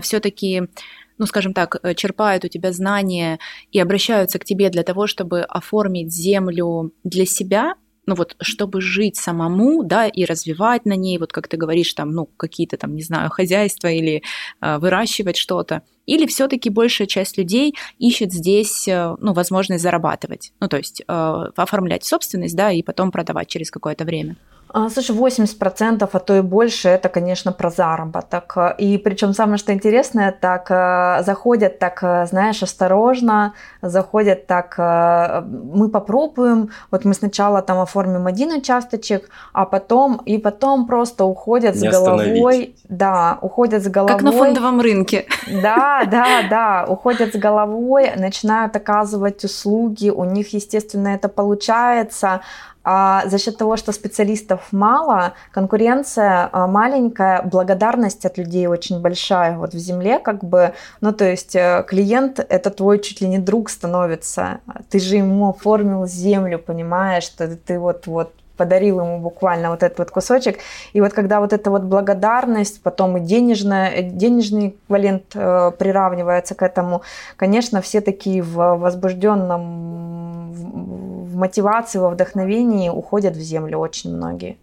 все-таки 0.00 0.70
ну, 1.18 1.26
скажем 1.26 1.52
так, 1.52 1.76
э, 1.82 1.94
черпают 1.94 2.44
у 2.44 2.48
тебя 2.48 2.72
знания 2.72 3.38
и 3.72 3.78
обращаются 3.78 4.38
к 4.38 4.44
тебе 4.44 4.70
для 4.70 4.82
того, 4.82 5.06
чтобы 5.06 5.42
оформить 5.42 6.12
землю 6.12 6.92
для 7.04 7.26
себя, 7.26 7.74
ну 8.06 8.14
вот, 8.14 8.36
чтобы 8.40 8.80
жить 8.80 9.16
самому, 9.16 9.82
да, 9.82 10.06
и 10.06 10.24
развивать 10.24 10.84
на 10.84 10.94
ней, 10.94 11.18
вот 11.18 11.32
как 11.32 11.48
ты 11.48 11.56
говоришь, 11.56 11.92
там, 11.94 12.10
ну, 12.10 12.26
какие-то 12.36 12.76
там, 12.76 12.94
не 12.94 13.02
знаю, 13.02 13.30
хозяйства 13.30 13.88
или 13.88 14.22
э, 14.60 14.78
выращивать 14.78 15.36
что-то, 15.36 15.82
или 16.06 16.26
все-таки 16.26 16.70
большая 16.70 17.06
часть 17.06 17.38
людей 17.38 17.74
ищет 17.98 18.32
здесь, 18.32 18.86
э, 18.88 19.16
ну, 19.20 19.32
возможность 19.32 19.82
зарабатывать, 19.82 20.52
ну, 20.60 20.68
то 20.68 20.76
есть 20.76 21.02
э, 21.06 21.44
оформлять 21.56 22.04
собственность, 22.04 22.56
да, 22.56 22.70
и 22.72 22.82
потом 22.82 23.10
продавать 23.10 23.48
через 23.48 23.70
какое-то 23.70 24.04
время. 24.04 24.36
А, 24.76 24.90
слушай, 24.90 25.14
80%, 25.16 26.08
а 26.12 26.18
то 26.18 26.36
и 26.36 26.40
больше, 26.40 26.88
это, 26.88 27.08
конечно, 27.08 27.52
про 27.52 27.70
заработок. 27.70 28.56
И 28.76 28.98
причем 28.98 29.32
самое, 29.32 29.56
что 29.56 29.72
интересное, 29.72 30.32
так 30.32 30.66
э, 30.68 31.22
заходят 31.22 31.78
так, 31.78 32.02
э, 32.02 32.26
знаешь, 32.26 32.60
осторожно, 32.60 33.54
заходят 33.82 34.48
так, 34.48 34.74
э, 34.76 35.42
мы 35.46 35.88
попробуем, 35.88 36.70
вот 36.90 37.04
мы 37.04 37.14
сначала 37.14 37.62
там 37.62 37.78
оформим 37.78 38.26
один 38.26 38.50
участочек, 38.50 39.30
а 39.52 39.64
потом, 39.64 40.20
и 40.26 40.38
потом 40.38 40.88
просто 40.88 41.24
уходят 41.24 41.76
Не 41.76 41.92
с 41.92 41.92
головой. 41.92 42.74
Да, 42.88 43.38
уходят 43.42 43.84
с 43.84 43.86
головой. 43.86 44.12
Как 44.12 44.22
на 44.22 44.32
фондовом 44.32 44.80
рынке. 44.80 45.26
Да, 45.62 46.02
да, 46.10 46.42
да, 46.50 46.84
уходят 46.88 47.32
с 47.32 47.38
головой, 47.38 48.10
начинают 48.16 48.74
оказывать 48.74 49.44
услуги, 49.44 50.10
у 50.10 50.24
них, 50.24 50.52
естественно, 50.52 51.14
это 51.14 51.28
получается, 51.28 52.40
а 52.84 53.26
за 53.26 53.38
счет 53.38 53.56
того, 53.56 53.76
что 53.76 53.92
специалистов 53.92 54.68
мало, 54.70 55.32
конкуренция 55.50 56.48
а, 56.52 56.66
маленькая, 56.66 57.42
благодарность 57.42 58.26
от 58.26 58.38
людей 58.38 58.66
очень 58.66 59.00
большая. 59.00 59.56
Вот 59.56 59.72
в 59.72 59.78
земле 59.78 60.18
как 60.18 60.44
бы, 60.44 60.74
ну 61.00 61.12
то 61.12 61.24
есть 61.24 61.56
э, 61.56 61.84
клиент 61.88 62.44
это 62.46 62.70
твой 62.70 63.00
чуть 63.00 63.22
ли 63.22 63.28
не 63.28 63.38
друг 63.38 63.70
становится. 63.70 64.60
Ты 64.90 65.00
же 65.00 65.16
ему 65.16 65.50
оформил 65.50 66.06
землю, 66.06 66.58
понимаешь, 66.58 67.24
что 67.24 67.48
ты 67.56 67.78
вот 67.78 68.06
вот 68.06 68.32
подарил 68.56 69.00
ему 69.00 69.18
буквально 69.18 69.70
вот 69.70 69.82
этот 69.82 69.98
вот 69.98 70.10
кусочек. 70.10 70.58
И 70.92 71.00
вот 71.00 71.12
когда 71.12 71.40
вот 71.40 71.52
эта 71.52 71.70
вот 71.70 71.82
благодарность, 71.82 72.82
потом 72.82 73.16
и 73.16 73.20
денежная, 73.20 74.02
денежный 74.02 74.68
эквивалент 74.68 75.24
э, 75.34 75.72
приравнивается 75.76 76.54
к 76.54 76.62
этому, 76.62 77.02
конечно, 77.36 77.80
все 77.80 78.00
такие 78.00 78.42
в 78.42 78.76
возбужденном 78.76 80.93
в 81.34 81.36
мотивации, 81.36 81.98
во 81.98 82.10
вдохновении 82.10 82.88
уходят 82.88 83.36
в 83.36 83.40
землю 83.40 83.78
очень 83.78 84.14
многие. 84.14 84.56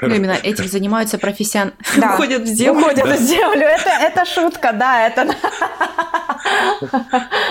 Ну, 0.00 0.14
именно 0.14 0.36
этим 0.42 0.68
занимаются 0.68 1.18
профессионалы. 1.18 1.74
Да. 1.96 2.14
Уходят 2.14 2.42
в 2.42 2.46
землю. 2.46 2.80
Уходят 2.80 3.06
в 3.06 3.20
землю. 3.20 3.66
Это, 3.66 3.90
это 4.00 4.24
шутка, 4.24 4.72
да, 4.72 5.06
это... 5.06 5.34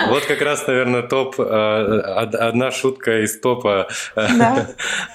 Вот 0.08 0.24
как 0.24 0.40
раз, 0.40 0.66
наверное, 0.66 1.02
топ, 1.02 1.38
э, 1.38 1.42
одна 1.42 2.70
шутка 2.70 3.22
из 3.22 3.38
топа 3.38 3.88
э, 4.16 4.26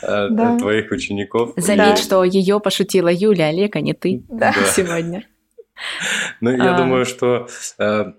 да. 0.01 0.57
твоих 0.59 0.91
учеников. 0.91 1.53
Заметь, 1.57 1.97
что 1.97 2.23
ее 2.23 2.59
пошутила 2.59 3.09
Юля, 3.11 3.47
Олег, 3.47 3.75
а 3.75 3.81
не 3.81 3.93
ты 3.93 4.23
сегодня. 4.75 5.25
Ну, 6.39 6.51
я 6.51 6.75
а... 6.75 6.77
думаю, 6.77 7.05
что 7.05 7.47
э, 7.79 8.13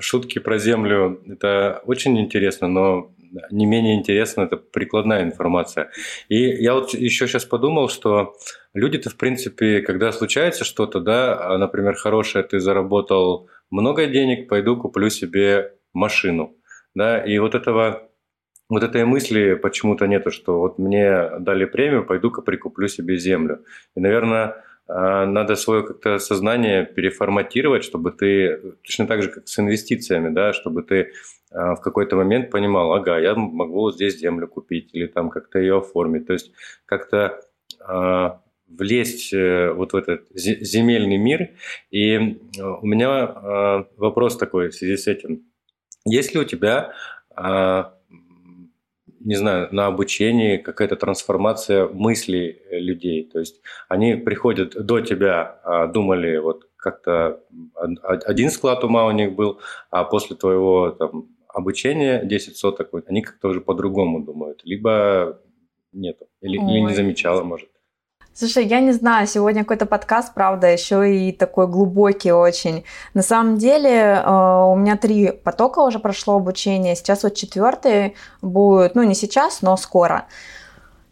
шутки 0.00 0.38
про 0.38 0.58
Землю– 0.58 1.20
это 1.26 1.82
очень 1.86 2.18
интересно, 2.20 2.68
но 2.68 3.10
не 3.50 3.66
менее 3.66 3.96
интересно 3.96 4.42
это 4.42 4.56
прикладная 4.56 5.22
информация. 5.22 5.90
И 6.28 6.38
я 6.38 6.74
вот 6.74 6.94
еще 6.94 7.26
сейчас 7.26 7.44
подумал, 7.44 7.88
что 7.88 8.36
люди-то, 8.72 9.10
в 9.10 9.16
принципе, 9.16 9.80
когда 9.80 10.12
случается 10.12 10.64
что-то, 10.64 11.00
да, 11.00 11.54
а, 11.54 11.58
например, 11.58 11.94
хорошее, 11.94 12.44
ты 12.44 12.60
заработал 12.60 13.48
много 13.70 14.06
денег, 14.06 14.48
пойду 14.48 14.76
куплю 14.76 15.10
себе 15.10 15.74
машину, 15.92 16.56
да, 16.94 17.18
и 17.18 17.38
вот 17.38 17.54
этого 17.54 18.08
вот 18.68 18.82
этой 18.82 19.04
мысли 19.04 19.54
почему-то 19.54 20.06
нету, 20.06 20.30
что 20.30 20.58
вот 20.58 20.78
мне 20.78 21.38
дали 21.38 21.64
премию, 21.66 22.04
пойду-ка 22.04 22.40
прикуплю 22.40 22.88
себе 22.88 23.18
землю. 23.18 23.64
И, 23.94 24.00
наверное, 24.00 24.64
а, 24.86 25.26
надо 25.26 25.54
свое 25.56 25.82
как-то 25.82 26.18
сознание 26.18 26.84
переформатировать, 26.84 27.84
чтобы 27.84 28.10
ты, 28.10 28.76
точно 28.82 29.06
так 29.06 29.22
же, 29.22 29.30
как 29.30 29.48
с 29.48 29.58
инвестициями, 29.58 30.28
да, 30.30 30.52
чтобы 30.52 30.82
ты 30.82 31.12
в 31.54 31.76
какой-то 31.76 32.16
момент 32.16 32.50
понимал, 32.50 32.92
ага, 32.92 33.18
я 33.18 33.34
могу 33.36 33.92
здесь 33.92 34.18
землю 34.18 34.48
купить 34.48 34.90
или 34.92 35.06
там 35.06 35.30
как-то 35.30 35.60
ее 35.60 35.78
оформить. 35.78 36.26
То 36.26 36.32
есть 36.32 36.52
как-то 36.84 37.40
э, 37.88 38.30
влезть 38.66 39.32
э, 39.32 39.72
вот 39.72 39.92
в 39.92 39.96
этот 39.96 40.26
земельный 40.34 41.16
мир. 41.16 41.50
И 41.90 42.14
э, 42.16 42.62
у 42.62 42.84
меня 42.84 43.24
э, 43.24 43.84
вопрос 43.96 44.36
такой 44.36 44.70
в 44.70 44.74
связи 44.74 44.96
с 44.96 45.06
этим. 45.06 45.44
Есть 46.04 46.34
ли 46.34 46.40
у 46.40 46.44
тебя, 46.44 46.92
э, 47.36 47.84
не 49.20 49.36
знаю, 49.36 49.68
на 49.70 49.86
обучении 49.86 50.56
какая-то 50.56 50.96
трансформация 50.96 51.86
мыслей 51.86 52.62
людей? 52.70 53.30
То 53.32 53.38
есть 53.38 53.60
они 53.88 54.16
приходят 54.16 54.74
до 54.74 55.00
тебя, 55.00 55.60
э, 55.64 55.92
думали 55.92 56.36
вот 56.38 56.68
как-то 56.76 57.40
один 58.02 58.50
склад 58.50 58.84
ума 58.84 59.06
у 59.06 59.10
них 59.10 59.32
был, 59.32 59.58
а 59.90 60.04
после 60.04 60.36
твоего 60.36 60.90
там, 60.90 61.28
обучение 61.54 62.24
10 62.24 62.56
соток, 62.56 62.90
они 63.06 63.22
как-то 63.22 63.48
уже 63.48 63.60
по-другому 63.60 64.20
думают, 64.20 64.60
либо 64.64 65.40
нет, 65.92 66.18
или, 66.40 66.56
или 66.56 66.80
не 66.80 66.94
замечала, 66.94 67.42
может. 67.42 67.70
Слушай, 68.36 68.66
я 68.66 68.80
не 68.80 68.90
знаю, 68.90 69.28
сегодня 69.28 69.62
какой-то 69.62 69.86
подкаст, 69.86 70.34
правда, 70.34 70.66
еще 70.66 71.08
и 71.08 71.30
такой 71.30 71.68
глубокий 71.68 72.32
очень. 72.32 72.84
На 73.14 73.22
самом 73.22 73.58
деле 73.58 73.90
э, 73.90 74.28
у 74.28 74.74
меня 74.74 74.96
три 74.96 75.30
потока 75.30 75.78
уже 75.78 76.00
прошло 76.00 76.34
обучение, 76.34 76.96
сейчас 76.96 77.22
вот 77.22 77.36
четвертый 77.36 78.16
будет, 78.42 78.96
ну 78.96 79.04
не 79.04 79.14
сейчас, 79.14 79.62
но 79.62 79.76
скоро. 79.76 80.26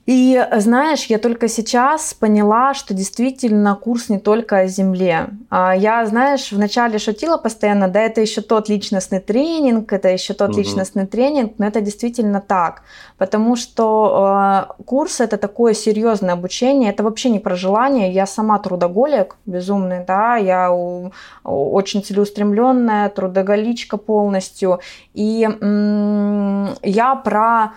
И 0.05 0.45
знаешь, 0.57 1.05
я 1.05 1.19
только 1.19 1.47
сейчас 1.47 2.13
поняла, 2.13 2.75
что 2.75 2.93
действительно 2.93 3.77
курс 3.77 4.09
не 4.09 4.19
только 4.19 4.59
о 4.59 4.67
Земле. 4.67 5.29
А 5.49 5.77
я, 5.77 6.05
знаешь, 6.07 6.51
вначале 6.51 6.99
шутила 6.99 7.37
постоянно, 7.37 7.87
да, 7.87 8.01
это 8.01 8.21
еще 8.21 8.41
тот 8.41 8.69
личностный 8.69 9.21
тренинг, 9.21 9.93
это 9.93 10.09
еще 10.09 10.35
тот 10.35 10.51
угу. 10.51 10.59
личностный 10.59 11.07
тренинг, 11.07 11.53
но 11.59 11.67
это 11.67 11.81
действительно 11.81 12.41
так, 12.41 12.83
потому 13.17 13.55
что 13.55 14.67
э, 14.79 14.83
курс 14.85 15.21
это 15.21 15.37
такое 15.37 15.73
серьезное 15.73 16.35
обучение, 16.35 16.91
это 16.91 17.05
вообще 17.05 17.31
не 17.31 17.39
про 17.39 17.55
желание. 17.55 18.11
Я 18.13 18.27
сама 18.27 18.59
трудоголик 18.59 19.37
безумный, 19.47 20.05
да, 20.05 20.35
я 20.37 20.73
очень 21.45 22.03
целеустремленная, 22.03 23.09
трудоголичка 23.09 23.99
полностью, 23.99 24.81
и 25.15 25.49
я 26.83 27.15
про 27.25 27.73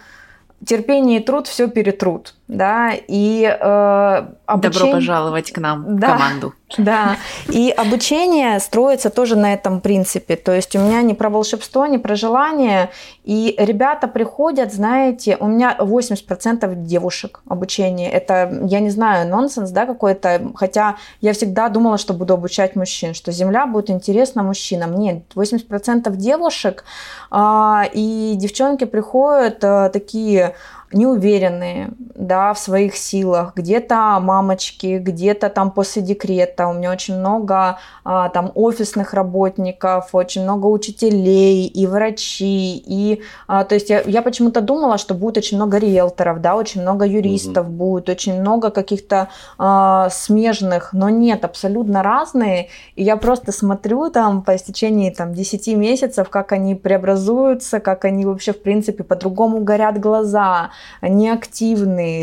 терпение 0.65 1.19
и 1.19 1.23
труд 1.23 1.47
все 1.47 1.67
перетрут, 1.67 2.35
да, 2.47 2.93
и 3.07 3.43
э, 3.43 4.27
обучение... 4.45 4.79
Добро 4.79 4.97
пожаловать 4.97 5.51
к 5.51 5.57
нам, 5.59 5.99
да, 5.99 6.07
в 6.07 6.11
команду. 6.11 6.53
Да, 6.77 7.17
и 7.47 7.69
обучение 7.69 8.59
строится 8.59 9.09
тоже 9.09 9.35
на 9.35 9.53
этом 9.53 9.81
принципе, 9.81 10.35
то 10.35 10.53
есть 10.53 10.75
у 10.75 10.79
меня 10.79 11.01
не 11.03 11.13
про 11.13 11.29
волшебство, 11.29 11.85
не 11.85 11.99
про 11.99 12.15
желание, 12.15 12.89
и 13.23 13.55
ребята 13.57 14.07
приходят, 14.07 14.73
знаете, 14.73 15.37
у 15.39 15.47
меня 15.47 15.75
80% 15.79 16.75
девушек 16.75 17.41
обучение, 17.47 18.09
это, 18.11 18.59
я 18.63 18.79
не 18.79 18.89
знаю, 18.89 19.29
нонсенс, 19.29 19.69
да, 19.69 19.85
какой-то, 19.85 20.51
хотя 20.55 20.95
я 21.21 21.33
всегда 21.33 21.69
думала, 21.69 21.97
что 21.97 22.13
буду 22.13 22.33
обучать 22.33 22.75
мужчин, 22.75 23.13
что 23.13 23.31
земля 23.31 23.67
будет 23.67 23.89
интересна 23.89 24.43
мужчинам, 24.43 24.95
нет, 24.95 25.23
80% 25.35 26.15
девушек, 26.15 26.83
а, 27.29 27.85
и 27.93 28.33
девчонки 28.37 28.85
приходят 28.85 29.63
а, 29.63 29.89
такие 29.89 30.55
неуверенные 30.95 31.89
да, 32.15 32.53
в 32.53 32.59
своих 32.59 32.95
силах, 32.95 33.53
где-то 33.55 34.19
мамочки, 34.21 34.97
где-то 34.97 35.49
там 35.49 35.71
после 35.71 36.01
декрета. 36.01 36.67
У 36.67 36.73
меня 36.73 36.91
очень 36.91 37.19
много 37.19 37.77
а, 38.05 38.29
там 38.29 38.51
офисных 38.55 39.13
работников, 39.13 40.09
очень 40.13 40.43
много 40.43 40.67
учителей 40.67 41.67
и 41.67 41.85
врачи. 41.85 42.77
И, 42.77 43.21
а, 43.47 43.65
то 43.65 43.75
есть 43.75 43.89
я, 43.89 44.01
я 44.01 44.21
почему-то 44.21 44.61
думала, 44.61 44.97
что 44.97 45.13
будет 45.13 45.37
очень 45.37 45.57
много 45.57 45.77
риэлторов, 45.77 46.39
да, 46.39 46.55
очень 46.55 46.81
много 46.81 47.05
юристов 47.05 47.67
угу. 47.67 47.75
будет, 47.75 48.09
очень 48.09 48.39
много 48.39 48.71
каких-то 48.71 49.27
а, 49.57 50.09
смежных, 50.09 50.93
но 50.93 51.09
нет, 51.09 51.43
абсолютно 51.43 52.01
разные. 52.01 52.69
И 52.95 53.03
я 53.03 53.17
просто 53.17 53.51
смотрю 53.51 54.09
там 54.09 54.41
по 54.41 54.55
истечении 54.55 55.09
там 55.09 55.33
10 55.33 55.67
месяцев, 55.75 56.29
как 56.29 56.53
они 56.53 56.75
преобразуются, 56.75 57.81
как 57.81 58.05
они 58.05 58.25
вообще 58.25 58.53
в 58.53 58.61
принципе 58.61 59.03
по-другому 59.03 59.59
горят 59.59 59.99
глаза, 59.99 60.71
они 61.01 61.29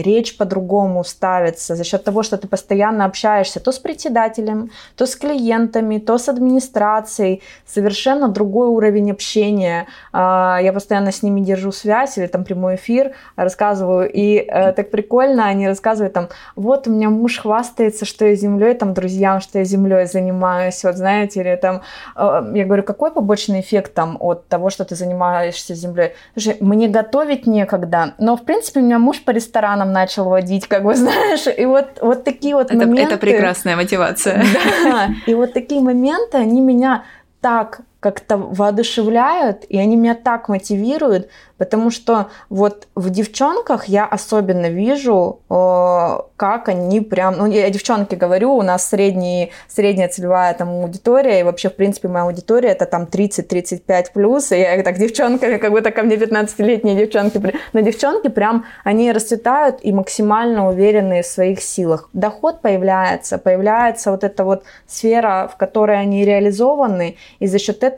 речь 0.02 0.36
по-другому 0.36 1.04
ставится 1.04 1.76
за 1.76 1.84
счет 1.84 2.04
того, 2.04 2.22
что 2.22 2.36
ты 2.36 2.48
постоянно 2.48 3.04
общаешься 3.04 3.60
то 3.60 3.72
с 3.72 3.78
председателем, 3.78 4.70
то 4.96 5.06
с 5.06 5.16
клиентами, 5.16 5.98
то 5.98 6.18
с 6.18 6.28
администрацией, 6.28 7.42
совершенно 7.66 8.28
другой 8.28 8.68
уровень 8.68 9.10
общения. 9.10 9.86
А, 10.12 10.58
я 10.62 10.72
постоянно 10.72 11.12
с 11.12 11.22
ними 11.22 11.40
держу 11.40 11.72
связь 11.72 12.18
или 12.18 12.26
там 12.26 12.44
прямой 12.44 12.76
эфир 12.76 13.12
рассказываю, 13.36 14.10
и 14.12 14.36
э, 14.36 14.72
так 14.72 14.90
прикольно, 14.90 15.46
они 15.46 15.68
рассказывают 15.68 16.12
там, 16.12 16.28
вот 16.56 16.88
у 16.88 16.90
меня 16.90 17.10
муж 17.10 17.38
хвастается, 17.38 18.04
что 18.04 18.24
я 18.24 18.34
землей, 18.34 18.74
там, 18.74 18.94
друзьям, 18.94 19.40
что 19.40 19.58
я 19.58 19.64
землей 19.64 20.06
занимаюсь, 20.06 20.84
вот 20.84 20.96
знаете, 20.96 21.40
или 21.40 21.56
там, 21.56 21.82
э, 22.16 22.52
я 22.54 22.64
говорю, 22.64 22.82
какой 22.82 23.10
побочный 23.10 23.60
эффект 23.60 23.94
там 23.94 24.16
от 24.20 24.48
того, 24.48 24.70
что 24.70 24.84
ты 24.84 24.94
занимаешься 24.94 25.74
землей? 25.74 26.12
Слушай, 26.34 26.56
мне 26.60 26.88
готовить 26.88 27.46
некогда, 27.46 28.14
но 28.18 28.36
в 28.36 28.41
принципе 28.44 28.80
у 28.80 28.82
меня 28.82 28.98
муж 28.98 29.22
по 29.22 29.30
ресторанам 29.30 29.92
начал 29.92 30.28
водить, 30.28 30.66
как 30.66 30.84
бы 30.84 30.94
знаешь, 30.96 31.46
и 31.46 31.64
вот, 31.64 31.98
вот 32.00 32.24
такие 32.24 32.54
вот 32.54 32.70
это, 32.70 32.86
моменты. 32.86 33.14
Это 33.14 33.18
прекрасная 33.18 33.76
мотивация. 33.76 34.44
Да, 34.84 35.10
и 35.26 35.34
вот 35.34 35.52
такие 35.52 35.80
моменты, 35.80 36.38
они 36.38 36.60
меня 36.60 37.04
так 37.40 37.80
как-то 38.02 38.36
воодушевляют, 38.36 39.64
и 39.68 39.78
они 39.78 39.94
меня 39.94 40.16
так 40.16 40.48
мотивируют, 40.48 41.28
потому 41.56 41.92
что 41.92 42.26
вот 42.50 42.88
в 42.96 43.10
девчонках 43.10 43.84
я 43.84 44.04
особенно 44.04 44.68
вижу, 44.68 45.38
э, 45.48 46.18
как 46.34 46.68
они 46.68 47.00
прям, 47.00 47.36
ну 47.38 47.46
я 47.46 47.70
девчонке 47.70 48.16
говорю, 48.16 48.56
у 48.56 48.62
нас 48.62 48.88
средний, 48.88 49.52
средняя 49.68 50.08
целевая 50.08 50.52
там 50.54 50.70
аудитория, 50.70 51.38
и 51.38 51.42
вообще 51.44 51.68
в 51.70 51.76
принципе 51.76 52.08
моя 52.08 52.24
аудитория 52.24 52.70
это 52.70 52.86
там 52.86 53.04
30-35 53.04 54.06
плюс, 54.12 54.50
и 54.50 54.58
я 54.58 54.82
так 54.82 54.98
девчонками, 54.98 55.58
как 55.58 55.70
будто 55.70 55.92
ко 55.92 56.02
мне 56.02 56.16
15-летние 56.16 56.96
девчонки, 56.96 57.40
но 57.72 57.80
девчонки 57.80 58.26
прям, 58.26 58.64
они 58.82 59.12
расцветают 59.12 59.78
и 59.82 59.92
максимально 59.92 60.68
уверенные 60.68 61.22
в 61.22 61.26
своих 61.26 61.62
силах. 61.62 62.10
Доход 62.12 62.62
появляется, 62.62 63.38
появляется 63.38 64.10
вот 64.10 64.24
эта 64.24 64.42
вот 64.42 64.64
сфера, 64.88 65.48
в 65.52 65.56
которой 65.56 66.00
они 66.00 66.24
реализованы, 66.24 67.16
и 67.38 67.46
за 67.46 67.60
счет 67.60 67.84
этого, 67.84 67.91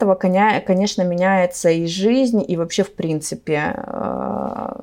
конечно, 0.61 1.03
меняется 1.03 1.69
и 1.69 1.87
жизнь, 1.87 2.43
и 2.45 2.57
вообще 2.57 2.83
в 2.83 2.93
принципе 2.93 3.73
Э, 3.85 4.81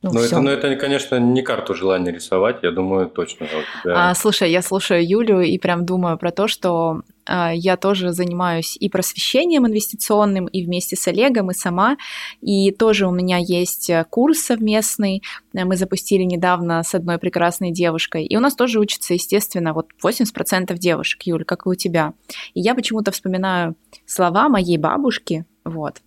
ну, 0.00 0.12
но, 0.12 0.20
это, 0.20 0.40
но 0.40 0.50
это, 0.50 0.76
конечно, 0.76 1.16
не 1.16 1.42
карту 1.42 1.74
желания 1.74 2.12
рисовать, 2.12 2.58
я 2.62 2.70
думаю, 2.70 3.08
точно. 3.08 3.48
а, 3.84 4.14
слушай, 4.14 4.48
я 4.48 4.62
слушаю 4.62 5.04
Юлю 5.04 5.40
и 5.40 5.58
прям 5.58 5.84
думаю 5.84 6.16
про 6.18 6.30
то, 6.30 6.46
что 6.46 7.02
я 7.28 7.76
тоже 7.76 8.12
занимаюсь 8.12 8.76
и 8.78 8.88
просвещением 8.88 9.66
инвестиционным, 9.66 10.46
и 10.46 10.64
вместе 10.64 10.96
с 10.96 11.06
Олегом, 11.08 11.50
и 11.50 11.54
сама. 11.54 11.96
И 12.40 12.70
тоже 12.70 13.06
у 13.06 13.10
меня 13.10 13.38
есть 13.38 13.90
э, 13.90 14.04
курс 14.08 14.40
совместный, 14.40 15.22
э, 15.54 15.64
мы 15.64 15.76
запустили 15.76 16.22
недавно 16.22 16.82
с 16.82 16.94
одной 16.94 17.18
прекрасной 17.18 17.70
девушкой. 17.70 18.24
И 18.24 18.36
у 18.36 18.40
нас 18.40 18.54
тоже 18.54 18.80
учатся, 18.80 19.14
естественно, 19.14 19.72
вот 19.74 19.88
80% 20.02 20.76
девушек, 20.78 21.22
Юль, 21.22 21.44
как 21.44 21.66
и 21.66 21.68
у 21.68 21.74
тебя. 21.74 22.14
И 22.54 22.60
я 22.60 22.74
почему-то 22.74 23.10
вспоминаю 23.10 23.76
слова 24.06 24.48
моей 24.48 24.78
бабушки, 24.78 25.44
вот, 25.64 26.00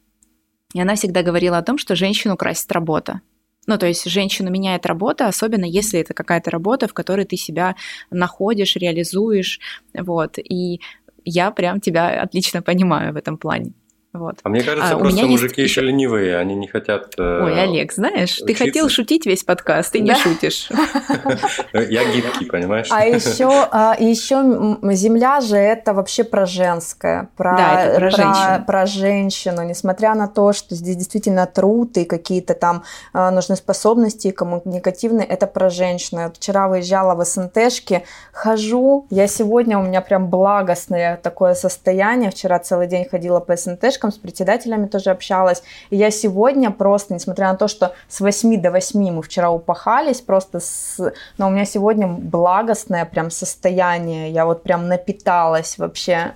И 0.74 0.82
она 0.82 0.96
всегда 0.96 1.22
говорила 1.22 1.58
о 1.58 1.64
том, 1.64 1.78
что 1.78 1.96
женщину 1.96 2.38
красит 2.38 2.72
работа. 2.72 3.22
Ну, 3.68 3.78
то 3.78 3.86
есть 3.86 4.10
женщину 4.10 4.50
меняет 4.50 4.88
работа, 4.88 5.28
особенно 5.28 5.66
если 5.66 6.00
это 6.00 6.16
какая-то 6.16 6.50
работа, 6.50 6.88
в 6.88 6.94
которой 6.94 7.26
ты 7.26 7.38
себя 7.38 7.76
находишь, 8.10 8.76
реализуешь, 8.76 9.60
вот. 9.94 10.40
И 10.40 10.82
я 11.26 11.52
прям 11.52 11.80
тебя 11.80 12.22
отлично 12.22 12.62
понимаю 12.62 13.14
в 13.14 13.18
этом 13.18 13.38
плане. 13.38 13.74
Вот. 14.14 14.40
А 14.44 14.50
мне 14.50 14.62
кажется, 14.62 14.96
а, 14.96 14.98
просто 14.98 15.26
мужики 15.26 15.62
есть... 15.62 15.72
еще 15.72 15.82
ленивые, 15.82 16.38
они 16.38 16.54
не 16.56 16.68
хотят... 16.68 17.14
Э, 17.18 17.44
Ой, 17.46 17.62
Олег, 17.62 17.94
знаешь, 17.94 18.34
учиться. 18.34 18.46
ты 18.46 18.54
хотел 18.56 18.90
шутить 18.90 19.26
весь 19.26 19.46
подкаст, 19.46 19.94
ты 19.94 20.00
да? 20.00 20.04
не 20.04 20.16
шутишь. 20.16 20.70
Я 21.74 22.04
гибкий, 22.12 22.46
понимаешь? 22.46 22.88
А 22.92 23.06
еще, 23.06 23.50
а, 23.72 23.96
еще 23.98 24.78
земля 24.92 25.40
же 25.40 25.56
это 25.56 25.94
вообще 25.94 26.26
про 26.26 26.46
женское, 26.46 27.30
про, 27.38 27.56
да, 27.56 27.86
про, 27.86 28.00
про 28.00 28.10
женщину. 28.10 28.66
Про 28.68 28.86
женщину, 28.86 29.64
несмотря 29.64 30.14
на 30.14 30.28
то, 30.28 30.52
что 30.52 30.76
здесь 30.76 30.98
действительно 30.98 31.46
труд 31.46 31.96
и 31.98 32.04
какие-то 32.04 32.54
там 32.54 32.84
а, 33.14 33.32
нужны 33.32 33.56
способности 33.56 34.32
коммуникативные, 34.32 35.26
это 35.26 35.48
про 35.48 35.70
женщину. 35.70 36.22
Я 36.22 36.30
вчера 36.32 36.68
выезжала 36.68 37.16
в 37.16 37.24
СНТшке, 37.24 38.04
хожу, 38.34 39.08
я 39.10 39.28
сегодня, 39.28 39.80
у 39.80 39.84
меня 39.84 40.02
прям 40.02 40.28
благостное 40.28 41.16
такое 41.16 41.54
состояние, 41.54 42.30
вчера 42.30 42.60
целый 42.60 42.88
день 42.88 43.08
ходила 43.10 43.40
по 43.40 43.56
СНТшке, 43.56 44.01
с 44.10 44.18
председателями 44.18 44.88
тоже 44.88 45.12
общалась. 45.12 45.62
И 45.92 45.98
я 45.98 46.10
сегодня 46.10 46.72
просто, 46.72 47.14
несмотря 47.14 47.52
на 47.52 47.56
то, 47.56 47.68
что 47.68 47.94
с 48.08 48.22
8 48.22 48.60
до 48.60 48.72
8 48.72 49.12
мы 49.12 49.22
вчера 49.22 49.52
упахались, 49.52 50.22
просто 50.22 50.60
с... 50.60 51.14
Но 51.38 51.48
у 51.48 51.52
меня 51.52 51.66
сегодня 51.66 52.08
благостное 52.08 53.06
прям 53.06 53.30
состояние. 53.30 54.32
Я 54.32 54.46
вот 54.46 54.64
прям 54.64 54.88
напиталась 54.88 55.78
вообще. 55.78 56.34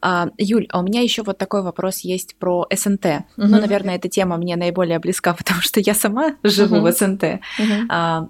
А, 0.00 0.28
Юль, 0.38 0.66
а 0.70 0.80
у 0.80 0.82
меня 0.82 1.00
еще 1.00 1.22
вот 1.22 1.38
такой 1.38 1.62
вопрос 1.62 2.00
есть 2.00 2.36
про 2.36 2.66
СНТ. 2.74 3.04
Uh-huh. 3.04 3.22
Ну, 3.36 3.60
наверное, 3.60 3.96
эта 3.96 4.08
тема 4.08 4.36
мне 4.36 4.56
наиболее 4.56 4.98
близка, 4.98 5.34
потому 5.38 5.60
что 5.60 5.80
я 5.80 5.94
сама 5.94 6.36
живу 6.42 6.76
uh-huh. 6.76 6.92
в 6.92 6.96
СНТ. 6.96 7.22
Uh-huh. 7.22 7.86
А, 7.88 8.28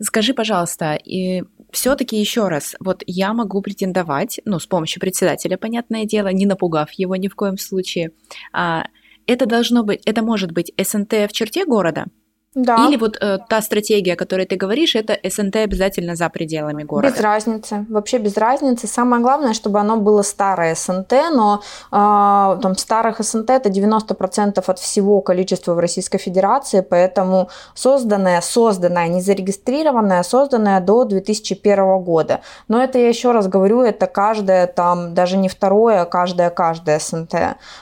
скажи, 0.00 0.34
пожалуйста, 0.34 0.94
и 0.94 1.44
все-таки 1.72 2.16
еще 2.16 2.48
раз, 2.48 2.76
вот 2.80 3.02
я 3.06 3.32
могу 3.32 3.62
претендовать, 3.62 4.40
ну, 4.44 4.58
с 4.58 4.66
помощью 4.66 5.00
председателя, 5.00 5.56
понятное 5.56 6.04
дело, 6.04 6.28
не 6.28 6.46
напугав 6.46 6.90
его 6.92 7.16
ни 7.16 7.28
в 7.28 7.34
коем 7.34 7.58
случае. 7.58 8.12
А, 8.52 8.84
это 9.26 9.46
должно 9.46 9.84
быть, 9.84 10.00
это 10.04 10.22
может 10.22 10.52
быть 10.52 10.72
СНТ 10.78 11.12
в 11.28 11.32
черте 11.32 11.64
города– 11.64 12.06
да. 12.54 12.88
Или 12.88 12.96
вот 12.96 13.16
э, 13.20 13.38
та 13.48 13.62
стратегия, 13.62 14.14
о 14.14 14.16
которой 14.16 14.44
ты 14.44 14.56
говоришь, 14.56 14.96
это 14.96 15.16
СНТ 15.22 15.56
обязательно 15.56 16.16
за 16.16 16.28
пределами 16.28 16.82
города? 16.82 17.14
Без 17.14 17.20
разницы, 17.20 17.86
вообще 17.88 18.18
без 18.18 18.36
разницы. 18.36 18.88
Самое 18.88 19.22
главное, 19.22 19.52
чтобы 19.52 19.78
оно 19.78 19.96
было 19.98 20.22
старое 20.22 20.74
СНТ, 20.74 21.12
но 21.32 21.62
э, 21.92 22.58
там 22.60 22.76
старых 22.76 23.20
СНТ 23.20 23.50
это 23.50 23.68
90% 23.68 24.64
от 24.66 24.78
всего 24.80 25.20
количества 25.20 25.74
в 25.74 25.78
Российской 25.78 26.18
Федерации, 26.18 26.80
поэтому 26.80 27.50
созданное, 27.74 28.40
созданное, 28.40 29.06
не 29.06 29.20
зарегистрированное, 29.20 30.24
созданное 30.24 30.80
до 30.80 31.04
2001 31.04 32.00
года. 32.00 32.40
Но 32.66 32.82
это 32.82 32.98
я 32.98 33.08
еще 33.08 33.30
раз 33.30 33.46
говорю, 33.46 33.82
это 33.82 34.08
каждое 34.08 34.66
там, 34.66 35.14
даже 35.14 35.36
не 35.36 35.48
второе, 35.48 36.02
а 36.02 36.04
каждое, 36.04 36.50
каждое 36.50 36.98
СНТ. 36.98 37.34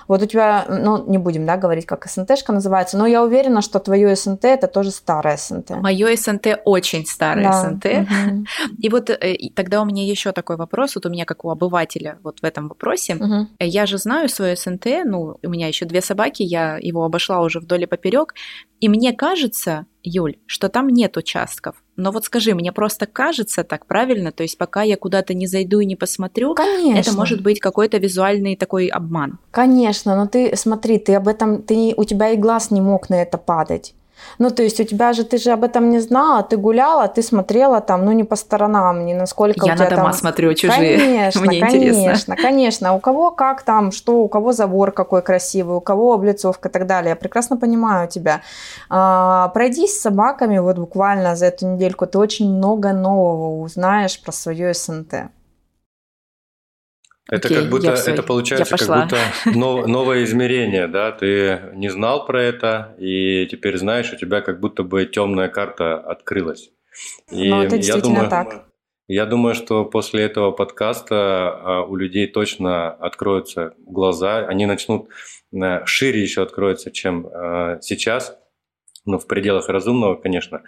Вот 0.09 0.21
у 0.21 0.27
тебя, 0.27 0.67
ну 0.69 1.07
не 1.07 1.17
будем, 1.17 1.47
да, 1.47 1.57
говорить, 1.57 1.87
как 1.87 2.07
СНТшка 2.07 2.53
называется, 2.53 2.99
но 2.99 3.07
я 3.07 3.23
уверена, 3.23 3.63
что 3.63 3.79
твое 3.79 4.15
СНТ 4.15 4.58
это 4.59 4.67
тоже 4.67 4.91
старое 4.91 5.37
СНТ. 5.37 5.71
Мое 5.71 6.17
СНТ 6.17 6.61
очень 6.65 7.07
старое 7.07 7.45
да. 7.45 7.63
СНТ. 7.63 7.85
Угу. 7.85 8.45
И 8.79 8.89
вот 8.89 9.11
э, 9.11 9.37
тогда 9.55 9.83
у 9.83 9.85
меня 9.85 10.05
еще 10.05 10.33
такой 10.33 10.57
вопрос, 10.57 10.95
вот 10.95 11.07
у 11.07 11.11
меня 11.11 11.25
как 11.25 11.45
у 11.45 11.51
обывателя 11.51 12.19
вот 12.23 12.41
в 12.41 12.45
этом 12.45 12.69
вопросе. 12.69 13.15
Угу. 13.15 13.49
Я 13.61 13.87
же 13.87 13.99
знаю 13.99 14.29
свое 14.29 14.57
СНТ, 14.57 14.87
ну, 15.05 15.39
у 15.43 15.49
меня 15.49 15.69
еще 15.69 15.87
две 15.87 16.01
собаки, 16.01 16.43
я 16.43 16.79
его 16.81 17.05
обошла 17.05 17.41
уже 17.41 17.61
вдоль 17.61 17.85
и 17.85 17.87
поперек, 17.87 18.35
и 18.81 18.89
мне 18.89 19.13
кажется, 19.13 19.87
Юль, 20.03 20.37
что 20.47 20.69
там 20.69 20.89
нет 20.89 21.17
участков. 21.17 21.83
Но 21.97 22.13
вот 22.13 22.25
скажи, 22.25 22.55
мне 22.55 22.73
просто 22.73 23.07
кажется 23.07 23.65
так 23.65 23.87
правильно, 23.87 24.31
то 24.31 24.43
есть 24.43 24.57
пока 24.57 24.83
я 24.83 24.97
куда-то 24.97 25.35
не 25.35 25.47
зайду 25.47 25.81
и 25.81 25.87
не 25.87 25.97
посмотрю, 25.97 26.55
Конечно. 26.55 26.99
это 26.99 27.13
может 27.13 27.43
быть 27.43 27.61
какой-то 27.61 27.99
визуальный 27.99 28.57
такой 28.57 28.87
обман. 28.87 29.39
Конечно, 29.51 30.17
но 30.17 30.27
ты 30.27 30.57
смотри, 30.57 30.99
ты 30.99 31.15
об 31.15 31.27
этом, 31.27 31.63
ты, 31.63 31.95
у 31.97 32.05
тебя 32.05 32.31
и 32.31 32.37
глаз 32.37 32.71
не 32.71 32.81
мог 32.81 33.11
на 33.11 33.21
это 33.21 33.37
падать. 33.37 33.95
Ну, 34.39 34.51
то 34.51 34.63
есть 34.63 34.81
у 34.81 34.85
тебя 34.85 35.13
же, 35.13 35.25
ты 35.25 35.39
же 35.39 35.51
об 35.51 35.65
этом 35.65 35.91
не 35.91 35.99
знала, 36.01 36.43
ты 36.43 36.57
гуляла, 36.57 37.09
ты 37.09 37.23
смотрела 37.23 37.81
там, 37.81 38.05
ну, 38.05 38.13
не 38.13 38.25
по 38.25 38.37
сторонам, 38.37 39.05
не 39.05 39.15
насколько 39.15 39.67
Я 39.67 39.73
у 39.73 39.77
тебя 39.77 39.85
на 39.85 39.97
дома 39.97 40.11
там... 40.11 40.13
смотрю 40.13 40.55
чужие, 40.55 40.99
Конечно, 41.09 41.41
Мне 41.41 41.61
конечно, 41.61 41.77
интересно. 41.77 42.37
конечно. 42.37 42.95
У 42.95 43.01
кого 43.01 43.31
как 43.31 43.63
там, 43.63 43.93
что, 43.93 44.23
у 44.23 44.29
кого 44.29 44.53
забор 44.53 44.93
какой 44.93 45.23
красивый, 45.23 45.77
у 45.77 45.81
кого 45.81 46.15
облицовка 46.15 46.69
и 46.69 46.73
так 46.73 46.87
далее. 46.87 47.11
Я 47.11 47.17
прекрасно 47.17 47.57
понимаю 47.57 48.09
тебя. 48.09 48.43
А, 48.89 49.49
пройдись 49.49 49.99
с 49.99 50.03
собаками 50.03 50.59
вот 50.59 50.79
буквально 50.79 51.37
за 51.37 51.47
эту 51.47 51.67
недельку, 51.67 52.07
ты 52.07 52.19
очень 52.19 52.51
много 52.55 52.93
нового 52.93 53.63
узнаешь 53.63 54.21
про 54.23 54.33
свое 54.33 54.75
СНТ. 54.75 55.31
Это 57.29 57.49
Окей, 57.49 57.61
как 57.61 57.71
будто, 57.71 57.91
это 57.91 58.23
получается 58.23 58.77
как 58.79 59.03
будто 59.03 59.19
нов, 59.45 59.87
новое 59.87 60.25
измерение, 60.25 60.87
да, 60.87 61.13
ты 61.13 61.61
не 61.75 61.91
знал 61.91 62.25
про 62.25 62.43
это, 62.43 62.95
и 62.99 63.47
теперь 63.51 63.77
знаешь, 63.77 64.11
у 64.13 64.17
тебя 64.17 64.41
как 64.41 64.61
будто 64.61 64.83
бы 64.83 65.05
темная 65.05 65.49
карта 65.49 65.99
открылась. 65.99 66.71
И 67.31 67.51
ну, 67.51 67.63
это 67.63 67.77
я 67.77 67.99
думаю, 67.99 68.31
так. 68.31 68.65
Я 69.09 69.27
думаю, 69.27 69.55
что 69.55 69.85
после 69.85 70.23
этого 70.23 70.53
подкаста 70.53 71.17
а, 71.17 71.83
у 71.83 71.97
людей 71.97 72.27
точно 72.27 72.91
откроются 72.91 73.75
глаза, 73.79 74.47
они 74.47 74.67
начнут 74.67 75.09
э, 75.53 75.85
шире 75.87 76.23
еще 76.23 76.43
откроются, 76.43 76.91
чем 76.91 77.27
э, 77.27 77.79
сейчас 77.81 78.39
ну, 79.09 79.19
в 79.19 79.27
пределах 79.27 79.69
разумного, 79.69 80.15
конечно. 80.15 80.63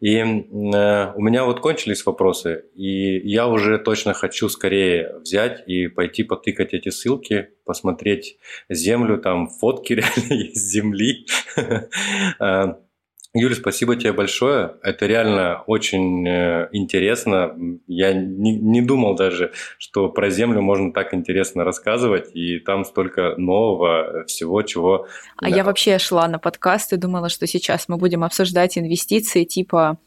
И 0.00 0.16
э, 0.16 0.22
у 0.22 1.20
меня 1.22 1.44
вот 1.44 1.60
кончились 1.60 2.06
вопросы, 2.06 2.64
и 2.74 3.18
я 3.28 3.48
уже 3.48 3.78
точно 3.78 4.14
хочу 4.14 4.48
скорее 4.48 5.18
взять 5.18 5.64
и 5.66 5.88
пойти 5.88 6.22
потыкать 6.22 6.72
эти 6.72 6.88
ссылки, 6.90 7.50
посмотреть 7.64 8.38
землю, 8.68 9.18
там 9.18 9.48
фотки 9.48 9.92
реально 9.94 10.32
есть 10.32 10.70
земли. 10.70 11.26
Юля, 13.32 13.54
спасибо 13.54 13.94
тебе 13.94 14.12
большое. 14.12 14.74
Это 14.82 15.06
реально 15.06 15.62
очень 15.68 16.26
э, 16.26 16.68
интересно. 16.72 17.56
Я 17.86 18.12
не, 18.12 18.56
не 18.56 18.82
думал 18.82 19.14
даже, 19.14 19.52
что 19.78 20.08
про 20.08 20.30
Землю 20.30 20.62
можно 20.62 20.92
так 20.92 21.14
интересно 21.14 21.62
рассказывать, 21.62 22.34
и 22.34 22.58
там 22.58 22.84
столько 22.84 23.36
нового 23.36 24.24
всего, 24.26 24.62
чего... 24.62 25.06
А 25.36 25.48
да. 25.48 25.56
я 25.56 25.62
вообще 25.62 25.98
шла 25.98 26.26
на 26.26 26.40
подкаст 26.40 26.92
и 26.92 26.96
думала, 26.96 27.28
что 27.28 27.46
сейчас 27.46 27.88
мы 27.88 27.98
будем 27.98 28.24
обсуждать 28.24 28.76
инвестиции 28.76 29.44
типа 29.44 29.98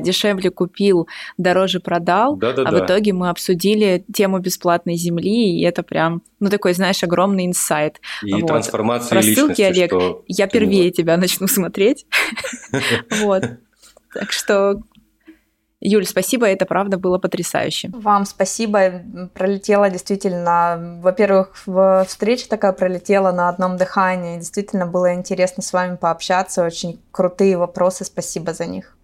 дешевле 0.00 0.50
купил, 0.50 1.08
дороже 1.38 1.80
продал, 1.80 2.36
да, 2.36 2.52
да, 2.52 2.62
а 2.62 2.70
да. 2.70 2.78
в 2.78 2.86
итоге 2.86 3.12
мы 3.12 3.28
обсудили 3.28 4.04
тему 4.12 4.38
бесплатной 4.38 4.96
земли, 4.96 5.58
и 5.58 5.62
это 5.62 5.82
прям, 5.82 6.22
ну 6.40 6.50
такой, 6.50 6.74
знаешь, 6.74 7.02
огромный 7.02 7.46
инсайт. 7.46 8.00
И 8.22 8.32
вот. 8.32 8.46
трансформация 8.46 9.10
Про 9.10 9.22
ссылки, 9.22 9.62
Олег, 9.62 9.90
что 9.90 10.22
я 10.26 10.46
первее 10.46 10.90
тебя 10.90 11.16
начну 11.16 11.46
смотреть. 11.46 12.06
Вот. 13.22 13.44
Так 14.12 14.32
что 14.32 14.82
Юль, 15.84 16.06
спасибо, 16.06 16.46
это 16.46 16.64
правда 16.64 16.96
было 16.96 17.18
потрясающе. 17.18 17.90
Вам 17.92 18.24
спасибо, 18.24 19.02
пролетела 19.34 19.90
действительно, 19.90 21.00
во-первых, 21.02 21.56
встреча 22.06 22.48
такая 22.48 22.72
пролетела 22.72 23.32
на 23.32 23.48
одном 23.48 23.76
дыхании, 23.76 24.38
действительно 24.38 24.86
было 24.86 25.12
интересно 25.12 25.60
с 25.60 25.72
вами 25.72 25.96
пообщаться, 25.96 26.64
очень 26.64 27.02
крутые 27.10 27.56
вопросы, 27.58 28.04
спасибо 28.04 28.54
за 28.54 28.66
них. 28.66 28.96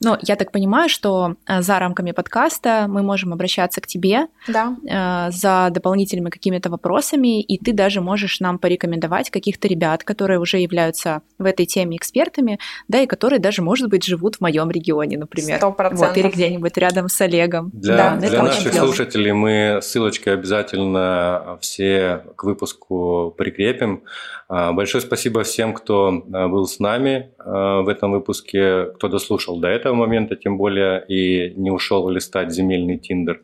Но 0.00 0.16
я 0.22 0.36
так 0.36 0.52
понимаю, 0.52 0.88
что 0.88 1.34
э, 1.46 1.60
за 1.60 1.78
рамками 1.80 2.12
подкаста 2.12 2.86
мы 2.88 3.02
можем 3.02 3.32
обращаться 3.32 3.80
к 3.80 3.86
тебе 3.88 4.28
да. 4.46 4.76
Э, 4.88 5.32
за 5.32 5.70
дополнительными 5.72 6.30
какими-то 6.30 6.70
вопросами, 6.70 7.42
и 7.42 7.58
ты 7.58 7.72
даже 7.72 8.00
можешь 8.00 8.38
нам 8.38 8.58
порекомендовать 8.60 9.30
каких-то 9.30 9.66
ребят, 9.66 10.04
которые 10.04 10.38
уже 10.38 10.58
являются 10.58 11.22
в 11.38 11.44
этой 11.44 11.66
теме 11.66 11.96
экспертами, 11.96 12.60
да, 12.86 13.00
и 13.00 13.06
которые 13.06 13.40
даже, 13.40 13.60
может 13.60 13.88
быть, 13.88 14.04
живут 14.04 14.36
в 14.36 14.40
моем 14.40 14.70
регионе, 14.70 15.18
например. 15.18 15.58
Сто 15.58 15.72
процентов. 15.72 16.08
Вот, 16.08 16.16
или 16.16 16.28
где-нибудь 16.28 16.76
рядом 16.76 17.08
с 17.08 17.20
Олегом. 17.20 17.70
Для, 17.72 17.96
да, 17.96 18.16
для 18.16 18.42
наших 18.42 18.72
слушателей 18.72 19.32
мы 19.32 19.80
ссылочкой 19.82 20.34
обязательно 20.34 21.58
все 21.60 22.24
к 22.36 22.44
выпуску 22.44 23.34
прикрепим. 23.36 24.04
А, 24.48 24.72
большое 24.72 25.02
спасибо 25.02 25.42
всем, 25.42 25.74
кто 25.74 26.22
а, 26.32 26.46
был 26.46 26.66
с 26.66 26.78
нами 26.78 27.32
в 27.38 27.88
этом 27.88 28.12
выпуске, 28.12 28.84
кто 28.94 29.08
дослушал 29.08 29.58
до 29.58 29.68
этого 29.88 29.96
момента, 29.96 30.36
тем 30.36 30.56
более, 30.56 31.04
и 31.08 31.54
не 31.56 31.70
ушел 31.70 32.08
листать 32.08 32.50
земельный 32.52 32.98
тиндер. 32.98 33.40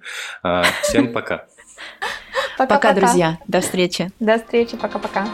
Всем 0.82 1.12
пока. 1.12 1.46
Пока, 2.58 2.92
друзья. 2.92 3.38
До 3.48 3.60
встречи. 3.60 4.10
До 4.20 4.38
встречи. 4.38 4.76
Пока-пока. 4.76 5.26